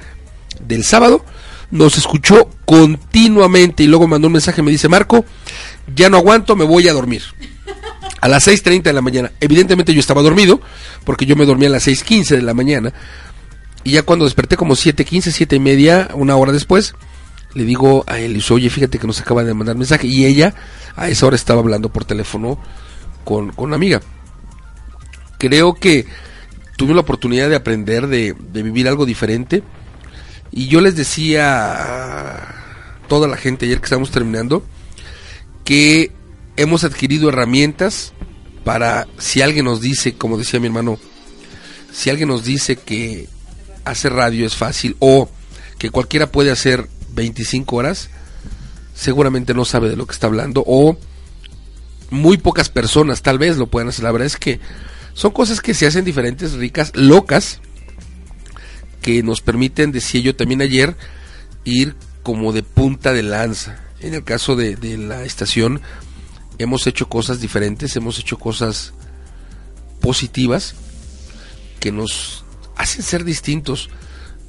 del 0.67 0.83
sábado, 0.83 1.23
nos 1.71 1.97
escuchó 1.97 2.49
continuamente 2.65 3.83
y 3.83 3.87
luego 3.87 4.05
mandó 4.05 4.27
un 4.27 4.33
mensaje, 4.33 4.61
me 4.61 4.69
dice, 4.69 4.89
Marco, 4.89 5.23
ya 5.95 6.09
no 6.09 6.17
aguanto, 6.17 6.57
me 6.57 6.65
voy 6.65 6.89
a 6.89 6.93
dormir. 6.93 7.23
A 8.19 8.27
las 8.27 8.47
6.30 8.47 8.83
de 8.83 8.93
la 8.93 9.01
mañana. 9.01 9.31
Evidentemente 9.39 9.93
yo 9.93 9.99
estaba 9.99 10.21
dormido, 10.21 10.61
porque 11.03 11.25
yo 11.25 11.35
me 11.35 11.45
dormí 11.45 11.65
a 11.65 11.69
las 11.69 11.87
6.15 11.87 12.35
de 12.35 12.41
la 12.41 12.53
mañana. 12.53 12.93
Y 13.83 13.91
ya 13.91 14.03
cuando 14.03 14.25
desperté 14.25 14.55
como 14.55 14.75
7.15, 14.75 15.31
7 15.31 15.55
y 15.55 15.59
media, 15.59 16.09
una 16.13 16.35
hora 16.35 16.51
después, 16.51 16.95
le 17.53 17.65
digo 17.65 18.03
a 18.07 18.19
él, 18.19 18.41
oye, 18.49 18.69
fíjate 18.69 18.97
que 18.97 19.07
nos 19.07 19.19
acaba 19.19 19.43
de 19.43 19.53
mandar 19.53 19.75
mensaje. 19.75 20.07
Y 20.07 20.25
ella 20.25 20.53
a 20.95 21.09
esa 21.09 21.25
hora 21.25 21.35
estaba 21.35 21.59
hablando 21.59 21.89
por 21.89 22.05
teléfono 22.05 22.59
con, 23.23 23.51
con 23.51 23.65
una 23.65 23.75
amiga. 23.75 24.01
Creo 25.37 25.73
que 25.73 26.05
tuve 26.77 26.93
la 26.93 27.01
oportunidad 27.01 27.49
de 27.49 27.55
aprender, 27.55 28.07
de, 28.07 28.33
de 28.33 28.63
vivir 28.63 28.87
algo 28.87 29.05
diferente 29.05 29.63
y 30.55 30.67
yo 30.67 30.81
les 30.81 30.95
decía 30.95 31.73
a 31.73 32.55
toda 33.07 33.27
la 33.27 33.37
gente 33.37 33.65
ayer 33.65 33.79
que 33.79 33.85
estamos 33.85 34.11
terminando 34.11 34.63
que 35.63 36.11
hemos 36.57 36.83
adquirido 36.83 37.29
herramientas 37.29 38.13
para 38.63 39.07
si 39.17 39.41
alguien 39.41 39.65
nos 39.65 39.81
dice, 39.81 40.13
como 40.13 40.37
decía 40.37 40.59
mi 40.59 40.67
hermano, 40.67 40.99
si 41.91 42.11
alguien 42.11 42.29
nos 42.29 42.43
dice 42.43 42.75
que 42.75 43.27
hacer 43.85 44.13
radio 44.13 44.45
es 44.45 44.55
fácil 44.55 44.95
o 44.99 45.29
que 45.77 45.89
cualquiera 45.89 46.31
puede 46.31 46.51
hacer 46.51 46.87
25 47.13 47.75
horas, 47.75 48.09
seguramente 48.95 49.53
no 49.53 49.65
sabe 49.65 49.89
de 49.89 49.95
lo 49.95 50.05
que 50.05 50.13
está 50.13 50.27
hablando 50.27 50.63
o 50.65 50.97
muy 52.09 52.37
pocas 52.37 52.69
personas 52.69 53.21
tal 53.21 53.39
vez 53.39 53.57
lo 53.57 53.67
puedan 53.67 53.89
hacer. 53.89 54.03
La 54.03 54.11
verdad 54.11 54.27
es 54.27 54.37
que 54.37 54.59
son 55.13 55.31
cosas 55.31 55.61
que 55.61 55.73
se 55.73 55.85
hacen 55.85 56.05
diferentes, 56.05 56.53
ricas, 56.53 56.91
locas, 56.95 57.59
que 59.01 59.21
nos 59.21 59.41
permiten, 59.41 59.91
decía 59.91 60.21
yo 60.21 60.35
también 60.35 60.61
ayer, 60.61 60.95
ir 61.65 61.95
como 62.23 62.53
de 62.53 62.63
punta 62.63 63.13
de 63.13 63.23
lanza. 63.23 63.79
En 63.99 64.13
el 64.13 64.23
caso 64.23 64.55
de, 64.55 64.77
la 64.97 65.23
estación, 65.23 65.81
hemos 66.57 66.87
hecho 66.87 67.07
cosas 67.09 67.39
diferentes, 67.39 67.95
hemos 67.95 68.19
hecho 68.19 68.37
cosas 68.37 68.93
positivas 70.01 70.75
que 71.79 71.91
nos 71.91 72.42
hacen 72.75 73.03
ser 73.03 73.23
distintos. 73.23 73.89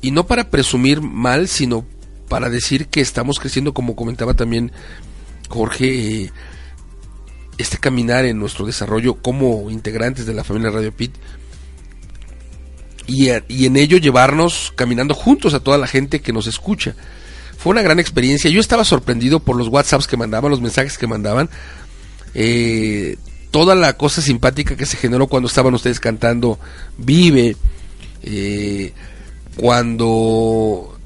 y 0.01 0.11
no 0.11 0.27
para 0.27 0.51
presumir 0.51 1.01
mal, 1.01 1.49
sino 1.49 1.87
para 2.29 2.51
decir 2.51 2.89
que 2.89 3.01
estamos 3.01 3.39
creciendo, 3.41 3.73
como 3.73 3.97
comentaba 3.97 4.35
también 4.35 4.71
Jorge, 5.49 6.25
eh, 6.25 6.33
este 7.57 7.79
caminar 7.79 8.27
en 8.27 8.39
nuestro 8.39 8.67
desarrollo 8.67 9.15
como 9.15 9.71
integrantes 9.71 10.27
de 10.27 10.35
la 10.35 10.45
familia 10.45 10.71
Radio 10.71 10.93
Pit 10.93 11.15
y, 13.07 13.29
y 13.49 13.67
en 13.67 13.77
ello 13.77 13.99
llevarnos 13.99 14.73
caminando 14.77 15.15
juntos 15.15 15.55
a 15.55 15.61
toda 15.61 15.79
la 15.79 15.87
gente 15.87 16.21
que 16.21 16.33
nos 16.33 16.47
escucha. 16.47 16.95
Fue 17.57 17.71
una 17.71 17.83
gran 17.83 17.99
experiencia. 17.99 18.51
Yo 18.51 18.61
estaba 18.61 18.85
sorprendido 18.85 19.41
por 19.41 19.57
los 19.57 19.69
WhatsApps 19.69 20.07
que 20.07 20.17
mandaban, 20.17 20.51
los 20.51 20.61
mensajes 20.61 20.99
que 20.99 21.07
mandaban. 21.07 21.49
Eh, 22.35 23.17
toda 23.51 23.75
la 23.75 23.97
cosa 23.97 24.21
simpática 24.21 24.77
que 24.77 24.87
se 24.87 24.97
generó 24.97 25.29
cuando 25.29 25.49
estaban 25.49 25.75
ustedes 25.75 26.01
cantando 26.01 26.59
Vive. 26.99 27.57
Eh, 28.25 28.93
cuando 29.57 30.99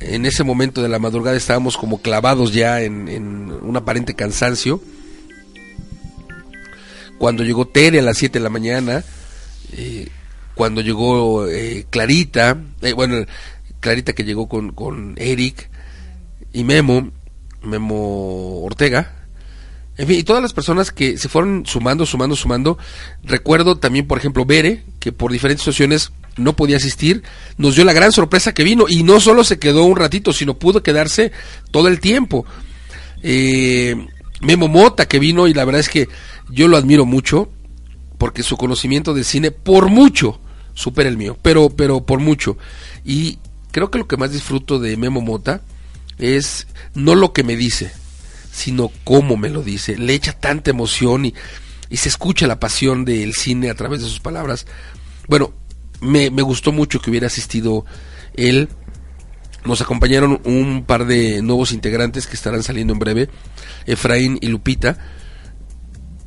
en 0.00 0.26
ese 0.26 0.44
momento 0.44 0.82
de 0.82 0.88
la 0.88 0.98
madrugada 0.98 1.36
estábamos 1.36 1.76
como 1.76 2.02
clavados 2.02 2.52
ya 2.52 2.82
en, 2.82 3.52
un 3.52 3.76
aparente 3.76 4.14
cansancio. 4.14 4.80
Cuando 7.18 7.44
llegó 7.44 7.66
Tere 7.66 8.00
a 8.00 8.02
las 8.02 8.18
7 8.18 8.38
de 8.38 8.42
la 8.42 8.50
mañana. 8.50 9.04
Eh, 9.72 10.08
cuando 10.54 10.80
llegó 10.80 11.46
eh, 11.48 11.86
Clarita. 11.88 12.58
bueno, 12.94 13.24
Clarita 13.80 14.12
que 14.12 14.24
llegó 14.24 14.48
con, 14.48 14.72
con 14.72 15.14
Eric 15.16 15.70
y 16.52 16.64
Memo, 16.64 17.10
Memo 17.62 18.62
Ortega. 18.64 19.15
En 19.98 20.06
fin, 20.06 20.18
y 20.18 20.24
todas 20.24 20.42
las 20.42 20.52
personas 20.52 20.90
que 20.90 21.16
se 21.16 21.28
fueron 21.28 21.64
sumando, 21.64 22.04
sumando, 22.04 22.36
sumando. 22.36 22.78
Recuerdo 23.24 23.76
también, 23.76 24.06
por 24.06 24.18
ejemplo, 24.18 24.44
Bere, 24.44 24.84
que 25.00 25.12
por 25.12 25.32
diferentes 25.32 25.62
situaciones 25.62 26.12
no 26.36 26.54
podía 26.54 26.76
asistir, 26.76 27.22
nos 27.56 27.76
dio 27.76 27.84
la 27.84 27.94
gran 27.94 28.12
sorpresa 28.12 28.52
que 28.52 28.64
vino 28.64 28.84
y 28.88 29.02
no 29.02 29.20
solo 29.20 29.42
se 29.42 29.58
quedó 29.58 29.84
un 29.84 29.96
ratito, 29.96 30.32
sino 30.32 30.58
pudo 30.58 30.82
quedarse 30.82 31.32
todo 31.70 31.88
el 31.88 32.00
tiempo. 32.00 32.44
Eh, 33.22 33.96
Memo 34.40 34.68
Mota 34.68 35.06
que 35.06 35.18
vino 35.18 35.48
y 35.48 35.54
la 35.54 35.64
verdad 35.64 35.80
es 35.80 35.88
que 35.88 36.08
yo 36.50 36.68
lo 36.68 36.76
admiro 36.76 37.06
mucho 37.06 37.50
porque 38.18 38.42
su 38.42 38.56
conocimiento 38.56 39.14
del 39.14 39.24
cine 39.24 39.50
por 39.50 39.88
mucho 39.88 40.40
supera 40.74 41.08
el 41.08 41.16
mío, 41.16 41.38
pero 41.40 41.70
pero 41.70 42.04
por 42.04 42.20
mucho. 42.20 42.58
Y 43.04 43.38
creo 43.72 43.90
que 43.90 43.98
lo 43.98 44.06
que 44.06 44.16
más 44.16 44.32
disfruto 44.32 44.78
de 44.78 44.96
Memo 44.96 45.20
Mota 45.20 45.62
es 46.18 46.66
no 46.94 47.14
lo 47.14 47.32
que 47.32 47.44
me 47.44 47.56
dice, 47.56 47.92
sino 48.56 48.90
cómo 49.04 49.36
me 49.36 49.50
lo 49.50 49.62
dice. 49.62 49.98
Le 49.98 50.14
echa 50.14 50.32
tanta 50.32 50.70
emoción 50.70 51.26
y, 51.26 51.34
y 51.90 51.98
se 51.98 52.08
escucha 52.08 52.46
la 52.46 52.58
pasión 52.58 53.04
del 53.04 53.34
cine 53.34 53.68
a 53.68 53.74
través 53.74 54.00
de 54.00 54.08
sus 54.08 54.18
palabras. 54.18 54.66
Bueno, 55.28 55.52
me, 56.00 56.30
me 56.30 56.40
gustó 56.40 56.72
mucho 56.72 56.98
que 56.98 57.10
hubiera 57.10 57.26
asistido 57.26 57.84
él. 58.32 58.70
Nos 59.66 59.82
acompañaron 59.82 60.40
un 60.44 60.84
par 60.86 61.04
de 61.04 61.42
nuevos 61.42 61.72
integrantes 61.72 62.26
que 62.26 62.34
estarán 62.34 62.62
saliendo 62.62 62.94
en 62.94 62.98
breve, 62.98 63.28
Efraín 63.84 64.38
y 64.40 64.46
Lupita. 64.46 64.96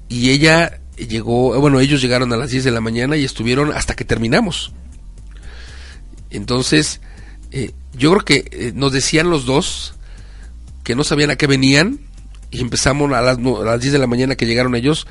Y 0.07 0.29
ella 0.29 0.81
llegó, 0.97 1.59
bueno, 1.59 1.79
ellos 1.79 1.99
llegaron 1.99 2.31
a 2.31 2.37
las 2.37 2.51
10 2.51 2.63
de 2.63 2.71
la 2.71 2.81
mañana 2.81 3.17
y 3.17 3.25
estuvieron 3.25 3.71
hasta 3.71 3.95
que 3.95 4.05
terminamos. 4.05 4.71
Entonces, 6.29 7.01
eh, 7.49 7.71
yo 7.93 8.11
creo 8.11 8.23
que 8.23 8.49
eh, 8.51 8.71
nos 8.75 8.91
decían 8.91 9.31
los 9.31 9.47
dos 9.47 9.95
que 10.83 10.93
no 10.93 11.03
sabían 11.03 11.31
a 11.31 11.35
qué 11.35 11.47
venían 11.47 12.08
y 12.51 12.61
empezamos 12.61 13.11
a 13.13 13.21
las, 13.21 13.37
a 13.37 13.63
las 13.63 13.81
10 13.81 13.93
de 13.93 13.99
la 13.99 14.07
mañana 14.07 14.35
que 14.35 14.45
llegaron 14.45 14.75
ellos, 14.75 15.07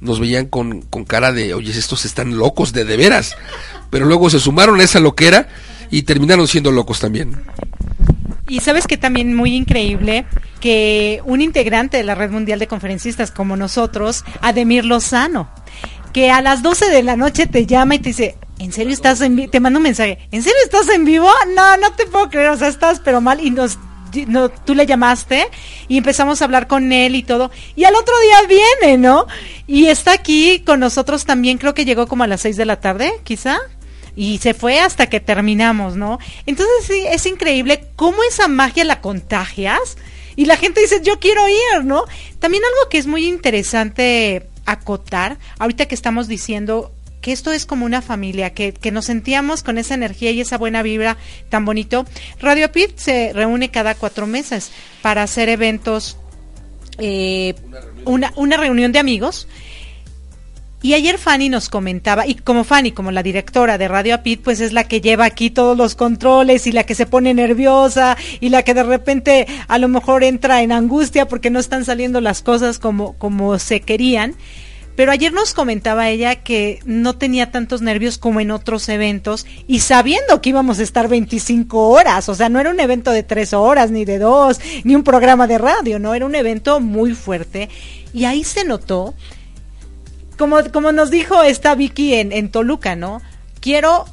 nos 0.00 0.20
veían 0.20 0.46
con, 0.46 0.82
con 0.82 1.04
cara 1.04 1.32
de, 1.32 1.54
oye, 1.54 1.76
estos 1.76 2.04
están 2.04 2.36
locos 2.36 2.72
de 2.72 2.84
de 2.84 2.96
veras. 2.96 3.36
Pero 3.90 4.06
luego 4.06 4.30
se 4.30 4.38
sumaron 4.38 4.80
a 4.80 4.84
esa 4.84 5.00
loquera 5.00 5.48
y 5.90 6.02
terminaron 6.02 6.46
siendo 6.46 6.70
locos 6.70 7.00
también. 7.00 7.36
Y 8.48 8.60
sabes 8.60 8.86
que 8.86 8.96
también 8.96 9.34
muy 9.34 9.54
increíble 9.54 10.24
que 10.60 11.20
un 11.24 11.40
integrante 11.40 11.98
de 11.98 12.04
la 12.04 12.14
Red 12.14 12.30
Mundial 12.30 12.58
de 12.58 12.66
Conferencistas 12.66 13.30
como 13.30 13.56
nosotros, 13.56 14.24
Ademir 14.40 14.84
Lozano, 14.84 15.50
que 16.12 16.30
a 16.30 16.40
las 16.40 16.62
12 16.62 16.88
de 16.88 17.02
la 17.02 17.16
noche 17.16 17.46
te 17.46 17.66
llama 17.66 17.96
y 17.96 17.98
te 17.98 18.08
dice, 18.10 18.36
¿en 18.58 18.72
serio 18.72 18.92
estás 18.92 19.20
en 19.20 19.36
vivo? 19.36 19.50
Te 19.50 19.60
manda 19.60 19.78
un 19.78 19.82
mensaje, 19.82 20.18
¿en 20.32 20.42
serio 20.42 20.58
estás 20.64 20.88
en 20.88 21.04
vivo? 21.04 21.28
No, 21.54 21.76
no 21.76 21.92
te 21.92 22.06
puedo 22.06 22.30
creer, 22.30 22.48
o 22.48 22.56
sea, 22.56 22.68
estás 22.68 23.00
pero 23.04 23.20
mal 23.20 23.40
y 23.40 23.50
nos 23.50 23.78
no, 24.26 24.48
tú 24.48 24.74
le 24.74 24.86
llamaste 24.86 25.48
y 25.88 25.98
empezamos 25.98 26.40
a 26.40 26.44
hablar 26.44 26.66
con 26.66 26.92
él 26.92 27.14
y 27.14 27.22
todo. 27.22 27.50
Y 27.76 27.84
al 27.84 27.94
otro 27.94 28.14
día 28.20 28.58
viene, 28.80 28.98
¿no? 28.98 29.26
Y 29.66 29.86
está 29.86 30.12
aquí 30.12 30.60
con 30.60 30.80
nosotros 30.80 31.24
también, 31.24 31.58
creo 31.58 31.74
que 31.74 31.84
llegó 31.84 32.06
como 32.06 32.24
a 32.24 32.26
las 32.26 32.42
6 32.42 32.56
de 32.56 32.64
la 32.64 32.80
tarde, 32.80 33.12
quizá. 33.24 33.58
Y 34.16 34.38
se 34.38 34.52
fue 34.52 34.80
hasta 34.80 35.08
que 35.08 35.20
terminamos, 35.20 35.94
¿no? 35.96 36.18
Entonces 36.44 36.74
sí, 36.86 37.04
es 37.08 37.24
increíble 37.26 37.84
cómo 37.94 38.18
esa 38.24 38.48
magia 38.48 38.84
la 38.84 39.00
contagias 39.00 39.96
y 40.34 40.46
la 40.46 40.56
gente 40.56 40.80
dice, 40.80 41.00
yo 41.02 41.18
quiero 41.18 41.48
ir, 41.48 41.84
¿no? 41.84 42.04
También 42.38 42.62
algo 42.64 42.88
que 42.88 42.98
es 42.98 43.06
muy 43.06 43.26
interesante 43.26 44.48
acotar, 44.66 45.38
ahorita 45.58 45.86
que 45.86 45.94
estamos 45.94 46.28
diciendo 46.28 46.92
esto 47.32 47.52
es 47.52 47.66
como 47.66 47.86
una 47.86 48.02
familia, 48.02 48.50
que, 48.50 48.72
que, 48.72 48.90
nos 48.90 49.06
sentíamos 49.06 49.62
con 49.62 49.78
esa 49.78 49.94
energía 49.94 50.30
y 50.30 50.40
esa 50.40 50.58
buena 50.58 50.82
vibra 50.82 51.16
tan 51.48 51.64
bonito. 51.64 52.06
Radio 52.40 52.70
Pit 52.72 52.96
se 52.96 53.32
reúne 53.32 53.70
cada 53.70 53.94
cuatro 53.94 54.26
meses 54.26 54.70
para 55.02 55.22
hacer 55.22 55.48
eventos, 55.48 56.16
eh, 56.98 57.54
una, 58.04 58.32
una, 58.36 58.56
reunión 58.56 58.92
de 58.92 58.98
amigos. 58.98 59.48
Y 60.80 60.94
ayer 60.94 61.18
Fanny 61.18 61.48
nos 61.48 61.68
comentaba, 61.68 62.24
y 62.26 62.36
como 62.36 62.62
Fanny, 62.62 62.92
como 62.92 63.10
la 63.10 63.24
directora 63.24 63.78
de 63.78 63.88
Radio 63.88 64.14
Apit, 64.14 64.42
pues 64.42 64.60
es 64.60 64.72
la 64.72 64.84
que 64.84 65.00
lleva 65.00 65.24
aquí 65.24 65.50
todos 65.50 65.76
los 65.76 65.96
controles 65.96 66.68
y 66.68 66.72
la 66.72 66.84
que 66.84 66.94
se 66.94 67.04
pone 67.04 67.34
nerviosa 67.34 68.16
y 68.38 68.50
la 68.50 68.62
que 68.62 68.74
de 68.74 68.84
repente 68.84 69.48
a 69.66 69.78
lo 69.78 69.88
mejor 69.88 70.22
entra 70.22 70.62
en 70.62 70.70
angustia 70.70 71.26
porque 71.26 71.50
no 71.50 71.58
están 71.58 71.84
saliendo 71.84 72.20
las 72.20 72.42
cosas 72.42 72.78
como, 72.78 73.14
como 73.14 73.58
se 73.58 73.80
querían. 73.80 74.36
Pero 74.98 75.12
ayer 75.12 75.32
nos 75.32 75.54
comentaba 75.54 76.08
ella 76.08 76.42
que 76.42 76.80
no 76.84 77.14
tenía 77.14 77.52
tantos 77.52 77.82
nervios 77.82 78.18
como 78.18 78.40
en 78.40 78.50
otros 78.50 78.88
eventos 78.88 79.46
y 79.68 79.78
sabiendo 79.78 80.42
que 80.42 80.48
íbamos 80.48 80.80
a 80.80 80.82
estar 80.82 81.06
25 81.06 81.90
horas, 81.90 82.28
o 82.28 82.34
sea, 82.34 82.48
no 82.48 82.58
era 82.58 82.70
un 82.70 82.80
evento 82.80 83.12
de 83.12 83.22
tres 83.22 83.52
horas, 83.52 83.92
ni 83.92 84.04
de 84.04 84.18
dos, 84.18 84.60
ni 84.82 84.96
un 84.96 85.04
programa 85.04 85.46
de 85.46 85.56
radio, 85.56 86.00
no, 86.00 86.14
era 86.14 86.26
un 86.26 86.34
evento 86.34 86.80
muy 86.80 87.14
fuerte. 87.14 87.68
Y 88.12 88.24
ahí 88.24 88.42
se 88.42 88.64
notó, 88.64 89.14
como, 90.36 90.64
como 90.72 90.90
nos 90.90 91.12
dijo 91.12 91.44
esta 91.44 91.76
Vicky 91.76 92.14
en, 92.14 92.32
en 92.32 92.50
Toluca, 92.50 92.96
¿no? 92.96 93.22
Quiero 93.60 94.04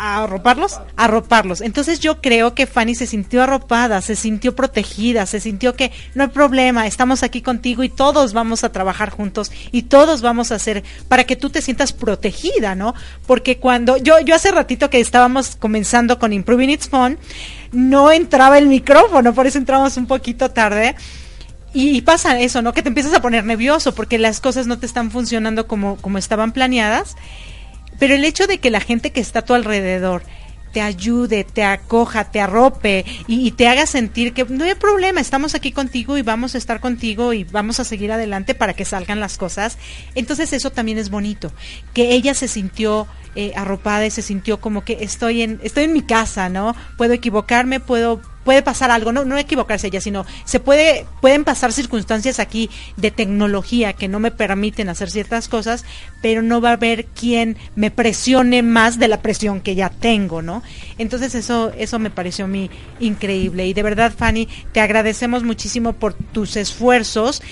arroparlos, 0.00 0.80
arroparlos. 0.96 1.60
Entonces 1.60 2.00
yo 2.00 2.22
creo 2.22 2.54
que 2.54 2.66
Fanny 2.66 2.94
se 2.94 3.06
sintió 3.06 3.42
arropada, 3.42 4.00
se 4.00 4.16
sintió 4.16 4.56
protegida, 4.56 5.26
se 5.26 5.40
sintió 5.40 5.76
que 5.76 5.92
no 6.14 6.24
hay 6.24 6.30
problema, 6.30 6.86
estamos 6.86 7.22
aquí 7.22 7.42
contigo 7.42 7.82
y 7.82 7.90
todos 7.90 8.32
vamos 8.32 8.64
a 8.64 8.72
trabajar 8.72 9.10
juntos 9.10 9.52
y 9.72 9.82
todos 9.82 10.22
vamos 10.22 10.52
a 10.52 10.54
hacer 10.54 10.84
para 11.08 11.24
que 11.24 11.36
tú 11.36 11.50
te 11.50 11.60
sientas 11.60 11.92
protegida, 11.92 12.74
¿no? 12.74 12.94
Porque 13.26 13.58
cuando 13.58 13.98
yo 13.98 14.18
yo 14.20 14.34
hace 14.34 14.50
ratito 14.50 14.88
que 14.88 15.00
estábamos 15.00 15.56
comenzando 15.56 16.18
con 16.18 16.32
Improving 16.32 16.70
It's 16.70 16.88
Fun, 16.88 17.18
no 17.72 18.10
entraba 18.10 18.58
el 18.58 18.68
micrófono, 18.68 19.34
por 19.34 19.46
eso 19.46 19.58
entramos 19.58 19.96
un 19.96 20.06
poquito 20.06 20.50
tarde. 20.50 20.96
Y, 21.72 22.00
pasa 22.00 22.40
eso, 22.40 22.62
¿no? 22.62 22.72
Que 22.72 22.82
te 22.82 22.88
empiezas 22.88 23.14
a 23.14 23.22
poner 23.22 23.44
nervioso 23.44 23.94
porque 23.94 24.18
las 24.18 24.40
cosas 24.40 24.66
no 24.66 24.80
te 24.80 24.86
están 24.86 25.12
funcionando 25.12 25.68
como, 25.68 25.98
como 25.98 26.18
estaban 26.18 26.50
planeadas 26.50 27.14
pero 28.00 28.14
el 28.14 28.24
hecho 28.24 28.48
de 28.48 28.58
que 28.58 28.70
la 28.70 28.80
gente 28.80 29.12
que 29.12 29.20
está 29.20 29.40
a 29.40 29.44
tu 29.44 29.54
alrededor 29.54 30.22
te 30.72 30.80
ayude, 30.80 31.44
te 31.44 31.64
acoja, 31.64 32.30
te 32.30 32.40
arrope 32.40 33.04
y, 33.26 33.50
te 33.52 33.68
haga 33.68 33.86
sentir 33.86 34.32
que 34.32 34.44
no 34.44 34.64
hay 34.64 34.74
problema, 34.74 35.20
estamos 35.20 35.54
aquí 35.54 35.72
contigo 35.72 36.16
y 36.16 36.22
vamos 36.22 36.54
a 36.54 36.58
estar 36.58 36.80
contigo 36.80 37.32
y 37.32 37.44
vamos 37.44 37.80
a 37.80 37.84
seguir 37.84 38.12
adelante 38.12 38.54
para 38.54 38.74
que 38.74 38.84
salgan 38.84 39.20
las 39.20 39.36
cosas. 39.36 39.78
Entonces 40.14 40.52
eso 40.52 40.70
también 40.70 40.98
es 40.98 41.10
bonito, 41.10 41.52
que 41.92 42.12
ella 42.12 42.34
se 42.34 42.48
sintió 42.48 43.06
eh, 43.36 43.52
arropada 43.56 44.06
y 44.06 44.10
se 44.10 44.22
sintió 44.22 44.60
como 44.60 44.84
que 44.84 44.98
estoy 45.00 45.42
en, 45.42 45.60
estoy 45.62 45.84
en 45.84 45.92
mi 45.92 46.02
casa, 46.02 46.48
¿no? 46.48 46.74
Puedo 46.96 47.12
equivocarme, 47.12 47.80
puedo 47.80 48.20
puede 48.44 48.62
pasar 48.62 48.90
algo, 48.90 49.12
no, 49.12 49.24
no 49.24 49.38
equivocarse 49.38 49.88
ella, 49.88 50.00
sino 50.00 50.24
se 50.44 50.60
puede, 50.60 51.06
pueden 51.20 51.44
pasar 51.44 51.72
circunstancias 51.72 52.38
aquí 52.38 52.70
de 52.96 53.10
tecnología 53.10 53.92
que 53.92 54.08
no 54.08 54.20
me 54.20 54.30
permiten 54.30 54.88
hacer 54.88 55.10
ciertas 55.10 55.48
cosas, 55.48 55.84
pero 56.22 56.42
no 56.42 56.60
va 56.60 56.70
a 56.70 56.74
haber 56.74 57.06
quien 57.06 57.56
me 57.76 57.90
presione 57.90 58.62
más 58.62 58.98
de 58.98 59.08
la 59.08 59.22
presión 59.22 59.60
que 59.60 59.74
ya 59.74 59.90
tengo, 59.90 60.42
¿no? 60.42 60.62
Entonces 60.98 61.34
eso, 61.34 61.72
eso 61.76 61.98
me 61.98 62.10
pareció 62.10 62.46
a 62.46 62.48
mí 62.48 62.70
increíble. 62.98 63.66
Y 63.66 63.74
de 63.74 63.82
verdad, 63.82 64.12
Fanny, 64.16 64.48
te 64.72 64.80
agradecemos 64.80 65.42
muchísimo 65.42 65.92
por 65.92 66.14
tus 66.14 66.56
esfuerzos 66.56 67.42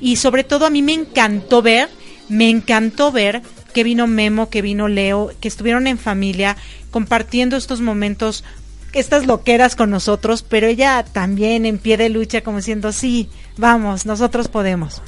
y 0.00 0.16
sobre 0.16 0.44
todo 0.44 0.66
a 0.66 0.70
mí 0.70 0.82
me 0.82 0.94
encantó 0.94 1.62
ver, 1.62 1.88
me 2.28 2.48
encantó 2.48 3.12
ver 3.12 3.42
que 3.74 3.84
vino 3.84 4.06
Memo, 4.06 4.48
que 4.48 4.62
vino 4.62 4.88
Leo, 4.88 5.30
que 5.40 5.48
estuvieron 5.48 5.86
en 5.86 5.98
familia 5.98 6.56
compartiendo 6.90 7.56
estos 7.56 7.80
momentos 7.80 8.44
estas 8.92 9.26
loqueras 9.26 9.76
con 9.76 9.90
nosotros, 9.90 10.42
pero 10.42 10.66
ella 10.66 11.04
también 11.04 11.66
en 11.66 11.78
pie 11.78 11.96
de 11.96 12.08
lucha 12.08 12.42
como 12.42 12.58
diciendo, 12.58 12.92
sí, 12.92 13.28
vamos, 13.56 14.06
nosotros 14.06 14.48
podemos. 14.48 15.02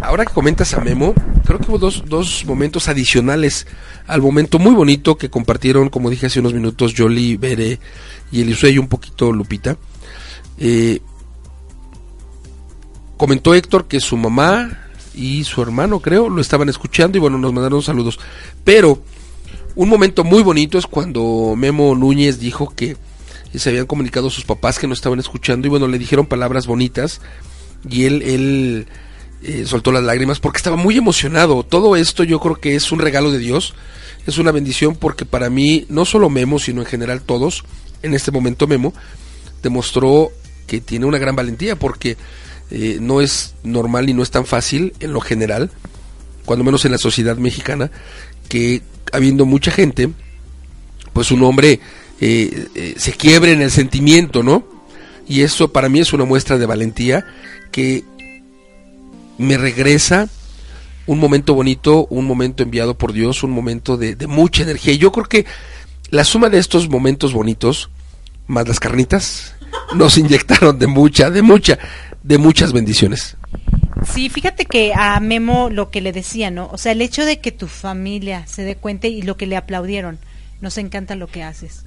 Ahora 0.00 0.24
que 0.24 0.32
comentas 0.32 0.74
a 0.74 0.80
Memo, 0.80 1.14
creo 1.44 1.58
que 1.58 1.70
hubo 1.70 1.78
dos, 1.78 2.04
dos 2.06 2.44
momentos 2.44 2.88
adicionales 2.88 3.66
al 4.06 4.20
momento 4.20 4.58
muy 4.58 4.74
bonito 4.74 5.16
que 5.16 5.30
compartieron, 5.30 5.88
como 5.88 6.10
dije 6.10 6.26
hace 6.26 6.40
unos 6.40 6.52
minutos, 6.52 6.94
Jolie, 6.96 7.38
Bere 7.38 7.80
y 8.30 8.42
Elisue 8.42 8.70
y 8.70 8.78
un 8.78 8.88
poquito 8.88 9.32
Lupita. 9.32 9.76
Eh, 10.58 11.00
comentó 13.16 13.54
Héctor 13.54 13.86
que 13.86 14.00
su 14.00 14.16
mamá 14.16 14.86
y 15.14 15.44
su 15.44 15.62
hermano, 15.62 16.00
creo, 16.00 16.28
lo 16.28 16.40
estaban 16.40 16.68
escuchando 16.68 17.16
y 17.16 17.20
bueno, 17.20 17.38
nos 17.38 17.52
mandaron 17.52 17.82
saludos. 17.82 18.20
Pero 18.64 19.02
un 19.76 19.88
momento 19.88 20.24
muy 20.24 20.42
bonito 20.42 20.78
es 20.78 20.86
cuando 20.86 21.54
Memo 21.56 21.94
Núñez 21.94 22.40
dijo 22.40 22.72
que 22.74 22.96
se 23.54 23.68
habían 23.68 23.86
comunicado 23.86 24.30
sus 24.30 24.44
papás 24.44 24.78
que 24.78 24.86
no 24.86 24.94
estaban 24.94 25.18
escuchando 25.18 25.66
y 25.66 25.70
bueno, 25.70 25.86
le 25.86 25.98
dijeron 25.98 26.26
palabras 26.26 26.66
bonitas 26.66 27.20
y 27.88 28.04
él, 28.04 28.22
él 28.22 28.86
eh, 29.42 29.64
soltó 29.66 29.92
las 29.92 30.02
lágrimas 30.02 30.40
porque 30.40 30.56
estaba 30.56 30.76
muy 30.76 30.96
emocionado. 30.96 31.62
Todo 31.62 31.94
esto 31.96 32.24
yo 32.24 32.40
creo 32.40 32.56
que 32.56 32.74
es 32.74 32.90
un 32.90 32.98
regalo 32.98 33.30
de 33.30 33.38
Dios, 33.38 33.74
es 34.26 34.38
una 34.38 34.50
bendición 34.50 34.96
porque 34.96 35.24
para 35.24 35.50
mí, 35.50 35.86
no 35.88 36.04
solo 36.04 36.30
Memo, 36.30 36.58
sino 36.58 36.80
en 36.80 36.86
general 36.86 37.22
todos, 37.22 37.64
en 38.02 38.14
este 38.14 38.30
momento 38.30 38.66
Memo, 38.66 38.92
demostró 39.62 40.30
que 40.66 40.80
tiene 40.80 41.06
una 41.06 41.18
gran 41.18 41.36
valentía 41.36 41.76
porque 41.76 42.16
eh, 42.70 42.98
no 43.00 43.20
es 43.20 43.54
normal 43.62 44.08
y 44.08 44.14
no 44.14 44.22
es 44.22 44.30
tan 44.30 44.46
fácil 44.46 44.94
en 45.00 45.12
lo 45.12 45.20
general, 45.20 45.70
cuando 46.44 46.64
menos 46.64 46.84
en 46.84 46.92
la 46.92 46.98
sociedad 46.98 47.36
mexicana, 47.36 47.90
que 48.48 48.82
habiendo 49.16 49.46
mucha 49.46 49.70
gente, 49.70 50.10
pues 51.12 51.30
un 51.30 51.42
hombre 51.42 51.80
eh, 52.20 52.94
se 52.96 53.12
quiebre 53.12 53.52
en 53.52 53.62
el 53.62 53.70
sentimiento, 53.70 54.42
¿no? 54.42 54.64
Y 55.28 55.42
eso 55.42 55.72
para 55.72 55.88
mí 55.88 55.98
es 55.98 56.12
una 56.12 56.24
muestra 56.24 56.58
de 56.58 56.66
valentía 56.66 57.26
que 57.72 58.04
me 59.38 59.58
regresa 59.58 60.28
un 61.06 61.18
momento 61.18 61.54
bonito, 61.54 62.06
un 62.10 62.26
momento 62.26 62.62
enviado 62.62 62.96
por 62.96 63.12
Dios, 63.12 63.42
un 63.42 63.50
momento 63.50 63.96
de, 63.96 64.16
mucha 64.26 64.62
energía. 64.62 64.94
Y 64.94 64.98
yo 64.98 65.12
creo 65.12 65.26
que 65.26 65.46
la 66.10 66.24
suma 66.24 66.48
de 66.48 66.58
estos 66.58 66.88
momentos 66.88 67.32
bonitos, 67.32 67.90
más 68.46 68.66
las 68.68 68.80
carnitas, 68.80 69.54
nos 69.94 70.18
inyectaron 70.18 70.78
de 70.78 70.86
mucha, 70.86 71.30
de 71.30 71.42
mucha, 71.42 71.78
de 72.22 72.38
muchas 72.38 72.72
bendiciones. 72.72 73.36
Sí, 74.04 74.28
fíjate 74.28 74.66
que 74.66 74.92
a 74.94 75.18
Memo 75.20 75.70
lo 75.70 75.90
que 75.90 76.00
le 76.00 76.12
decía, 76.12 76.50
¿no? 76.50 76.68
O 76.72 76.78
sea, 76.78 76.92
el 76.92 77.00
hecho 77.00 77.24
de 77.24 77.40
que 77.40 77.52
tu 77.52 77.66
familia 77.66 78.46
se 78.46 78.62
dé 78.62 78.76
cuenta 78.76 79.06
y 79.06 79.22
lo 79.22 79.36
que 79.36 79.46
le 79.46 79.56
aplaudieron, 79.56 80.18
nos 80.60 80.78
encanta 80.78 81.14
lo 81.16 81.28
que 81.28 81.42
haces. 81.42 81.84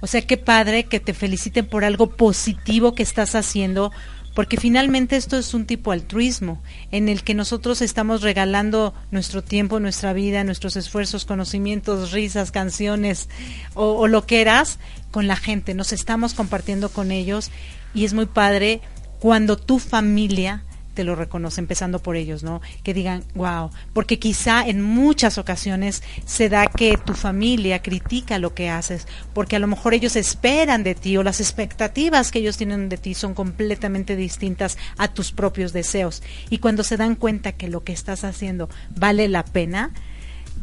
O 0.00 0.06
sea, 0.06 0.22
qué 0.22 0.36
padre 0.36 0.84
que 0.84 1.00
te 1.00 1.14
feliciten 1.14 1.66
por 1.66 1.84
algo 1.84 2.10
positivo 2.10 2.94
que 2.94 3.02
estás 3.02 3.34
haciendo, 3.34 3.90
porque 4.34 4.56
finalmente 4.56 5.16
esto 5.16 5.36
es 5.36 5.52
un 5.54 5.66
tipo 5.66 5.90
altruismo 5.90 6.62
en 6.92 7.08
el 7.08 7.24
que 7.24 7.34
nosotros 7.34 7.82
estamos 7.82 8.22
regalando 8.22 8.94
nuestro 9.10 9.42
tiempo, 9.42 9.80
nuestra 9.80 10.12
vida, 10.12 10.44
nuestros 10.44 10.76
esfuerzos, 10.76 11.24
conocimientos, 11.24 12.12
risas, 12.12 12.52
canciones 12.52 13.28
o, 13.74 14.06
lo 14.06 14.26
que 14.26 14.40
eras 14.40 14.78
con 15.10 15.26
la 15.26 15.34
gente, 15.34 15.74
nos 15.74 15.92
estamos 15.92 16.34
compartiendo 16.34 16.90
con 16.90 17.10
ellos 17.10 17.50
y 17.94 18.04
es 18.04 18.14
muy 18.14 18.26
padre 18.26 18.80
cuando 19.18 19.56
tu 19.56 19.80
familia 19.80 20.62
te 20.98 21.04
lo 21.04 21.14
reconoce, 21.14 21.60
empezando 21.60 22.00
por 22.00 22.16
ellos, 22.16 22.42
¿no? 22.42 22.60
Que 22.82 22.92
digan, 22.92 23.22
wow, 23.36 23.70
porque 23.92 24.18
quizá 24.18 24.66
en 24.66 24.82
muchas 24.82 25.38
ocasiones 25.38 26.02
se 26.24 26.48
da 26.48 26.66
que 26.66 26.98
tu 26.98 27.14
familia 27.14 27.82
critica 27.82 28.40
lo 28.40 28.52
que 28.52 28.68
haces, 28.68 29.06
porque 29.32 29.54
a 29.54 29.60
lo 29.60 29.68
mejor 29.68 29.94
ellos 29.94 30.16
esperan 30.16 30.82
de 30.82 30.96
ti 30.96 31.16
o 31.16 31.22
las 31.22 31.38
expectativas 31.38 32.32
que 32.32 32.40
ellos 32.40 32.56
tienen 32.56 32.88
de 32.88 32.96
ti 32.96 33.14
son 33.14 33.34
completamente 33.34 34.16
distintas 34.16 34.76
a 34.96 35.06
tus 35.06 35.30
propios 35.30 35.72
deseos. 35.72 36.20
Y 36.50 36.58
cuando 36.58 36.82
se 36.82 36.96
dan 36.96 37.14
cuenta 37.14 37.52
que 37.52 37.68
lo 37.68 37.84
que 37.84 37.92
estás 37.92 38.24
haciendo 38.24 38.68
vale 38.96 39.28
la 39.28 39.44
pena, 39.44 39.92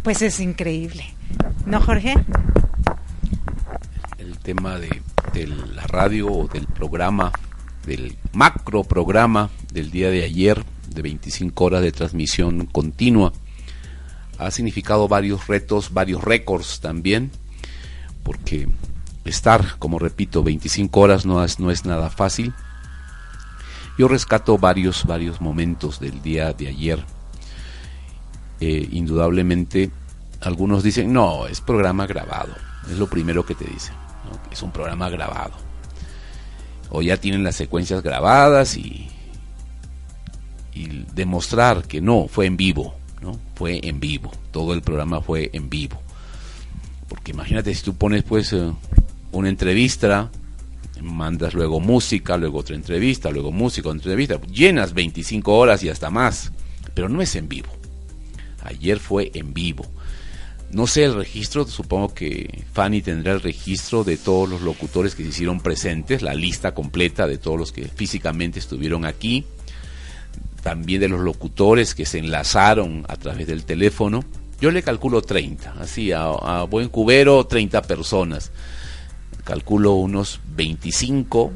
pues 0.04 0.22
es 0.22 0.42
increíble. 0.42 1.06
¿No, 1.66 1.80
Jorge? 1.80 2.14
El 4.18 4.38
tema 4.40 4.80
de, 4.80 5.02
de 5.32 5.48
la 5.48 5.88
radio 5.88 6.30
o 6.30 6.48
del 6.50 6.68
programa 6.68 7.32
del 7.86 8.18
macro 8.34 8.84
programa 8.84 9.50
del 9.72 9.92
día 9.92 10.10
de 10.10 10.24
ayer 10.24 10.64
de 10.90 11.02
25 11.02 11.64
horas 11.64 11.82
de 11.82 11.92
transmisión 11.92 12.66
continua. 12.66 13.34
Ha 14.38 14.52
significado 14.52 15.08
varios 15.08 15.48
retos, 15.48 15.94
varios 15.94 16.24
récords 16.24 16.80
también, 16.82 17.32
porque 18.24 18.68
estar, 19.24 19.78
como 19.80 20.00
repito, 20.00 20.44
25 20.44 21.00
horas 21.00 21.26
no 21.26 21.44
es, 21.44 21.60
no 21.60 21.72
es 21.72 21.86
nada 21.86 22.10
fácil. 22.10 22.54
Yo 23.98 24.08
rescato 24.08 24.58
varios, 24.58 25.06
varios 25.06 25.40
momentos 25.40 26.00
del 26.00 26.22
día 26.22 26.52
de 26.54 26.68
ayer. 26.68 27.06
Eh, 28.60 28.90
indudablemente, 28.92 29.92
algunos 30.42 30.84
dicen, 30.84 31.14
no, 31.14 31.48
es 31.48 31.62
programa 31.62 32.06
grabado. 32.08 32.54
Es 32.90 32.98
lo 32.98 33.08
primero 33.08 33.46
que 33.46 33.56
te 33.56 33.66
dicen. 33.66 33.96
Es 34.52 34.62
un 34.62 34.72
programa 34.72 35.10
grabado 35.10 35.75
o 36.90 37.02
ya 37.02 37.18
tienen 37.18 37.44
las 37.44 37.56
secuencias 37.56 38.02
grabadas 38.02 38.78
y, 38.78 39.10
demostrar 41.14 41.84
que 41.88 42.02
no, 42.02 42.28
fue 42.28 42.46
en 42.46 42.58
vivo, 42.58 42.96
¿no? 43.22 43.40
Fue 43.56 43.80
en 43.82 44.02
vivo, 44.02 44.32
todo 44.52 44.74
el 44.74 44.82
programa 44.82 45.22
fue 45.22 45.50
en 45.54 45.70
vivo. 45.70 45.98
Porque 47.08 47.32
imagínate 47.32 47.74
si 47.74 47.82
tú 47.82 47.96
pones 47.96 48.24
pues 48.24 48.52
eh, 48.52 48.74
una 49.32 49.48
entrevista, 49.48 50.30
mandas 51.02 51.54
luego 51.54 51.80
música, 51.80 52.36
luego 52.36 52.60
otra 52.60 52.76
entrevista, 52.76 53.32
luego 53.32 53.54
música, 53.54 53.88
otra 53.88 54.00
entrevista, 54.00 54.42
llenas 54.42 54.94
25 54.94 55.56
horas 55.56 55.82
y 55.84 55.90
hasta 55.90 56.10
más, 56.10 56.52
pero 56.94 57.08
no 57.08 57.22
es 57.22 57.36
en 57.38 57.48
vivo. 57.48 57.70
Ayer 58.64 59.00
fue 59.00 59.32
en 59.34 59.54
vivo. 59.54 59.86
No 60.72 60.88
sé 60.88 61.06
el 61.06 61.16
registro, 61.16 61.66
supongo 61.68 62.14
que 62.14 62.64
Fanny 62.74 63.02
tendrá 63.02 63.34
el 63.34 63.42
registro 63.42 64.04
de 64.04 64.18
todos 64.18 64.50
los 64.50 64.62
locutores 64.62 65.16
que 65.16 65.24
se 65.24 65.30
hicieron 65.30 65.62
presentes, 65.62 66.22
la 66.22 66.34
lista 66.34 66.74
completa 66.74 67.28
de 67.28 67.38
todos 67.38 67.58
los 67.58 67.72
que 67.72 67.86
físicamente 67.88 68.60
estuvieron 68.60 69.06
aquí, 69.06 69.46
también 70.64 71.02
de 71.02 71.08
los 71.08 71.22
locutores 71.22 71.94
que 71.94 72.06
se 72.06 72.18
enlazaron 72.18 73.06
a 73.08 73.16
través 73.16 73.48
del 73.48 73.64
teléfono. 73.64 74.26
Yo 74.60 74.72
le 74.72 74.82
calculo 74.82 75.22
30, 75.22 75.76
así 75.80 76.12
a, 76.12 76.64
buen 76.64 76.90
cubero 76.90 77.46
30 77.46 77.84
personas. 77.84 78.52
Calculo 79.44 79.94
unos 79.94 80.40
25 80.56 81.54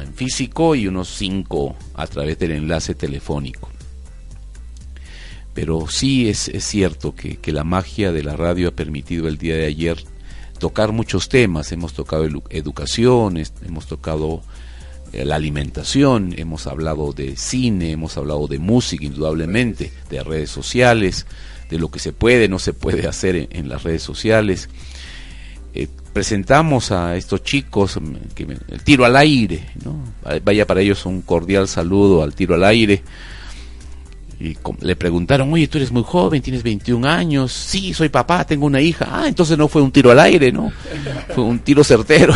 en 0.00 0.14
físico 0.14 0.74
y 0.76 0.86
unos 0.86 1.08
5 1.08 1.76
a 1.94 2.06
través 2.06 2.38
del 2.38 2.52
enlace 2.52 2.94
telefónico 2.94 3.71
pero 5.54 5.86
sí 5.88 6.28
es, 6.28 6.48
es 6.48 6.64
cierto 6.64 7.14
que, 7.14 7.36
que, 7.36 7.52
la 7.52 7.64
magia 7.64 8.12
de 8.12 8.22
la 8.22 8.36
radio 8.36 8.68
ha 8.68 8.72
permitido 8.72 9.28
el 9.28 9.38
día 9.38 9.56
de 9.56 9.66
ayer 9.66 10.04
tocar 10.58 10.92
muchos 10.92 11.28
temas. 11.28 11.72
Hemos 11.72 11.92
tocado 11.92 12.24
educación, 12.50 13.42
hemos 13.66 13.86
tocado 13.86 14.42
eh, 15.12 15.24
la 15.24 15.36
alimentación, 15.36 16.34
hemos 16.38 16.66
hablado 16.66 17.12
de 17.12 17.36
cine, 17.36 17.90
hemos 17.90 18.16
hablado 18.16 18.46
de 18.46 18.58
música, 18.58 19.04
indudablemente, 19.04 19.92
de 20.08 20.22
redes 20.22 20.50
sociales, 20.50 21.26
de 21.68 21.78
lo 21.78 21.90
que 21.90 21.98
se 21.98 22.12
puede, 22.12 22.48
no 22.48 22.58
se 22.58 22.72
puede 22.72 23.06
hacer 23.06 23.48
en, 23.50 23.68
las 23.68 23.82
redes 23.82 24.02
sociales. 24.02 24.70
Eh, 25.74 25.88
presentamos 26.14 26.92
a 26.92 27.16
estos 27.16 27.42
chicos 27.42 28.00
mm, 28.00 28.14
que, 28.34 28.44
el 28.44 28.84
tiro 28.84 29.04
al 29.04 29.16
aire, 29.16 29.68
¿no? 29.84 30.02
vaya 30.44 30.66
para 30.66 30.80
ellos 30.80 31.04
un 31.04 31.20
cordial 31.22 31.68
saludo 31.68 32.22
al 32.22 32.34
tiro 32.34 32.54
al 32.54 32.64
aire 32.64 33.02
y 34.42 34.56
le 34.80 34.96
preguntaron, 34.96 35.52
oye, 35.52 35.68
tú 35.68 35.78
eres 35.78 35.92
muy 35.92 36.02
joven, 36.02 36.42
tienes 36.42 36.64
21 36.64 37.08
años. 37.08 37.52
Sí, 37.52 37.94
soy 37.94 38.08
papá, 38.08 38.44
tengo 38.44 38.66
una 38.66 38.80
hija. 38.80 39.06
Ah, 39.08 39.28
entonces 39.28 39.56
no 39.56 39.68
fue 39.68 39.82
un 39.82 39.92
tiro 39.92 40.10
al 40.10 40.18
aire, 40.18 40.50
¿no? 40.50 40.72
Fue 41.32 41.44
un 41.44 41.60
tiro 41.60 41.84
certero. 41.84 42.34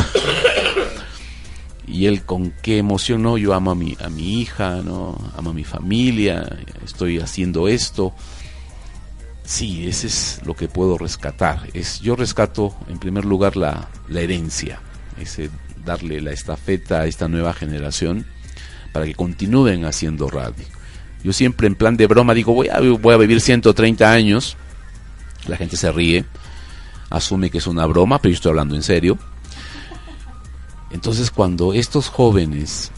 y 1.89 2.07
él 2.07 2.23
con 2.23 2.53
qué 2.63 2.79
emoción, 2.79 3.23
no, 3.23 3.37
yo 3.37 3.55
amo 3.55 3.73
a 3.73 3.75
mi, 3.75 3.97
a 3.99 4.09
mi 4.09 4.41
hija, 4.41 4.83
¿no? 4.85 5.19
Amo 5.37 5.51
a 5.51 5.53
mi 5.53 5.65
familia, 5.65 6.49
estoy 6.85 7.19
haciendo 7.19 7.67
esto. 7.67 8.15
Sí, 9.43 9.89
ese 9.89 10.07
es 10.07 10.41
lo 10.45 10.55
que 10.55 10.69
puedo 10.69 10.99
rescatar. 10.99 11.69
Es, 11.75 12.01
yo 12.03 12.15
rescato 12.15 12.77
en 12.89 13.01
primer 13.01 13.25
lugar 13.25 13.57
la, 13.57 13.89
la 14.09 14.21
herencia, 14.21 14.81
ese 15.21 15.51
darle 15.85 16.21
la 16.21 16.31
estafeta 16.31 17.01
a 17.01 17.07
esta 17.07 17.27
nueva 17.27 17.53
generación 17.53 18.27
para 18.93 19.07
que 19.07 19.15
continúen 19.17 19.85
haciendo 19.85 20.31
radio 20.31 20.65
yo 21.23 21.33
siempre 21.33 21.67
en 21.67 21.75
plan 21.75 21.97
de 21.97 22.07
broma 22.07 22.35
digo, 22.35 22.55
voy 22.55 22.69
a, 22.69 22.81
voy 22.81 23.15
a 23.15 23.17
vivir 23.17 23.41
130 23.41 24.11
años. 24.11 24.57
La 25.47 25.57
gente 25.57 25.77
se 25.77 25.91
ríe, 25.93 26.25
asume 27.11 27.51
que 27.51 27.59
es 27.59 27.67
una 27.67 27.87
broma, 27.87 28.19
pero 28.19 28.31
yo 28.31 28.37
estoy 28.37 28.51
hablando 28.51 28.75
en 28.75 28.83
serio. 28.83 29.19
Entonces 30.91 31.31
cuando 31.31 31.73
estos 31.73 32.09
jóvenes 32.09 32.91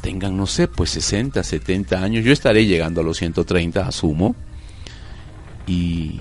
tengan, 0.00 0.36
no 0.36 0.46
sé, 0.46 0.68
pues 0.68 0.90
60, 0.90 1.42
70 1.42 2.02
años, 2.02 2.24
yo 2.24 2.32
estaré 2.32 2.66
llegando 2.66 3.00
a 3.00 3.04
los 3.04 3.16
130, 3.18 3.86
asumo, 3.86 4.36
y, 5.66 6.20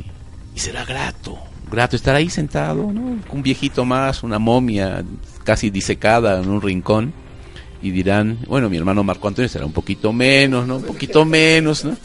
y 0.56 0.60
será 0.60 0.86
grato, 0.86 1.38
grato 1.72 1.96
estar 1.96 2.16
ahí 2.16 2.30
sentado, 2.30 2.92
¿no? 2.92 3.20
Un 3.32 3.44
viejito 3.44 3.86
más, 3.86 4.24
una 4.24 4.40
momia 4.40 5.04
casi 5.44 5.70
disecada 5.70 6.42
en 6.42 6.50
un 6.50 6.62
rincón 6.62 7.14
y 7.82 7.92
dirán, 7.92 8.40
bueno, 8.48 8.70
mi 8.70 8.78
hermano 8.78 9.04
Marco 9.04 9.28
Antonio 9.28 9.50
será 9.50 9.66
un 9.66 9.74
poquito 9.74 10.12
menos, 10.12 10.68
¿no? 10.68 10.78
Un 10.78 10.84
poquito 10.84 11.26
menos, 11.26 11.86
¿no? 11.86 11.96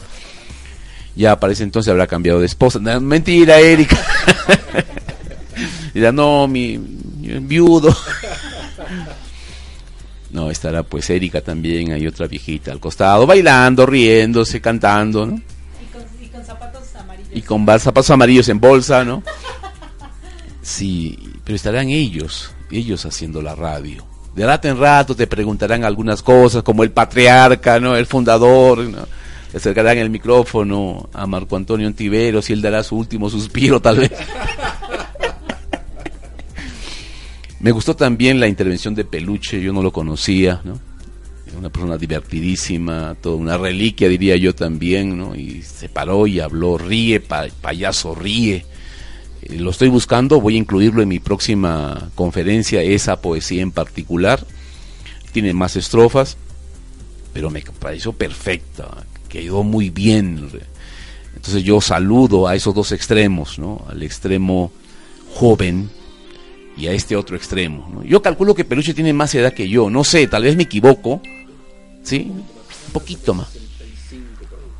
Ya 1.15 1.39
para 1.39 1.53
ese 1.53 1.63
entonces 1.63 1.89
habrá 1.91 2.07
cambiado 2.07 2.39
de 2.39 2.45
esposa. 2.45 2.79
No, 2.79 2.99
mentira, 3.01 3.59
Erika. 3.59 3.97
Dirá, 5.93 6.11
no, 6.11 6.47
mi, 6.47 6.77
mi 6.77 7.39
viudo. 7.39 7.95
No, 10.31 10.49
estará 10.49 10.83
pues 10.83 11.09
Erika 11.09 11.41
también, 11.41 11.91
hay 11.91 12.07
otra 12.07 12.25
viejita 12.25 12.71
al 12.71 12.79
costado, 12.79 13.27
bailando, 13.27 13.85
riéndose, 13.85 14.61
cantando, 14.61 15.25
¿no? 15.25 15.41
Y 16.21 16.27
con, 16.27 16.45
zapatos 16.45 16.95
amarillos. 16.95 17.29
Y 17.33 17.41
con 17.41 17.65
zapatos 17.79 18.09
amarillos 18.11 18.47
en 18.47 18.59
bolsa, 18.61 19.03
¿no? 19.03 19.23
Sí, 20.61 21.19
pero 21.43 21.57
estarán 21.57 21.89
ellos, 21.89 22.51
ellos 22.71 23.05
haciendo 23.05 23.41
la 23.41 23.55
radio. 23.55 24.05
De 24.35 24.45
rato 24.45 24.67
en 24.67 24.79
rato 24.79 25.15
te 25.15 25.27
preguntarán 25.27 25.83
algunas 25.83 26.21
cosas, 26.21 26.63
como 26.63 26.83
el 26.83 26.91
patriarca, 26.91 27.79
¿no? 27.79 27.95
El 27.95 28.05
fundador, 28.05 28.79
¿no? 28.79 29.07
Le 29.51 29.57
acercarán 29.57 29.97
el 29.97 30.09
micrófono 30.09 31.09
a 31.13 31.27
Marco 31.27 31.57
Antonio 31.57 31.85
Antiveros 31.85 32.49
y 32.49 32.53
él 32.53 32.61
dará 32.61 32.83
su 32.83 32.95
último 32.95 33.29
suspiro, 33.29 33.81
tal 33.81 33.97
vez. 33.97 34.11
Me 37.59 37.71
gustó 37.71 37.95
también 37.95 38.39
la 38.39 38.47
intervención 38.47 38.95
de 38.95 39.03
Peluche, 39.03 39.61
yo 39.61 39.73
no 39.73 39.83
lo 39.83 39.91
conocía, 39.91 40.61
¿no? 40.63 40.79
Una 41.57 41.69
persona 41.69 41.97
divertidísima, 41.97 43.15
toda 43.21 43.35
una 43.35 43.57
reliquia 43.57 44.07
diría 44.07 44.37
yo 44.37 44.55
también, 44.55 45.17
¿no? 45.17 45.35
Y 45.35 45.61
se 45.61 45.89
paró 45.89 46.25
y 46.25 46.39
habló, 46.39 46.77
ríe, 46.77 47.19
payaso, 47.19 48.15
ríe. 48.15 48.65
Eh, 49.43 49.59
lo 49.59 49.71
estoy 49.71 49.89
buscando, 49.89 50.41
voy 50.41 50.55
a 50.55 50.59
incluirlo 50.59 51.01
en 51.01 51.09
mi 51.09 51.19
próxima 51.19 52.09
conferencia, 52.15 52.81
esa 52.81 53.21
poesía 53.21 53.61
en 53.61 53.71
particular. 53.71 54.45
Tiene 55.31 55.53
más 55.53 55.75
estrofas, 55.75 56.37
pero 57.33 57.49
me 57.49 57.61
pareció 57.61 58.13
perfecta, 58.13 59.05
quedó 59.29 59.63
muy 59.63 59.89
bien. 59.89 60.49
Entonces 61.35 61.63
yo 61.63 61.79
saludo 61.81 62.47
a 62.47 62.55
esos 62.55 62.75
dos 62.75 62.91
extremos, 62.91 63.57
¿no? 63.57 63.85
Al 63.89 64.03
extremo 64.03 64.71
joven, 65.33 65.89
y 66.77 66.87
a 66.87 66.93
este 66.93 67.15
otro 67.15 67.35
extremo. 67.35 68.01
Yo 68.03 68.21
calculo 68.21 68.55
que 68.55 68.65
Peluche 68.65 68.93
tiene 68.93 69.13
más 69.13 69.33
edad 69.35 69.53
que 69.53 69.67
yo, 69.67 69.89
no 69.89 70.03
sé, 70.03 70.27
tal 70.27 70.43
vez 70.43 70.55
me 70.55 70.63
equivoco, 70.63 71.21
¿sí? 72.03 72.31
Un 72.31 72.93
poquito 72.93 73.33
más. 73.33 73.49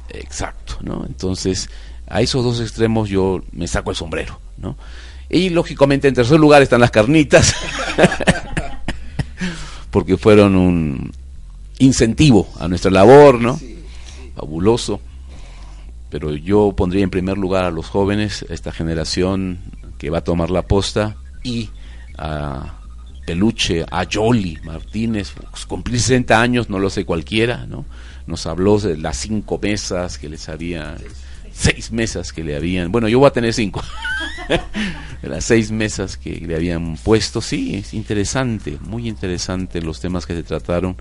Exacto, 0.10 0.78
¿no? 0.82 1.06
Entonces, 1.06 1.70
a 2.08 2.22
esos 2.22 2.44
dos 2.44 2.60
extremos 2.60 3.10
yo 3.10 3.44
me 3.52 3.68
saco 3.68 3.92
el 3.92 3.96
sombrero, 3.96 4.40
¿no? 4.62 4.78
Y 5.30 5.50
lógicamente 5.50 6.08
en 6.08 6.14
tercer 6.14 6.40
lugar 6.40 6.62
están 6.62 6.82
las 6.82 6.92
carnitas, 6.92 7.56
porque 9.92 10.18
fueron 10.18 10.56
un 10.56 11.12
incentivo 11.80 12.48
a 12.60 12.68
nuestra 12.68 12.92
labor, 12.92 13.40
¿no? 13.40 13.60
Fabuloso. 14.36 15.02
Pero 16.10 16.36
yo 16.36 16.74
pondría 16.76 17.04
en 17.04 17.10
primer 17.10 17.38
lugar 17.38 17.64
a 17.64 17.72
los 17.72 17.88
jóvenes, 17.88 18.46
a 18.50 18.54
esta 18.54 18.72
generación 18.72 19.60
que 19.98 20.10
va 20.10 20.20
a 20.20 20.24
tomar 20.24 20.50
la 20.50 20.64
posta 20.64 21.16
y 21.44 21.70
a 22.18 22.74
Peluche, 23.26 23.86
a 23.90 24.06
Jolly 24.12 24.60
Martínez, 24.64 25.32
pues, 25.32 25.66
cumplir 25.66 26.00
60 26.00 26.42
años, 26.42 26.70
no 26.70 26.80
lo 26.80 26.90
sé 26.90 27.06
cualquiera, 27.06 27.66
¿no? 27.66 27.86
Nos 28.28 28.46
habló 28.46 28.80
de 28.80 28.98
las 28.98 29.18
cinco 29.18 29.60
mesas 29.62 30.18
que 30.18 30.28
les 30.28 30.50
había, 30.50 30.98
seis 31.54 31.92
mesas 31.92 32.34
que 32.34 32.44
le 32.44 32.56
habían, 32.56 32.92
bueno, 32.92 33.08
yo 33.08 33.20
voy 33.20 33.28
a 33.28 33.32
tener 33.32 33.54
cinco, 33.54 33.82
de 35.22 35.30
las 35.30 35.46
seis 35.46 35.72
mesas 35.72 36.18
que 36.18 36.32
le 36.32 36.56
habían 36.56 36.98
puesto, 36.98 37.42
sí, 37.42 37.76
es 37.76 37.94
interesante, 37.94 38.78
muy 38.82 39.08
interesante 39.08 39.82
los 39.82 40.00
temas 40.00 40.26
que 40.26 40.36
se 40.36 40.44
trataron 40.44 40.98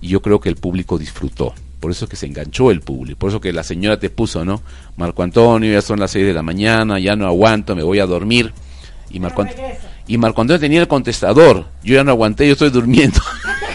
y 0.00 0.08
yo 0.08 0.22
creo 0.22 0.40
que 0.40 0.48
el 0.48 0.56
público 0.56 0.98
disfrutó. 0.98 1.54
Por 1.80 1.92
eso 1.92 2.08
que 2.08 2.16
se 2.16 2.26
enganchó 2.26 2.72
el 2.72 2.80
público, 2.80 3.20
por 3.20 3.30
eso 3.30 3.40
que 3.40 3.52
la 3.52 3.62
señora 3.62 4.00
te 4.00 4.10
puso, 4.10 4.44
¿no? 4.44 4.62
Marco 4.96 5.22
Antonio, 5.22 5.72
ya 5.72 5.80
son 5.80 6.00
las 6.00 6.10
seis 6.10 6.26
de 6.26 6.32
la 6.32 6.42
mañana, 6.42 6.98
ya 6.98 7.14
no 7.14 7.26
aguanto, 7.26 7.76
me 7.76 7.84
voy 7.84 8.00
a 8.00 8.06
dormir. 8.06 8.52
Y 9.10 9.20
Marco, 9.20 9.46
y 10.08 10.18
Marco 10.18 10.40
Antonio 10.40 10.58
tenía 10.58 10.80
el 10.80 10.88
contestador. 10.88 11.66
Yo 11.84 11.94
ya 11.94 12.02
no 12.02 12.10
aguanté, 12.10 12.46
yo 12.46 12.54
estoy 12.54 12.70
durmiendo. 12.70 13.20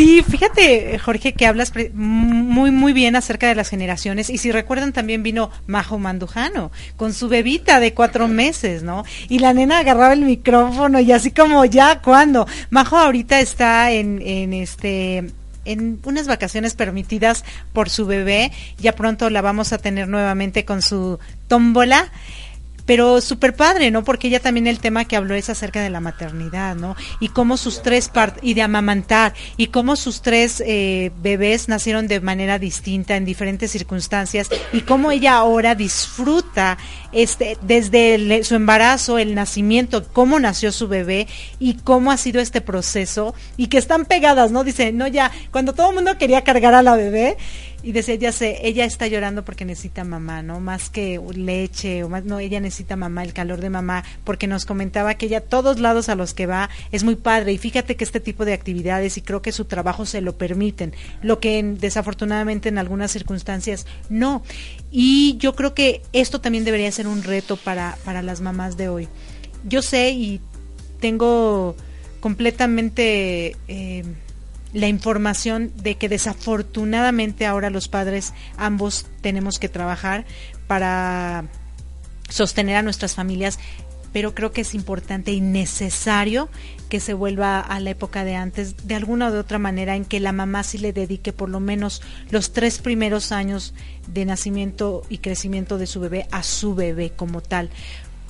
Sí, 0.00 0.24
fíjate, 0.26 0.98
Jorge, 0.98 1.34
que 1.34 1.46
hablas 1.46 1.74
muy, 1.92 2.70
muy 2.70 2.94
bien 2.94 3.16
acerca 3.16 3.48
de 3.48 3.54
las 3.54 3.68
generaciones. 3.68 4.30
Y 4.30 4.38
si 4.38 4.50
recuerdan, 4.50 4.94
también 4.94 5.22
vino 5.22 5.50
Majo 5.66 5.98
Mandujano 5.98 6.72
con 6.96 7.12
su 7.12 7.28
bebita 7.28 7.80
de 7.80 7.92
cuatro 7.92 8.26
meses, 8.26 8.82
¿no? 8.82 9.04
Y 9.28 9.40
la 9.40 9.52
nena 9.52 9.80
agarraba 9.80 10.14
el 10.14 10.22
micrófono 10.22 11.00
y 11.00 11.12
así 11.12 11.32
como 11.32 11.66
ya, 11.66 12.00
¿cuándo? 12.00 12.46
Majo 12.70 12.96
ahorita 12.96 13.40
está 13.40 13.92
en, 13.92 14.22
en 14.22 14.54
este 14.54 15.32
en 15.66 16.00
unas 16.04 16.26
vacaciones 16.26 16.74
permitidas 16.74 17.44
por 17.74 17.90
su 17.90 18.06
bebé. 18.06 18.52
Ya 18.78 18.94
pronto 18.94 19.28
la 19.28 19.42
vamos 19.42 19.74
a 19.74 19.78
tener 19.78 20.08
nuevamente 20.08 20.64
con 20.64 20.80
su 20.80 21.18
tómbola 21.46 22.10
pero 22.90 23.20
súper 23.20 23.54
padre, 23.54 23.92
¿no? 23.92 24.02
Porque 24.02 24.26
ella 24.26 24.40
también 24.40 24.66
el 24.66 24.80
tema 24.80 25.04
que 25.04 25.14
habló 25.14 25.36
es 25.36 25.48
acerca 25.48 25.80
de 25.80 25.90
la 25.90 26.00
maternidad, 26.00 26.74
¿no? 26.74 26.96
Y 27.20 27.28
cómo 27.28 27.56
sus 27.56 27.82
tres 27.82 28.08
partes, 28.08 28.42
y 28.42 28.54
de 28.54 28.62
amamantar, 28.62 29.32
y 29.56 29.68
cómo 29.68 29.94
sus 29.94 30.22
tres 30.22 30.60
eh, 30.66 31.12
bebés 31.22 31.68
nacieron 31.68 32.08
de 32.08 32.18
manera 32.18 32.58
distinta 32.58 33.16
en 33.16 33.24
diferentes 33.24 33.70
circunstancias, 33.70 34.48
y 34.72 34.80
cómo 34.80 35.12
ella 35.12 35.36
ahora 35.36 35.76
disfruta 35.76 36.78
este, 37.12 37.56
desde 37.62 38.42
su 38.42 38.56
embarazo, 38.56 39.18
el 39.18 39.36
nacimiento, 39.36 40.08
cómo 40.12 40.40
nació 40.40 40.72
su 40.72 40.88
bebé, 40.88 41.28
y 41.60 41.74
cómo 41.74 42.10
ha 42.10 42.16
sido 42.16 42.40
este 42.40 42.60
proceso, 42.60 43.34
y 43.56 43.68
que 43.68 43.78
están 43.78 44.04
pegadas, 44.04 44.50
¿no? 44.50 44.64
Dice, 44.64 44.90
no, 44.90 45.06
ya, 45.06 45.30
cuando 45.52 45.74
todo 45.74 45.90
el 45.90 45.94
mundo 45.94 46.18
quería 46.18 46.42
cargar 46.42 46.74
a 46.74 46.82
la 46.82 46.96
bebé, 46.96 47.36
y 47.82 47.92
decía, 47.92 48.14
ya 48.16 48.32
sé, 48.32 48.58
ella 48.62 48.84
está 48.84 49.06
llorando 49.06 49.44
porque 49.44 49.64
necesita 49.64 50.04
mamá, 50.04 50.42
¿no? 50.42 50.60
Más 50.60 50.90
que 50.90 51.20
leche 51.34 52.04
o 52.04 52.08
más, 52.08 52.24
no, 52.24 52.38
ella 52.38 52.60
necesita 52.60 52.96
mamá, 52.96 53.22
el 53.22 53.32
calor 53.32 53.60
de 53.60 53.70
mamá, 53.70 54.04
porque 54.24 54.46
nos 54.46 54.66
comentaba 54.66 55.14
que 55.14 55.26
ella 55.26 55.40
todos 55.40 55.80
lados 55.80 56.08
a 56.08 56.14
los 56.14 56.34
que 56.34 56.46
va 56.46 56.68
es 56.92 57.04
muy 57.04 57.16
padre 57.16 57.52
y 57.52 57.58
fíjate 57.58 57.96
que 57.96 58.04
este 58.04 58.20
tipo 58.20 58.44
de 58.44 58.52
actividades 58.52 59.16
y 59.16 59.22
creo 59.22 59.42
que 59.42 59.52
su 59.52 59.64
trabajo 59.64 60.04
se 60.06 60.20
lo 60.20 60.36
permiten, 60.36 60.94
lo 61.22 61.40
que 61.40 61.62
desafortunadamente 61.62 62.68
en 62.68 62.78
algunas 62.78 63.10
circunstancias 63.10 63.86
no. 64.08 64.42
Y 64.90 65.36
yo 65.38 65.54
creo 65.54 65.74
que 65.74 66.02
esto 66.12 66.40
también 66.40 66.64
debería 66.64 66.90
ser 66.92 67.06
un 67.06 67.22
reto 67.22 67.56
para, 67.56 67.96
para 68.04 68.22
las 68.22 68.40
mamás 68.40 68.76
de 68.76 68.88
hoy. 68.88 69.08
Yo 69.64 69.82
sé 69.82 70.10
y 70.10 70.40
tengo 71.00 71.76
completamente... 72.20 73.56
Eh, 73.68 74.04
la 74.72 74.88
información 74.88 75.72
de 75.76 75.96
que 75.96 76.08
desafortunadamente 76.08 77.46
ahora 77.46 77.70
los 77.70 77.88
padres 77.88 78.32
ambos 78.56 79.06
tenemos 79.20 79.58
que 79.58 79.68
trabajar 79.68 80.24
para 80.66 81.44
sostener 82.28 82.76
a 82.76 82.82
nuestras 82.82 83.14
familias, 83.14 83.58
pero 84.12 84.34
creo 84.34 84.52
que 84.52 84.62
es 84.62 84.74
importante 84.74 85.32
y 85.32 85.40
necesario 85.40 86.48
que 86.88 87.00
se 87.00 87.14
vuelva 87.14 87.60
a 87.60 87.78
la 87.80 87.90
época 87.90 88.24
de 88.24 88.34
antes, 88.34 88.86
de 88.86 88.94
alguna 88.96 89.28
o 89.28 89.32
de 89.32 89.38
otra 89.38 89.58
manera, 89.58 89.94
en 89.94 90.04
que 90.04 90.18
la 90.18 90.32
mamá 90.32 90.64
sí 90.64 90.78
le 90.78 90.92
dedique 90.92 91.32
por 91.32 91.48
lo 91.48 91.60
menos 91.60 92.02
los 92.30 92.52
tres 92.52 92.78
primeros 92.78 93.30
años 93.30 93.74
de 94.08 94.24
nacimiento 94.24 95.02
y 95.08 95.18
crecimiento 95.18 95.78
de 95.78 95.86
su 95.86 96.00
bebé 96.00 96.26
a 96.32 96.42
su 96.42 96.74
bebé 96.74 97.10
como 97.10 97.40
tal 97.40 97.70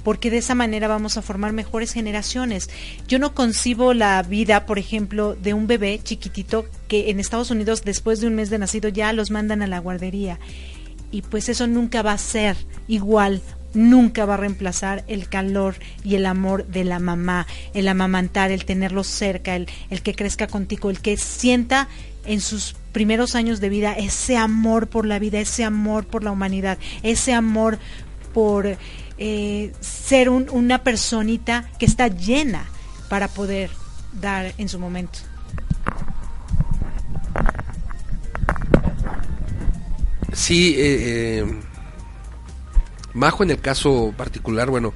porque 0.02 0.30
de 0.30 0.38
esa 0.38 0.54
manera 0.54 0.88
vamos 0.88 1.16
a 1.16 1.22
formar 1.22 1.52
mejores 1.52 1.92
generaciones. 1.92 2.70
Yo 3.08 3.18
no 3.18 3.34
concibo 3.34 3.94
la 3.94 4.22
vida, 4.22 4.66
por 4.66 4.78
ejemplo, 4.78 5.34
de 5.34 5.54
un 5.54 5.66
bebé 5.66 6.00
chiquitito 6.02 6.66
que 6.88 7.10
en 7.10 7.20
Estados 7.20 7.50
Unidos 7.50 7.82
después 7.84 8.20
de 8.20 8.26
un 8.26 8.34
mes 8.34 8.50
de 8.50 8.58
nacido 8.58 8.88
ya 8.88 9.12
los 9.12 9.30
mandan 9.30 9.62
a 9.62 9.66
la 9.66 9.78
guardería. 9.78 10.38
Y 11.10 11.22
pues 11.22 11.48
eso 11.48 11.66
nunca 11.66 12.02
va 12.02 12.12
a 12.12 12.18
ser 12.18 12.56
igual, 12.86 13.42
nunca 13.74 14.24
va 14.26 14.34
a 14.34 14.38
reemplazar 14.38 15.04
el 15.08 15.28
calor 15.28 15.74
y 16.04 16.14
el 16.14 16.26
amor 16.26 16.66
de 16.66 16.84
la 16.84 16.98
mamá, 16.98 17.46
el 17.74 17.88
amamantar, 17.88 18.50
el 18.50 18.64
tenerlo 18.64 19.02
cerca, 19.02 19.56
el, 19.56 19.66
el 19.90 20.02
que 20.02 20.14
crezca 20.14 20.46
contigo, 20.46 20.88
el 20.90 21.00
que 21.00 21.16
sienta 21.16 21.88
en 22.24 22.40
sus 22.40 22.76
primeros 22.92 23.34
años 23.34 23.60
de 23.60 23.68
vida 23.68 23.92
ese 23.92 24.36
amor 24.36 24.88
por 24.88 25.06
la 25.06 25.18
vida, 25.18 25.40
ese 25.40 25.64
amor 25.64 26.06
por 26.06 26.22
la 26.22 26.30
humanidad, 26.30 26.78
ese 27.02 27.32
amor 27.32 27.78
por 28.32 28.76
eh, 29.22 29.72
ser 29.80 30.30
una 30.30 30.82
personita 30.82 31.70
que 31.78 31.84
está 31.84 32.08
llena 32.08 32.64
para 33.10 33.28
poder 33.28 33.70
dar 34.14 34.54
en 34.56 34.66
su 34.70 34.78
momento. 34.78 35.18
Sí, 40.32 40.74
eh, 40.78 41.40
eh, 41.40 41.60
Majo 43.12 43.42
en 43.42 43.50
el 43.50 43.60
caso 43.60 44.14
particular, 44.16 44.70
bueno, 44.70 44.94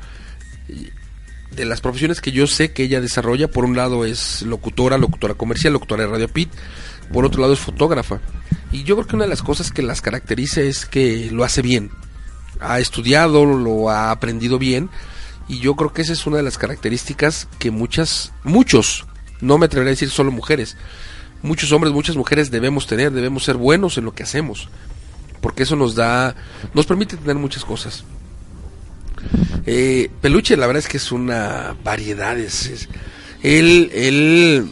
de 1.50 1.64
las 1.66 1.82
profesiones 1.82 2.22
que 2.22 2.32
yo 2.32 2.46
sé 2.46 2.72
que 2.72 2.84
ella 2.84 3.02
desarrolla, 3.02 3.50
por 3.50 3.66
un 3.66 3.76
lado 3.76 4.06
es 4.06 4.40
locutora, 4.40 4.96
locutora 4.96 5.34
comercial, 5.34 5.74
locutora 5.74 6.04
de 6.04 6.10
Radio 6.10 6.28
Pit, 6.28 6.50
por 7.12 7.26
otro 7.26 7.42
lado 7.42 7.52
es 7.52 7.60
fotógrafa. 7.60 8.20
Y 8.72 8.84
yo 8.84 8.96
creo 8.96 9.06
que 9.06 9.16
una 9.16 9.26
de 9.26 9.30
las 9.30 9.42
cosas 9.42 9.70
que 9.70 9.82
las 9.82 10.00
caracteriza 10.00 10.62
es 10.62 10.86
que 10.86 11.28
lo 11.30 11.44
hace 11.44 11.60
bien 11.60 11.90
ha 12.60 12.78
estudiado, 12.80 13.44
lo 13.44 13.90
ha 13.90 14.10
aprendido 14.10 14.58
bien 14.58 14.90
y 15.48 15.58
yo 15.58 15.74
creo 15.76 15.92
que 15.92 16.02
esa 16.02 16.12
es 16.12 16.26
una 16.26 16.38
de 16.38 16.42
las 16.42 16.58
características 16.58 17.48
que 17.58 17.70
muchas, 17.70 18.32
muchos, 18.44 19.06
no 19.40 19.58
me 19.58 19.66
atreveré 19.66 19.90
a 19.90 19.92
decir 19.92 20.10
solo 20.10 20.30
mujeres, 20.30 20.76
muchos 21.42 21.70
hombres, 21.72 21.92
muchas 21.92 22.16
mujeres 22.16 22.50
debemos 22.50 22.86
tener, 22.86 23.12
debemos 23.12 23.44
ser 23.44 23.56
buenos 23.56 23.98
en 23.98 24.04
lo 24.04 24.14
que 24.14 24.22
hacemos, 24.22 24.68
porque 25.40 25.64
eso 25.64 25.76
nos 25.76 25.94
da, 25.94 26.34
nos 26.72 26.86
permite 26.86 27.16
tener 27.16 27.36
muchas 27.36 27.64
cosas. 27.64 28.04
Eh, 29.66 30.10
Peluche, 30.20 30.56
la 30.56 30.66
verdad 30.66 30.82
es 30.82 30.88
que 30.88 30.96
es 30.98 31.12
una 31.12 31.76
variedad. 31.84 32.38
Es, 32.38 32.88
él, 33.42 33.90
él 33.94 34.70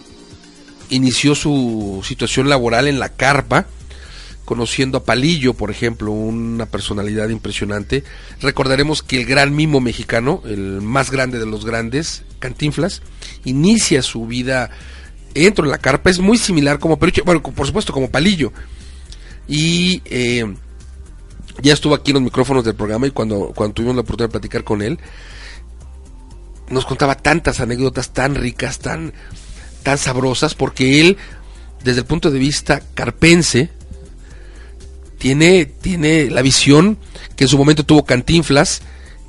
inició 0.90 1.34
su 1.34 2.02
situación 2.04 2.48
laboral 2.48 2.88
en 2.88 2.98
la 2.98 3.10
carpa, 3.10 3.66
conociendo 4.44 4.98
a 4.98 5.04
Palillo, 5.04 5.54
por 5.54 5.70
ejemplo, 5.70 6.10
una 6.10 6.66
personalidad 6.66 7.28
impresionante. 7.28 8.04
Recordaremos 8.40 9.02
que 9.02 9.18
el 9.18 9.26
gran 9.26 9.54
mimo 9.54 9.80
mexicano, 9.80 10.42
el 10.44 10.80
más 10.80 11.10
grande 11.10 11.38
de 11.38 11.46
los 11.46 11.64
grandes, 11.64 12.24
Cantinflas, 12.38 13.02
inicia 13.44 14.02
su 14.02 14.26
vida 14.26 14.70
dentro 15.34 15.64
de 15.64 15.70
la 15.70 15.78
carpa, 15.78 16.10
es 16.10 16.18
muy 16.18 16.38
similar 16.38 16.78
como 16.78 16.98
Peluche, 16.98 17.22
bueno, 17.22 17.42
por 17.42 17.66
supuesto 17.66 17.92
como 17.92 18.10
Palillo. 18.10 18.52
Y 19.48 20.02
eh, 20.06 20.54
ya 21.60 21.72
estuvo 21.72 21.94
aquí 21.94 22.10
en 22.10 22.14
los 22.14 22.22
micrófonos 22.22 22.64
del 22.64 22.74
programa 22.74 23.06
y 23.06 23.10
cuando, 23.10 23.52
cuando 23.54 23.74
tuvimos 23.74 23.94
la 23.94 24.02
oportunidad 24.02 24.28
de 24.28 24.32
platicar 24.32 24.64
con 24.64 24.82
él, 24.82 24.98
nos 26.68 26.86
contaba 26.86 27.14
tantas 27.14 27.60
anécdotas 27.60 28.12
tan 28.12 28.34
ricas, 28.34 28.78
tan, 28.78 29.12
tan 29.82 29.98
sabrosas, 29.98 30.54
porque 30.54 31.00
él, 31.00 31.16
desde 31.84 32.00
el 32.00 32.06
punto 32.06 32.30
de 32.30 32.38
vista 32.38 32.82
carpense, 32.94 33.70
tiene, 35.22 35.66
tiene 35.66 36.28
la 36.30 36.42
visión 36.42 36.98
que 37.36 37.44
en 37.44 37.48
su 37.48 37.56
momento 37.56 37.86
tuvo 37.86 38.04
Cantinflas, 38.04 38.82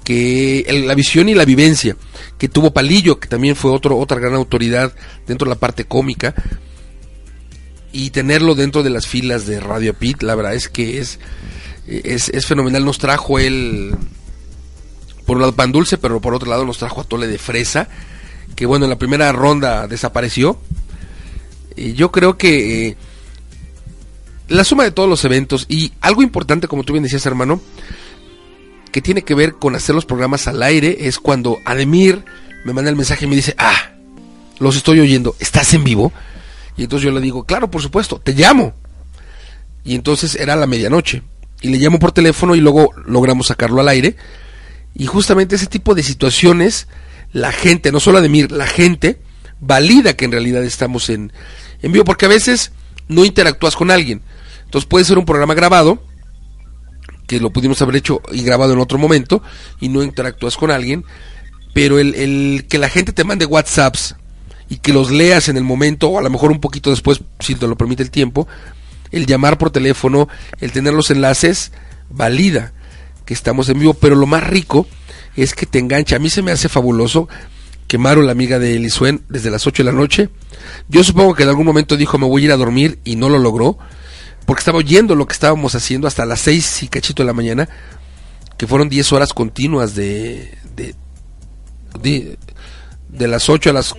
que 0.04 0.66
la 0.88 0.96
visión 0.96 1.30
y 1.30 1.36
la 1.36 1.46
vivencia 1.46 1.96
que 2.40 2.50
tuvo 2.50 2.74
Palillo, 2.74 3.20
que 3.20 3.28
también 3.28 3.56
fue 3.56 3.70
otro, 3.70 4.00
otra 4.00 4.20
gran 4.20 4.34
autoridad 4.34 4.92
dentro 5.28 5.46
de 5.46 5.54
la 5.54 5.60
parte 5.60 5.86
cómica, 5.86 6.34
y 7.92 8.10
tenerlo 8.10 8.56
dentro 8.56 8.82
de 8.82 8.90
las 8.90 9.06
filas 9.06 9.46
de 9.46 9.60
Radio 9.60 9.94
Pit, 9.94 10.24
la 10.24 10.34
verdad 10.34 10.56
es 10.56 10.68
que 10.68 10.98
es, 10.98 11.20
es, 11.86 12.30
es 12.30 12.48
fenomenal. 12.48 12.84
Nos 12.84 12.98
trajo 12.98 13.38
él, 13.38 13.94
por 15.28 15.36
un 15.36 15.42
lado, 15.42 15.54
pan 15.54 15.72
dulce, 15.72 16.00
pero 16.00 16.20
por 16.20 16.34
otro 16.34 16.50
lado 16.50 16.66
nos 16.66 16.80
trajo 16.80 17.02
atole 17.02 17.28
de 17.28 17.38
fresa, 17.38 17.88
que 18.56 18.66
bueno, 18.66 18.86
en 18.86 18.90
la 18.90 18.98
primera 18.98 19.32
ronda 19.32 19.86
desapareció. 19.86 20.58
Y 21.76 21.94
yo 21.94 22.12
creo 22.12 22.36
que 22.36 22.88
eh, 22.88 22.98
la 24.48 24.64
suma 24.64 24.84
de 24.84 24.92
todos 24.92 25.10
los 25.10 25.24
eventos 25.26 25.66
y 25.70 25.94
algo 26.02 26.22
importante, 26.22 26.68
como 26.68 26.84
tú 26.84 26.94
bien 26.94 27.04
decías, 27.04 27.26
hermano, 27.26 27.62
que 28.92 29.02
tiene 29.02 29.24
que 29.24 29.36
ver 29.36 29.56
con 29.56 29.76
hacer 29.76 29.96
los 29.96 30.06
programas 30.06 30.48
al 30.48 30.62
aire, 30.62 31.08
es 31.08 31.20
cuando 31.20 31.58
Ademir 31.66 32.24
me 32.66 32.74
manda 32.74 32.90
el 32.90 32.96
mensaje 32.96 33.26
y 33.26 33.28
me 33.28 33.36
dice, 33.36 33.56
ah, 33.58 33.94
los 34.60 34.76
estoy 34.76 35.00
oyendo, 35.00 35.36
¿estás 35.40 35.74
en 35.74 35.84
vivo? 35.84 36.14
Y 36.78 36.84
entonces 36.84 37.06
yo 37.06 37.12
le 37.12 37.22
digo, 37.22 37.44
claro, 37.44 37.70
por 37.70 37.82
supuesto, 37.82 38.20
te 38.20 38.34
llamo. 38.34 38.74
Y 39.84 39.96
entonces 39.96 40.36
era 40.36 40.56
la 40.56 40.68
medianoche 40.68 41.24
y 41.62 41.70
le 41.70 41.78
llamo 41.78 42.00
por 42.00 42.12
teléfono 42.12 42.56
y 42.56 42.60
luego 42.60 42.92
logramos 43.06 43.48
sacarlo 43.48 43.82
al 43.82 43.90
aire. 43.90 44.16
Y 44.96 45.06
justamente 45.06 45.56
ese 45.56 45.68
tipo 45.68 45.96
de 45.96 46.04
situaciones, 46.04 46.88
la 47.32 47.52
gente, 47.52 47.92
no 47.92 48.00
solo 48.00 48.20
Ademir, 48.20 48.52
la 48.52 48.68
gente 48.68 49.20
valida 49.60 50.14
que 50.14 50.26
en 50.26 50.32
realidad 50.32 50.64
estamos 50.64 51.10
en, 51.10 51.32
en 51.82 51.92
vivo, 51.92 52.06
porque 52.06 52.26
a 52.26 52.30
veces 52.30 52.72
no 53.14 53.26
interactúas 53.26 53.76
con 53.76 53.92
alguien. 53.92 54.22
Entonces 54.66 54.88
puede 54.88 55.06
ser 55.06 55.18
un 55.18 55.26
programa 55.26 55.54
grabado, 55.54 56.02
que 57.28 57.40
lo 57.40 57.52
pudimos 57.52 57.82
haber 57.82 57.98
hecho 57.98 58.22
y 58.32 58.44
grabado 58.44 58.74
en 58.74 58.80
otro 58.80 58.98
momento, 58.98 59.42
y 59.80 59.90
no 59.90 60.04
interactúas 60.04 60.58
con 60.58 60.72
alguien, 60.72 61.06
pero 61.74 62.00
el, 62.00 62.66
que 62.70 62.78
la 62.78 62.90
gente 62.90 63.14
te 63.14 63.24
mande 63.24 63.46
WhatsApps 63.46 64.16
y 64.70 64.78
que 64.78 64.94
los 64.94 65.12
leas 65.12 65.50
en 65.50 65.58
el 65.58 65.64
momento, 65.64 66.10
o 66.10 66.20
a 66.20 66.22
lo 66.22 66.30
mejor 66.30 66.52
un 66.52 66.60
poquito 66.60 66.90
después, 66.90 67.22
si 67.40 67.56
te 67.56 67.68
lo 67.68 67.78
permite 67.78 68.04
el 68.04 68.12
tiempo, 68.12 68.48
el 69.12 69.26
llamar 69.26 69.58
por 69.58 69.72
teléfono, 69.72 70.28
el 70.60 70.72
tener 70.72 70.94
los 70.94 71.12
enlaces, 71.12 71.72
valida 72.10 72.74
que 73.26 73.34
estamos 73.34 73.70
en 73.70 73.80
vivo, 73.80 73.94
pero 73.94 74.16
lo 74.16 74.26
más 74.26 74.46
rico 74.46 74.88
es 75.36 75.54
que 75.54 75.66
te 75.66 75.80
engancha. 75.80 76.16
A 76.16 76.20
mí 76.20 76.30
se 76.30 76.42
me 76.42 76.52
hace 76.52 76.70
fabuloso 76.70 77.28
que 77.94 78.00
Maru, 78.00 78.24
la 78.24 78.32
amiga 78.32 78.58
de 78.58 78.76
Elisuen, 78.76 79.24
desde 79.30 79.52
las 79.52 79.68
8 79.68 79.84
de 79.84 79.92
la 79.92 79.96
noche, 79.96 80.30
yo 80.90 81.04
supongo 81.04 81.36
que 81.36 81.44
en 81.44 81.50
algún 81.50 81.68
momento 81.68 81.96
dijo 81.96 82.18
me 82.18 82.26
voy 82.26 82.42
a 82.42 82.46
ir 82.46 82.52
a 82.52 82.58
dormir 82.58 82.98
y 83.04 83.18
no 83.18 83.30
lo 83.30 83.38
logró, 83.38 83.78
porque 84.48 84.62
estaba 84.62 84.80
oyendo 84.80 85.14
lo 85.14 85.28
que 85.28 85.34
estábamos 85.34 85.76
haciendo 85.76 86.08
hasta 86.08 86.26
las 86.26 86.40
6 86.40 86.82
y 86.82 86.88
cachito 86.88 87.22
de 87.22 87.28
la 87.28 87.34
mañana, 87.34 87.70
que 88.58 88.66
fueron 88.66 88.90
10 88.90 89.14
horas 89.14 89.32
continuas 89.32 89.94
de, 89.94 90.58
de, 90.76 90.96
de, 92.02 92.40
de 93.10 93.28
las 93.28 93.48
8 93.48 93.70
a 93.70 93.74
las... 93.74 93.94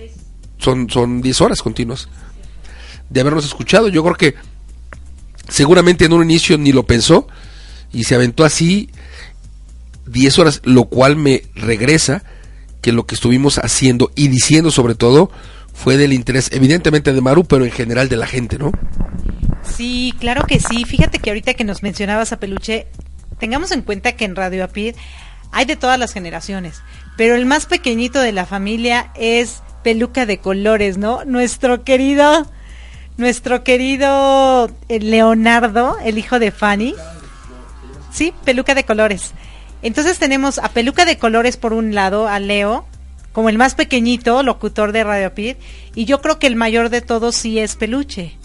Son, 0.57 0.89
son 0.89 1.21
10 1.21 1.39
horas 1.39 1.61
continuas 1.61 2.09
de 3.09 3.21
habernos 3.21 3.45
escuchado. 3.45 3.87
Yo 3.87 4.03
creo 4.03 4.15
que 4.15 4.35
seguramente 5.47 6.03
en 6.03 6.11
un 6.11 6.21
inicio 6.21 6.57
ni 6.57 6.73
lo 6.73 6.85
pensó 6.85 7.29
y 7.93 8.03
se 8.03 8.15
aventó 8.15 8.43
así 8.43 8.89
10 10.07 10.39
horas, 10.39 10.61
lo 10.65 10.83
cual 10.83 11.15
me 11.15 11.43
regresa 11.55 12.25
que 12.85 12.91
lo 12.91 13.07
que 13.07 13.15
estuvimos 13.15 13.57
haciendo 13.57 14.11
y 14.13 14.27
diciendo 14.27 14.69
sobre 14.69 14.93
todo 14.93 15.31
fue 15.73 15.97
del 15.97 16.13
interés 16.13 16.51
evidentemente 16.51 17.13
de 17.13 17.19
Maru, 17.19 17.43
pero 17.43 17.65
en 17.65 17.71
general 17.71 18.09
de 18.09 18.15
la 18.15 18.27
gente, 18.27 18.59
¿no? 18.59 18.71
Sí, 19.63 20.13
claro 20.19 20.45
que 20.45 20.59
sí. 20.59 20.85
Fíjate 20.85 21.17
que 21.17 21.31
ahorita 21.31 21.55
que 21.55 21.63
nos 21.63 21.81
mencionabas 21.81 22.31
a 22.31 22.37
Peluche, 22.37 22.85
tengamos 23.39 23.71
en 23.71 23.81
cuenta 23.81 24.11
que 24.11 24.25
en 24.25 24.35
Radio 24.35 24.63
Apid 24.63 24.93
hay 25.51 25.65
de 25.65 25.75
todas 25.75 25.97
las 25.97 26.13
generaciones, 26.13 26.83
pero 27.17 27.33
el 27.33 27.47
más 27.47 27.65
pequeñito 27.65 28.19
de 28.19 28.33
la 28.33 28.45
familia 28.45 29.11
es 29.15 29.63
Peluca 29.83 30.27
de 30.27 30.37
Colores, 30.37 30.99
¿no? 30.99 31.25
Nuestro 31.25 31.83
querido 31.83 32.45
nuestro 33.17 33.63
querido 33.63 34.69
eh, 34.89 34.99
Leonardo, 34.99 35.97
el 36.05 36.19
hijo 36.19 36.37
de 36.37 36.51
Fanny. 36.51 36.93
Sí, 38.11 38.31
peluca 38.43 38.75
de 38.75 38.83
colores. 38.83 39.31
Entonces 39.85 40.17
tenemos 40.17 40.57
a 40.57 40.69
peluca 40.69 41.05
de 41.05 41.19
colores 41.19 41.57
por 41.57 41.71
un 41.71 41.93
lado, 41.93 42.27
a 42.27 42.39
Leo, 42.39 42.87
como 43.33 43.49
el 43.49 43.59
más 43.59 43.75
pequeñito, 43.75 44.41
locutor 44.41 44.91
de 44.93 45.03
Radio 45.03 45.35
Pit, 45.35 45.57
y 45.93 46.05
yo 46.05 46.21
creo 46.21 46.39
que 46.39 46.47
el 46.47 46.55
mayor 46.55 46.89
de 46.89 47.01
todos 47.01 47.35
sí 47.35 47.59
es 47.59 47.75
peluche. 47.75 48.35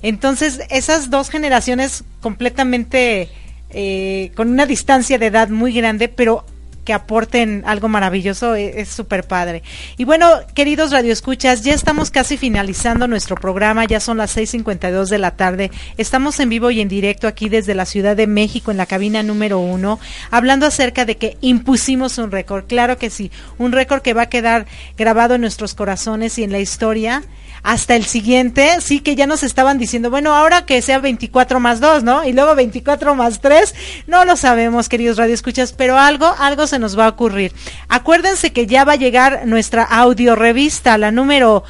Entonces, 0.00 0.62
esas 0.70 1.10
dos 1.10 1.28
generaciones 1.28 2.04
completamente 2.22 3.28
eh, 3.68 4.32
con 4.34 4.48
una 4.48 4.64
distancia 4.64 5.18
de 5.18 5.26
edad 5.26 5.50
muy 5.50 5.74
grande, 5.74 6.08
pero 6.08 6.46
que 6.84 6.92
aporten 6.92 7.62
algo 7.66 7.88
maravilloso, 7.88 8.54
e-, 8.54 8.80
es 8.80 8.88
súper 8.88 9.24
padre. 9.24 9.62
Y 9.96 10.04
bueno, 10.04 10.28
queridos 10.54 10.92
radioescuchas, 10.92 11.62
ya 11.62 11.74
estamos 11.74 12.10
casi 12.10 12.36
finalizando 12.36 13.08
nuestro 13.08 13.36
programa, 13.36 13.84
ya 13.84 14.00
son 14.00 14.18
las 14.18 14.36
6.52 14.36 15.08
de 15.08 15.18
la 15.18 15.32
tarde, 15.32 15.70
estamos 15.96 16.38
en 16.40 16.48
vivo 16.48 16.70
y 16.70 16.80
en 16.80 16.88
directo 16.88 17.26
aquí 17.26 17.48
desde 17.48 17.74
la 17.74 17.86
Ciudad 17.86 18.16
de 18.16 18.26
México 18.26 18.70
en 18.70 18.76
la 18.76 18.86
cabina 18.86 19.22
número 19.22 19.58
uno, 19.58 19.98
hablando 20.30 20.66
acerca 20.66 21.04
de 21.04 21.16
que 21.16 21.36
impusimos 21.40 22.18
un 22.18 22.30
récord, 22.30 22.64
claro 22.66 22.98
que 22.98 23.10
sí, 23.10 23.30
un 23.58 23.72
récord 23.72 24.02
que 24.02 24.14
va 24.14 24.22
a 24.22 24.28
quedar 24.28 24.66
grabado 24.96 25.34
en 25.34 25.40
nuestros 25.40 25.74
corazones 25.74 26.38
y 26.38 26.44
en 26.44 26.52
la 26.52 26.58
historia 26.58 27.22
hasta 27.64 27.96
el 27.96 28.04
siguiente, 28.04 28.80
sí 28.80 29.00
que 29.00 29.16
ya 29.16 29.26
nos 29.26 29.42
estaban 29.42 29.78
diciendo, 29.78 30.10
bueno, 30.10 30.34
ahora 30.34 30.66
que 30.66 30.82
sea 30.82 30.98
24 30.98 31.60
más 31.60 31.80
2, 31.80 32.04
¿no? 32.04 32.24
Y 32.24 32.34
luego 32.34 32.54
24 32.54 33.14
más 33.14 33.40
3, 33.40 33.74
no 34.06 34.26
lo 34.26 34.36
sabemos, 34.36 34.90
queridos 34.90 35.16
radioescuchas, 35.16 35.72
pero 35.72 35.98
algo, 35.98 36.32
algo 36.38 36.66
se 36.66 36.78
nos 36.78 36.96
va 36.96 37.06
a 37.06 37.08
ocurrir. 37.08 37.52
Acuérdense 37.88 38.52
que 38.52 38.66
ya 38.66 38.84
va 38.84 38.92
a 38.92 38.96
llegar 38.96 39.46
nuestra 39.46 39.82
audio 39.82 40.36
revista, 40.36 40.98
la 40.98 41.10
número 41.10 41.64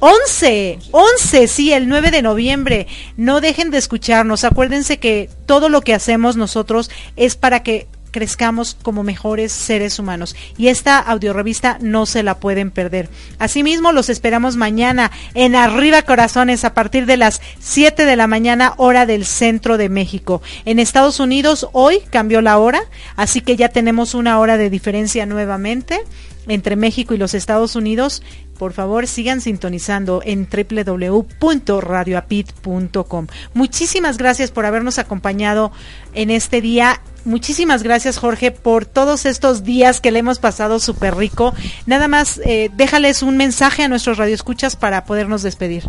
11, 0.00 0.80
11, 0.90 1.46
sí, 1.46 1.72
el 1.72 1.88
9 1.88 2.10
de 2.10 2.22
noviembre. 2.22 2.88
No 3.16 3.40
dejen 3.40 3.70
de 3.70 3.78
escucharnos. 3.78 4.42
Acuérdense 4.42 4.98
que 4.98 5.30
todo 5.46 5.68
lo 5.68 5.82
que 5.82 5.94
hacemos 5.94 6.36
nosotros 6.36 6.90
es 7.14 7.36
para 7.36 7.62
que 7.62 7.86
crezcamos 8.12 8.76
como 8.82 9.02
mejores 9.02 9.50
seres 9.50 9.98
humanos. 9.98 10.36
Y 10.56 10.68
esta 10.68 10.98
audiorevista 10.98 11.78
no 11.80 12.06
se 12.06 12.22
la 12.22 12.38
pueden 12.38 12.70
perder. 12.70 13.08
Asimismo, 13.40 13.90
los 13.90 14.08
esperamos 14.08 14.54
mañana 14.54 15.10
en 15.34 15.56
Arriba 15.56 16.02
Corazones 16.02 16.64
a 16.64 16.74
partir 16.74 17.06
de 17.06 17.16
las 17.16 17.40
7 17.58 18.06
de 18.06 18.16
la 18.16 18.28
mañana, 18.28 18.74
hora 18.76 19.06
del 19.06 19.24
centro 19.24 19.78
de 19.78 19.88
México. 19.88 20.42
En 20.64 20.78
Estados 20.78 21.18
Unidos 21.18 21.68
hoy 21.72 22.00
cambió 22.10 22.40
la 22.40 22.58
hora, 22.58 22.82
así 23.16 23.40
que 23.40 23.56
ya 23.56 23.70
tenemos 23.70 24.14
una 24.14 24.38
hora 24.38 24.56
de 24.56 24.70
diferencia 24.70 25.26
nuevamente 25.26 26.00
entre 26.48 26.76
México 26.76 27.14
y 27.14 27.18
los 27.18 27.34
Estados 27.34 27.76
Unidos, 27.76 28.22
por 28.62 28.74
favor 28.74 29.08
sigan 29.08 29.40
sintonizando 29.40 30.22
en 30.24 30.46
www.radioapit.com. 30.46 33.26
Muchísimas 33.54 34.18
gracias 34.18 34.52
por 34.52 34.66
habernos 34.66 35.00
acompañado 35.00 35.72
en 36.14 36.30
este 36.30 36.60
día. 36.60 37.00
Muchísimas 37.24 37.82
gracias 37.82 38.18
Jorge 38.18 38.52
por 38.52 38.86
todos 38.86 39.26
estos 39.26 39.64
días 39.64 40.00
que 40.00 40.12
le 40.12 40.20
hemos 40.20 40.38
pasado 40.38 40.78
súper 40.78 41.16
rico. 41.16 41.52
Nada 41.86 42.06
más, 42.06 42.40
eh, 42.44 42.70
déjales 42.76 43.24
un 43.24 43.36
mensaje 43.36 43.82
a 43.82 43.88
nuestros 43.88 44.16
radioescuchas 44.16 44.76
para 44.76 45.06
podernos 45.06 45.42
despedir. 45.42 45.82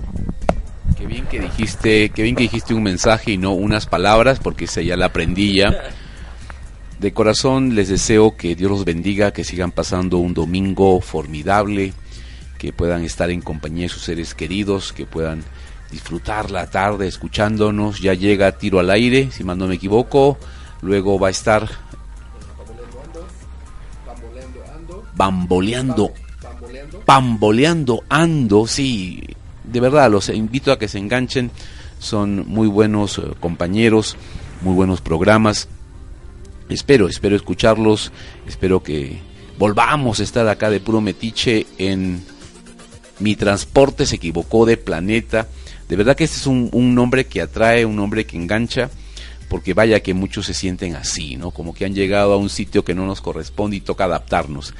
Qué 0.97 1.05
bien 1.05 1.27
que 1.27 1.41
dijiste, 1.41 2.09
qué 2.09 2.23
bien 2.23 2.35
que 2.35 2.41
dijiste 2.41 2.73
un 2.73 2.81
mensaje 2.81 3.33
y 3.33 3.37
no 3.37 3.53
unas 3.53 3.85
palabras, 3.85 4.39
porque 4.39 4.65
esa 4.65 4.81
ya 4.81 4.97
la 4.97 5.05
aprendí 5.05 5.57
ya. 5.57 5.91
De 6.99 7.13
corazón 7.13 7.75
les 7.75 7.89
deseo 7.89 8.35
que 8.35 8.55
Dios 8.55 8.71
los 8.71 8.83
bendiga, 8.83 9.31
que 9.31 9.43
sigan 9.43 9.71
pasando 9.71 10.17
un 10.17 10.33
domingo 10.33 10.99
formidable, 11.01 11.93
que 12.63 12.71
puedan 12.71 13.03
estar 13.03 13.29
en 13.29 13.41
compañía 13.41 13.83
de 13.83 13.89
sus 13.89 14.03
seres 14.03 14.33
queridos, 14.33 14.93
que 14.93 15.05
puedan 15.05 15.43
disfrutar 15.91 16.49
la 16.49 16.69
tarde 16.69 17.09
escuchándonos. 17.09 17.99
Ya 17.99 18.13
llega 18.13 18.53
Tiro 18.53 18.79
al 18.79 18.89
Aire, 18.89 19.31
si 19.31 19.43
mal 19.43 19.57
no 19.57 19.67
me 19.67 19.75
equivoco. 19.75 20.37
Luego 20.81 21.19
va 21.19 21.27
a 21.27 21.31
estar 21.31 21.67
bamboleando, 25.13 26.13
bamboleando 27.05 28.05
ando, 28.07 28.65
sí, 28.65 29.21
de 29.65 29.79
verdad 29.81 30.09
los 30.09 30.29
invito 30.29 30.71
a 30.71 30.79
que 30.79 30.87
se 30.87 30.99
enganchen, 30.99 31.51
son 31.99 32.47
muy 32.47 32.69
buenos 32.69 33.17
eh, 33.17 33.23
compañeros, 33.41 34.15
muy 34.61 34.73
buenos 34.73 35.01
programas. 35.01 35.67
Espero, 36.69 37.09
espero 37.09 37.35
escucharlos, 37.35 38.13
espero 38.47 38.81
que 38.81 39.19
volvamos 39.59 40.21
a 40.21 40.23
estar 40.23 40.47
acá 40.47 40.69
de 40.69 40.79
puro 40.79 41.01
metiche 41.01 41.67
en 41.77 42.23
Mi 43.23 43.37
transporte 43.37 44.05
se 44.05 44.17
equivocó 44.17 44.65
de 44.65 44.75
planeta. 44.75 45.47
De 45.87 45.95
verdad 45.95 46.17
que 46.17 46.25
este 46.25 46.35
es 46.35 46.45
un, 46.45 46.69
nombre 46.93 47.25
que 47.25 47.39
atrae, 47.39 47.85
un 47.85 47.95
nombre 47.95 48.25
que 48.25 48.35
engancha 48.35 48.89
porque 49.47 49.73
vaya 49.73 50.01
que 50.01 50.13
muchos 50.13 50.45
se 50.45 50.53
sienten 50.53 50.97
así, 50.97 51.37
¿no? 51.37 51.51
Como 51.51 51.73
que 51.73 51.85
han 51.85 51.95
llegado 51.95 52.33
a 52.33 52.37
un 52.37 52.49
sitio 52.49 52.83
que 52.83 52.93
no 52.93 53.05
nos 53.05 53.21
corresponde 53.21 53.77
y 53.77 53.79
toca 53.79 54.03
adaptarnos. 54.03 54.73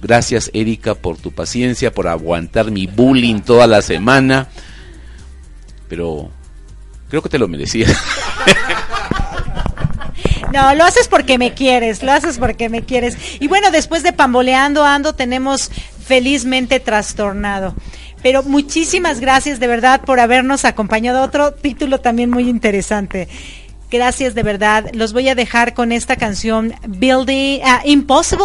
Gracias 0.00 0.50
Erika 0.54 0.94
por 0.94 1.18
tu 1.18 1.30
paciencia, 1.30 1.92
por 1.92 2.08
aguantar 2.08 2.70
mi 2.70 2.86
bullying 2.86 3.40
toda 3.40 3.66
la 3.66 3.82
semana. 3.82 4.48
Pero 5.86 6.30
creo 7.10 7.20
que 7.20 7.28
te 7.28 7.38
lo 7.38 7.48
merecías. 7.48 7.94
No, 10.52 10.74
lo 10.74 10.84
haces 10.84 11.06
porque 11.06 11.38
me 11.38 11.54
quieres, 11.54 12.02
lo 12.02 12.12
haces 12.12 12.38
porque 12.38 12.68
me 12.68 12.82
quieres. 12.82 13.16
Y 13.38 13.46
bueno, 13.46 13.70
después 13.70 14.02
de 14.02 14.12
Pamboleando 14.12 14.84
Ando 14.84 15.14
tenemos 15.14 15.70
felizmente 16.10 16.80
trastornado. 16.80 17.72
Pero 18.20 18.42
muchísimas 18.42 19.20
gracias 19.20 19.60
de 19.60 19.68
verdad 19.68 20.00
por 20.00 20.18
habernos 20.18 20.64
acompañado. 20.64 21.22
Otro 21.22 21.54
título 21.54 22.00
también 22.00 22.30
muy 22.30 22.48
interesante. 22.48 23.28
Gracias 23.92 24.34
de 24.34 24.42
verdad. 24.42 24.90
Los 24.92 25.12
voy 25.12 25.28
a 25.28 25.36
dejar 25.36 25.72
con 25.72 25.92
esta 25.92 26.16
canción 26.16 26.74
Building 26.84 27.60
uh, 27.60 27.88
Impossible 27.88 28.44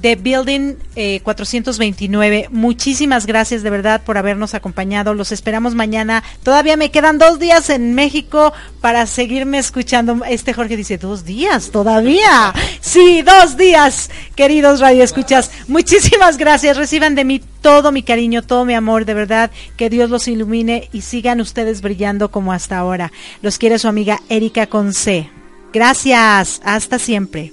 de 0.00 0.16
Building 0.16 0.74
429. 1.22 2.36
Eh, 2.36 2.48
Muchísimas 2.50 3.26
gracias 3.26 3.62
de 3.62 3.70
verdad 3.70 4.02
por 4.02 4.18
habernos 4.18 4.54
acompañado. 4.54 5.14
Los 5.14 5.32
esperamos 5.32 5.74
mañana. 5.74 6.22
Todavía 6.42 6.76
me 6.76 6.90
quedan 6.90 7.18
dos 7.18 7.38
días 7.38 7.70
en 7.70 7.94
México 7.94 8.52
para 8.80 9.06
seguirme 9.06 9.58
escuchando. 9.58 10.22
Este 10.28 10.52
Jorge 10.52 10.76
dice, 10.76 10.98
dos 10.98 11.24
días 11.24 11.70
todavía. 11.70 12.52
Sí, 12.80 13.22
dos 13.22 13.56
días, 13.56 14.10
queridos 14.36 14.78
radioescuchas. 14.78 15.50
Muchísimas 15.68 16.36
gracias. 16.36 16.76
Reciban 16.76 17.14
de 17.14 17.24
mí 17.24 17.40
todo 17.62 17.92
mi 17.92 18.02
cariño, 18.02 18.42
todo 18.42 18.64
mi 18.64 18.74
amor. 18.74 19.04
De 19.04 19.14
verdad, 19.14 19.50
que 19.76 19.90
Dios 19.90 20.10
los 20.10 20.28
ilumine 20.28 20.90
y 20.92 21.00
sigan 21.00 21.40
ustedes 21.40 21.80
brillando 21.80 22.30
como 22.30 22.52
hasta 22.52 22.78
ahora. 22.78 23.10
Los 23.42 23.58
quiere 23.58 23.78
su 23.78 23.88
amiga 23.88 24.20
Erika 24.28 24.66
Conce. 24.66 25.30
Gracias. 25.72 26.60
Hasta 26.62 26.98
siempre. 26.98 27.52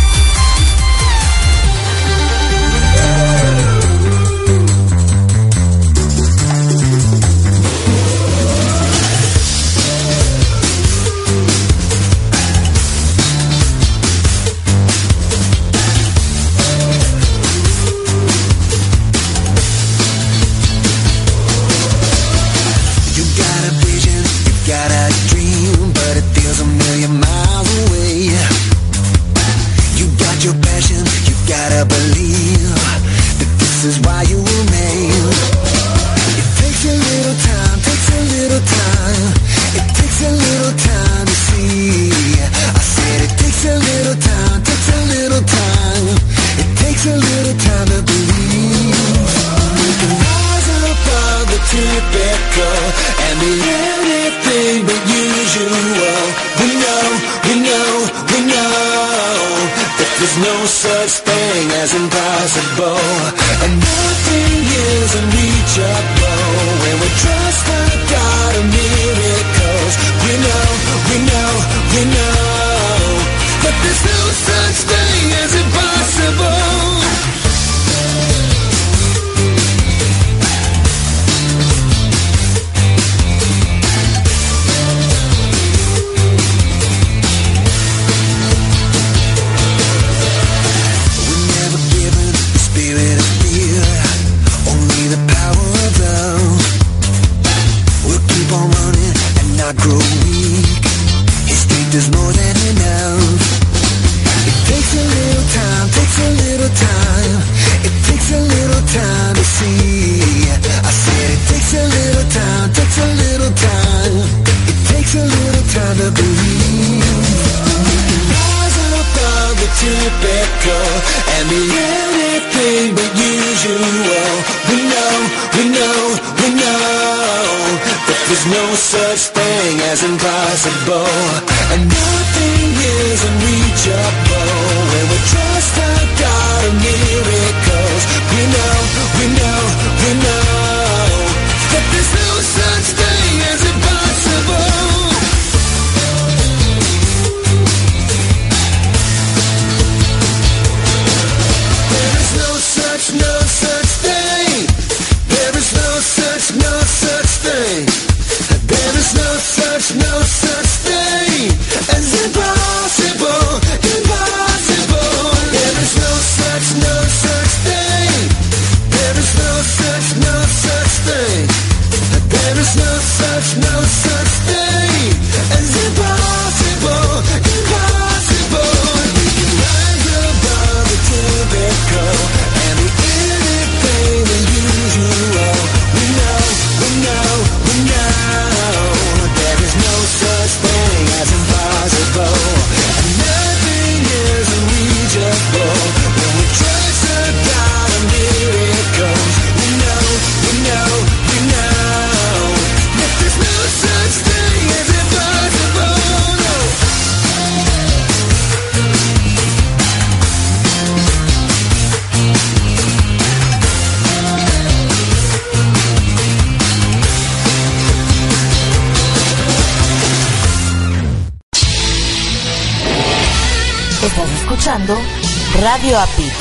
Radio 225.91 225.99
API, 225.99 226.31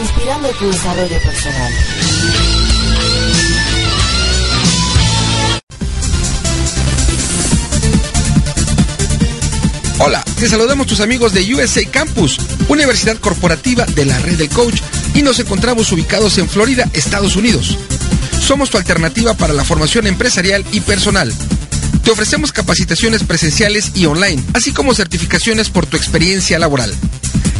inspirando 0.00 0.48
tu 0.50 0.70
desarrollo 0.70 1.20
personal. 1.20 1.72
Hola, 9.98 10.22
te 10.38 10.48
saludamos 10.48 10.86
tus 10.86 11.00
amigos 11.00 11.34
de 11.34 11.52
USA 11.52 11.84
Campus, 11.90 12.38
Universidad 12.68 13.16
Corporativa 13.16 13.84
de 13.84 14.04
la 14.04 14.16
Red 14.20 14.38
del 14.38 14.48
Coach, 14.48 14.80
y 15.12 15.22
nos 15.22 15.40
encontramos 15.40 15.90
ubicados 15.90 16.38
en 16.38 16.48
Florida, 16.48 16.88
Estados 16.92 17.34
Unidos. 17.34 17.76
Somos 18.40 18.70
tu 18.70 18.78
alternativa 18.78 19.34
para 19.34 19.54
la 19.54 19.64
formación 19.64 20.06
empresarial 20.06 20.64
y 20.70 20.82
personal. 20.82 21.34
Te 22.04 22.12
ofrecemos 22.12 22.52
capacitaciones 22.52 23.24
presenciales 23.24 23.90
y 23.96 24.06
online, 24.06 24.40
así 24.54 24.70
como 24.70 24.94
certificaciones 24.94 25.68
por 25.68 25.86
tu 25.86 25.96
experiencia 25.96 26.60
laboral. 26.60 26.94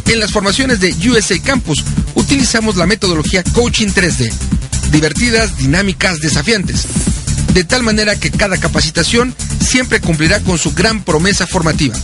En 0.09 0.21
las 0.21 0.33
formaciones 0.33 0.81
de 0.81 0.95
USA 1.11 1.39
Campus 1.39 1.85
utilizamos 2.15 2.77
la 2.77 2.87
metodología 2.87 3.45
Coaching 3.45 3.89
3D, 3.89 4.33
divertidas, 4.91 5.59
dinámicas, 5.59 6.21
desafiantes, 6.21 6.87
de 7.53 7.65
tal 7.65 7.83
manera 7.83 8.19
que 8.19 8.31
cada 8.31 8.57
capacitación 8.57 9.37
siempre 9.61 10.01
cumplirá 10.01 10.41
con 10.41 10.57
su 10.57 10.73
gran 10.73 11.03
promesa 11.03 11.47
formativa. 11.47 11.95